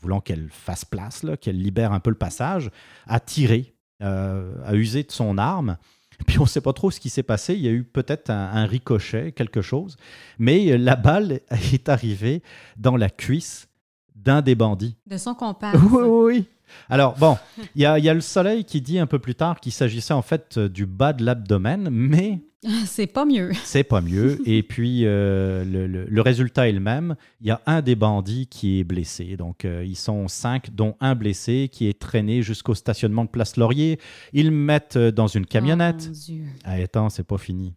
voulant 0.00 0.20
qu'elle 0.20 0.48
fasse 0.50 0.84
place, 0.84 1.24
qu'elle 1.40 1.60
libère 1.60 1.92
un 1.92 2.00
peu 2.00 2.10
le 2.10 2.16
passage, 2.16 2.70
a 3.06 3.20
tiré, 3.20 3.74
a 4.00 4.74
usé 4.74 5.02
de 5.02 5.12
son 5.12 5.38
arme. 5.38 5.78
Puis 6.26 6.38
on 6.38 6.42
ne 6.42 6.48
sait 6.48 6.60
pas 6.60 6.72
trop 6.72 6.90
ce 6.90 7.00
qui 7.00 7.08
s'est 7.08 7.22
passé. 7.22 7.54
Il 7.54 7.60
y 7.60 7.68
a 7.68 7.72
eu 7.72 7.84
peut-être 7.84 8.30
un, 8.30 8.66
ricochet, 8.66 9.32
quelque 9.32 9.62
chose. 9.62 9.96
Mais 10.38 10.76
la 10.76 10.96
balle 10.96 11.40
est 11.50 11.88
arrivée 11.88 12.42
dans 12.76 12.96
la 12.96 13.10
cuisse 13.10 13.68
d'un 14.14 14.42
des 14.42 14.54
bandits. 14.54 14.96
De 15.06 15.16
son 15.16 15.34
comparse. 15.34 15.76
Oui, 15.90 16.02
oui, 16.02 16.08
oui. 16.08 16.48
Alors, 16.88 17.16
bon, 17.16 17.36
il 17.74 17.82
y 17.82 17.86
a, 17.86 17.98
y 17.98 18.08
a, 18.08 18.14
le 18.14 18.20
soleil 18.20 18.64
qui 18.64 18.80
dit 18.80 18.98
un 18.98 19.06
peu 19.06 19.18
plus 19.18 19.34
tard 19.34 19.60
qu'il 19.60 19.72
s'agissait 19.72 20.14
en 20.14 20.22
fait 20.22 20.58
du 20.58 20.86
bas 20.86 21.12
de 21.12 21.24
l'abdomen, 21.24 21.88
mais 21.90 22.40
C'est 22.86 23.06
pas 23.06 23.24
mieux. 23.24 23.52
C'est 23.64 23.84
pas 23.84 24.00
mieux. 24.00 24.40
Et 24.48 24.62
puis, 24.62 25.02
euh, 25.04 25.64
le, 25.64 26.20
résultat 26.20 26.68
est 26.68 26.72
le 26.72 26.80
même. 26.80 27.16
Il 27.40 27.46
y 27.46 27.50
a 27.50 27.60
un 27.66 27.82
des 27.82 27.94
bandits 27.94 28.46
qui 28.46 28.80
est 28.80 28.84
blessé. 28.84 29.36
Donc, 29.36 29.64
euh, 29.64 29.84
ils 29.84 29.96
sont 29.96 30.28
cinq, 30.28 30.74
dont 30.74 30.96
un 31.00 31.14
blessé 31.14 31.68
qui 31.70 31.88
est 31.88 31.98
traîné 31.98 32.42
jusqu'au 32.42 32.74
stationnement 32.74 33.24
de 33.24 33.30
Place 33.30 33.56
Laurier. 33.56 34.00
Ils 34.32 34.46
le 34.46 34.52
mettent 34.52 34.96
euh, 34.96 35.12
dans 35.12 35.26
une 35.26 35.46
camionnette. 35.46 36.10
Oh, 36.10 36.32
Ah, 36.64 36.72
attends, 36.72 37.10
c'est 37.10 37.26
pas 37.26 37.38
fini. 37.38 37.74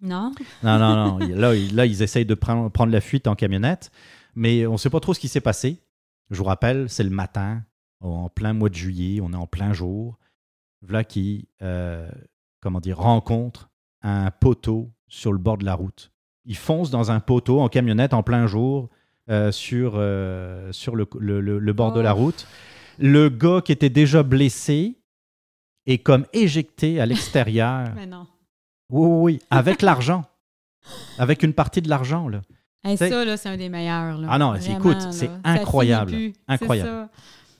Non? 0.00 0.32
Non, 0.62 0.78
non, 0.78 1.18
non. 1.18 1.18
là, 1.34 1.54
là, 1.72 1.86
ils 1.86 2.02
essayent 2.02 2.26
de 2.26 2.34
prendre, 2.34 2.70
prendre 2.70 2.92
la 2.92 3.00
fuite 3.00 3.26
en 3.26 3.34
camionnette. 3.34 3.90
Mais 4.34 4.66
on 4.66 4.72
ne 4.72 4.78
sait 4.78 4.90
pas 4.90 5.00
trop 5.00 5.14
ce 5.14 5.20
qui 5.20 5.28
s'est 5.28 5.40
passé. 5.40 5.82
Je 6.30 6.36
vous 6.36 6.44
rappelle, 6.44 6.88
c'est 6.88 7.02
le 7.02 7.10
matin, 7.10 7.62
en 8.00 8.28
plein 8.28 8.52
mois 8.52 8.68
de 8.68 8.74
juillet, 8.74 9.20
on 9.20 9.32
est 9.32 9.36
en 9.36 9.46
plein 9.46 9.72
jour. 9.72 10.18
Voilà 10.82 11.04
qui, 11.04 11.48
comment 12.60 12.80
dire, 12.80 12.98
rencontre 12.98 13.68
un 14.02 14.30
poteau 14.30 14.90
sur 15.08 15.32
le 15.32 15.38
bord 15.38 15.58
de 15.58 15.64
la 15.64 15.74
route. 15.74 16.12
Il 16.44 16.56
fonce 16.56 16.90
dans 16.90 17.10
un 17.10 17.20
poteau 17.20 17.60
en 17.60 17.68
camionnette 17.68 18.14
en 18.14 18.22
plein 18.22 18.46
jour 18.46 18.88
euh, 19.30 19.52
sur, 19.52 19.92
euh, 19.96 20.72
sur 20.72 20.96
le, 20.96 21.04
bord 21.72 21.92
de 21.92 22.00
la 22.00 22.14
oh. 22.14 22.18
route. 22.18 22.46
Le 22.98 23.28
gars 23.28 23.60
qui 23.62 23.72
était 23.72 23.90
déjà 23.90 24.22
blessé 24.22 24.98
est 25.86 25.98
comme 25.98 26.24
éjecté 26.32 27.00
à 27.00 27.06
l'extérieur. 27.06 27.88
Mais 27.94 28.06
non. 28.06 28.26
Oui, 28.90 29.06
oui, 29.06 29.20
oui, 29.20 29.40
avec 29.50 29.82
l'argent. 29.82 30.24
Avec 31.18 31.42
une 31.42 31.52
partie 31.52 31.82
de 31.82 31.90
l'argent, 31.90 32.28
là. 32.28 32.40
ça, 32.96 33.24
là, 33.26 33.36
c'est 33.36 33.50
un 33.50 33.58
des 33.58 33.68
meilleurs. 33.68 34.18
Ah 34.26 34.38
non, 34.38 34.54
écoute, 34.54 35.08
c'est 35.10 35.30
incroyable. 35.44 36.14
Incroyable. 36.46 37.10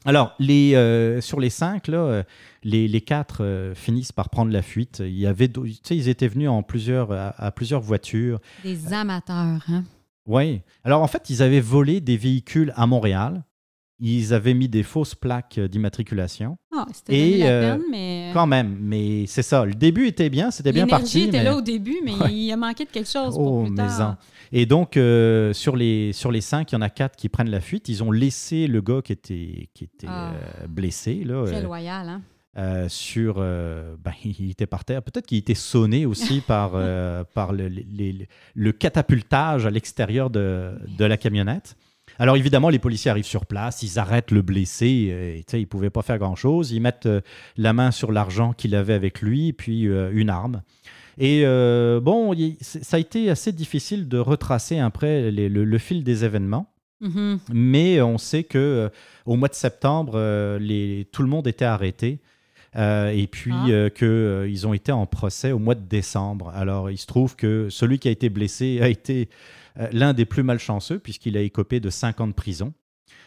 Alors, 0.09 0.35
les, 0.39 0.75
euh, 0.75 1.21
sur 1.21 1.39
les 1.39 1.51
cinq, 1.51 1.87
là, 1.87 1.99
euh, 1.99 2.23
les, 2.65 2.89
les 2.89 3.01
quatre 3.03 3.45
euh, 3.45 3.75
finissent 3.75 4.11
par 4.11 4.31
prendre 4.31 4.51
la 4.51 4.63
fuite. 4.63 5.03
Il 5.05 5.19
y 5.19 5.27
avait, 5.27 5.51
ils 5.91 6.09
étaient 6.09 6.29
venus 6.29 6.49
en 6.49 6.63
plusieurs, 6.63 7.13
à, 7.13 7.53
plusieurs 7.53 7.83
voitures. 7.83 8.41
Des 8.65 8.95
amateurs, 8.95 9.63
hein? 9.69 9.85
Oui. 10.25 10.63
Alors, 10.83 11.03
en 11.03 11.09
fait, 11.09 11.29
ils 11.29 11.43
avaient 11.43 11.61
volé 11.61 12.01
des 12.01 12.17
véhicules 12.17 12.73
à 12.75 12.87
Montréal. 12.87 13.45
Ils 14.01 14.33
avaient 14.33 14.55
mis 14.55 14.69
des 14.69 14.83
fausses 14.83 15.15
plaques 15.15 15.61
d'immatriculation. 15.61 16.57
Ah, 16.75 16.87
c'était 16.91 17.41
peine, 17.41 17.83
mais... 17.91 18.31
Quand 18.33 18.47
même, 18.47 18.79
mais 18.81 19.27
c'est 19.27 19.43
ça. 19.43 19.67
Le 19.67 19.75
début 19.75 20.07
était 20.07 20.31
bien, 20.31 20.51
c'était 20.51 20.73
bien 20.73 20.87
parti. 20.87 21.19
L'énergie 21.19 21.37
était 21.37 21.45
là 21.45 21.55
au 21.55 21.61
début, 21.61 21.99
mais 22.03 22.13
il 22.33 22.51
a 22.51 22.57
manqué 22.57 22.87
de 22.87 22.91
quelque 22.91 23.11
chose 23.11 23.35
pour 23.35 23.53
oh, 23.53 23.65
plus 23.65 23.75
tard. 23.75 24.17
Et 24.53 24.67
donc, 24.67 24.97
euh, 24.97 25.53
sur, 25.53 25.77
les, 25.77 26.13
sur 26.13 26.31
les 26.31 26.41
cinq, 26.41 26.73
il 26.73 26.75
y 26.75 26.79
en 26.79 26.83
a 26.83 26.91
quatre 26.91 27.17
qui 27.17 27.29
prennent 27.29 27.51
la 27.51 27.61
fuite. 27.61 27.89
Ils 27.89 28.03
ont 28.03 28.11
laissé 28.11 28.67
le 28.67 28.81
gars 28.81 29.03
qui 29.03 29.13
était, 29.13 29.69
qui 29.75 29.85
était 29.85 30.07
ah. 30.09 30.33
euh, 30.33 30.67
blessé. 30.67 31.23
Là, 31.25 31.45
Très 31.47 31.57
euh, 31.57 31.63
loyal, 31.63 32.09
hein? 32.09 32.89
sur, 32.89 33.37
ben, 33.37 34.13
il 34.25 34.51
était 34.51 34.67
par 34.67 34.85
terre. 34.85 35.03
Peut-être 35.03 35.27
qu'il 35.27 35.39
était 35.39 35.55
sonné 35.55 36.07
aussi 36.07 36.41
par, 36.47 36.73
par 37.35 37.53
le, 37.53 37.69
le, 38.55 38.73
catapultage 38.73 39.67
à 39.67 39.71
l'extérieur 39.71 40.31
de, 40.31 40.73
de, 40.97 41.05
la 41.05 41.17
camionnette. 41.17 41.77
Alors 42.19 42.37
évidemment, 42.37 42.71
les 42.71 42.79
policiers 42.79 43.11
arrivent 43.11 43.27
sur 43.27 43.47
place, 43.47 43.83
ils 43.83 43.99
arrêtent 43.99 44.33
le 44.33 44.43
blessé, 44.43 44.87
et, 44.87 45.45
ils 45.53 45.61
ne 45.61 45.67
pouvaient 45.67 45.91
pas 45.91 46.03
faire 46.03 46.19
grand-chose. 46.19 46.73
Ils 46.73 46.81
mettent 46.81 47.09
la 47.57 47.73
main 47.73 47.91
sur 47.91 48.11
l'argent 48.11 48.55
qu'il 48.55 48.75
avait 48.75 48.95
avec 48.95 49.21
lui, 49.21 49.53
puis 49.53 49.83
une 49.83 50.31
arme. 50.31 50.63
Et 51.19 51.43
euh, 51.45 52.01
bon, 52.01 52.33
ça 52.61 52.97
a 52.97 53.01
été 53.01 53.29
assez 53.29 53.53
difficile 53.53 54.09
de 54.09 54.19
retracer 54.19 54.79
après 54.79 55.31
le, 55.31 55.79
fil 55.79 56.05
des 56.05 56.25
événements. 56.25 56.73
Mm-hmm. 57.03 57.39
Mais 57.53 58.01
on 58.01 58.19
sait 58.19 58.45
que 58.45 58.59
euh, 58.59 58.89
au 59.27 59.37
mois 59.37 59.49
de 59.49 59.55
septembre, 59.55 60.13
euh, 60.15 60.59
les, 60.59 61.09
tout 61.13 61.23
le 61.23 61.29
monde 61.29 61.47
était 61.47 61.65
arrêté. 61.65 62.21
et 62.77 63.29
puis 63.31 63.53
ah. 63.53 63.91
qu'ils 63.91 64.67
ont 64.67 64.75
été 64.75 64.93
en 64.93 65.07
procès 65.07 65.51
au 65.51 65.59
mois 65.59 65.75
de 65.75 65.87
décembre. 65.87 66.53
Alors, 66.55 66.91
il 66.91 66.99
se 66.99 67.07
trouve 67.07 67.35
que 67.35 67.69
celui 67.69 67.99
qui 67.99 68.09
a 68.09 68.13
été 68.13 68.29
blessé 68.29 68.79
a 68.81 68.89
été 68.89 69.29
l'un 69.93 70.13
des 70.13 70.25
plus 70.25 70.45
malchanceux, 70.45 70.99
puisqu'il 70.99 71.37
a 71.37 71.41
écopé 71.41 71.81
de 71.81 71.91
5 71.91 72.21
ans 72.21 72.29
de 72.29 72.33
prison. 72.33 72.73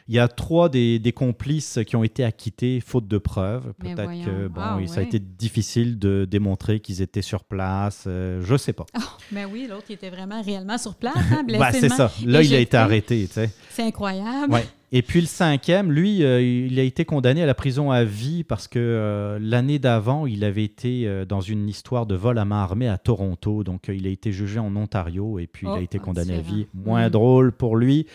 Il 0.08 0.16
y 0.16 0.20
a 0.20 0.28
trois 0.28 0.70
des, 0.70 1.14
complices 1.16 1.80
qui 1.86 1.96
ont 1.96 2.04
été 2.04 2.24
acquittés 2.24 2.80
faute 2.82 3.08
de 3.08 3.18
preuves. 3.18 3.74
Peut-être 3.80 4.26
que 4.26 4.48
bon, 4.48 4.62
ah, 4.62 4.80
ça 4.88 5.00
a 5.00 5.04
été 5.04 5.20
difficile 5.20 6.00
de 6.00 6.26
démontrer 6.30 6.80
qu'ils 6.80 7.02
étaient 7.02 7.22
sur 7.22 7.44
place. 7.44 8.06
Euh, 8.08 8.42
je 8.44 8.54
ne 8.54 8.58
sais 8.58 8.74
pas. 8.74 8.86
Oh, 8.98 9.02
mais 9.32 9.46
oui, 9.46 9.68
l'autre 9.70 9.90
était 9.90 10.10
vraiment 10.10 10.42
réellement 10.42 10.78
sur 10.78 10.96
place, 10.96 11.16
hein, 11.18 11.46
bah, 11.60 11.72
c'est 11.72 11.90
ça. 11.90 12.12
Là, 12.26 12.42
il 12.42 12.54
a 12.54 12.60
été 12.60 12.78
arrêté. 12.78 13.28
C'est 13.70 13.84
incroyable. 13.84 14.54
Ouais. 14.54 14.66
Et 14.94 15.02
puis 15.04 15.22
le 15.22 15.28
cinquième, 15.28 15.90
lui, 15.90 16.22
euh, 16.24 16.42
il 16.42 16.78
a 16.78 16.84
été 16.84 17.06
condamné 17.06 17.42
à 17.42 17.46
la 17.46 17.54
prison 17.54 17.92
à 17.92 18.04
vie 18.04 18.44
parce 18.44 18.68
que 18.68 18.78
euh, 18.78 19.40
l'année 19.40 19.80
d'avant, 19.80 20.26
il 20.26 20.44
avait 20.44 20.66
été 20.66 21.08
euh, 21.08 21.24
dans 21.24 21.40
une 21.40 21.70
histoire 21.70 22.06
de 22.06 22.16
vol 22.16 22.38
à 22.38 22.44
main 22.44 22.62
armée 22.62 22.90
à 22.90 22.98
Toronto. 22.98 23.64
Donc 23.64 23.88
il 23.88 24.06
a 24.06 24.10
été 24.10 24.34
jugé 24.34 24.60
en 24.60 24.76
Ontario 24.76 25.40
et 25.40 25.48
puis 25.48 25.66
il 25.66 25.70
a 25.70 25.76
oh, 25.76 25.82
été 25.82 25.98
condamné 25.98 26.36
à 26.36 26.42
vie. 26.42 26.68
Moins 26.74 27.08
mm. 27.08 27.12
drôle 27.12 27.52
pour 27.54 27.78
lui. 27.78 28.06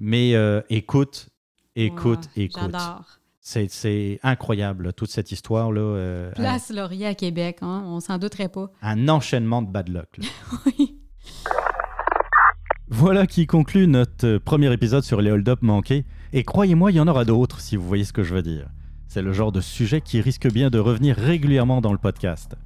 Mais 0.00 0.32
écoute, 0.68 1.28
écoute, 1.76 2.28
écoute. 2.36 2.74
C'est 3.40 4.18
incroyable, 4.22 4.94
toute 4.94 5.10
cette 5.10 5.30
histoire-là. 5.30 6.30
Place 6.34 6.70
Laurier 6.70 7.06
à 7.06 7.14
Québec, 7.14 7.58
hein? 7.60 7.84
on 7.86 8.00
s'en 8.00 8.18
douterait 8.18 8.48
pas. 8.48 8.72
Un 8.82 9.08
enchaînement 9.08 9.62
de 9.62 9.70
bad 9.70 9.88
luck. 9.88 10.18
oui. 10.66 10.98
Voilà 12.88 13.26
qui 13.26 13.46
conclut 13.46 13.86
notre 13.86 14.38
premier 14.38 14.72
épisode 14.72 15.04
sur 15.04 15.20
les 15.20 15.30
hold-up 15.30 15.62
manqués. 15.62 16.04
Et 16.36 16.42
croyez-moi, 16.42 16.90
il 16.90 16.96
y 16.96 17.00
en 17.00 17.06
aura 17.06 17.24
d'autres 17.24 17.60
si 17.60 17.76
vous 17.76 17.86
voyez 17.86 18.02
ce 18.02 18.12
que 18.12 18.24
je 18.24 18.34
veux 18.34 18.42
dire. 18.42 18.66
C'est 19.06 19.22
le 19.22 19.32
genre 19.32 19.52
de 19.52 19.60
sujet 19.60 20.00
qui 20.00 20.20
risque 20.20 20.52
bien 20.52 20.68
de 20.68 20.80
revenir 20.80 21.14
régulièrement 21.16 21.80
dans 21.80 21.92
le 21.92 21.98
podcast. 21.98 22.56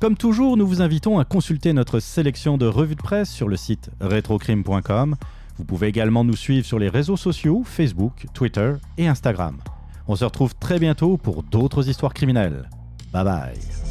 Comme 0.00 0.16
toujours, 0.16 0.56
nous 0.56 0.66
vous 0.66 0.80
invitons 0.80 1.18
à 1.18 1.26
consulter 1.26 1.74
notre 1.74 2.00
sélection 2.00 2.56
de 2.56 2.64
revues 2.64 2.94
de 2.94 3.02
presse 3.02 3.30
sur 3.30 3.46
le 3.46 3.58
site 3.58 3.90
retrocrime.com. 4.00 5.16
Vous 5.58 5.64
pouvez 5.64 5.88
également 5.88 6.24
nous 6.24 6.36
suivre 6.36 6.64
sur 6.64 6.78
les 6.78 6.88
réseaux 6.88 7.18
sociaux 7.18 7.64
Facebook, 7.66 8.24
Twitter 8.32 8.72
et 8.96 9.08
Instagram. 9.08 9.58
On 10.06 10.16
se 10.16 10.24
retrouve 10.24 10.54
très 10.54 10.78
bientôt 10.78 11.18
pour 11.18 11.42
d'autres 11.42 11.86
histoires 11.86 12.14
criminelles. 12.14 12.70
Bye 13.12 13.24
bye. 13.24 13.87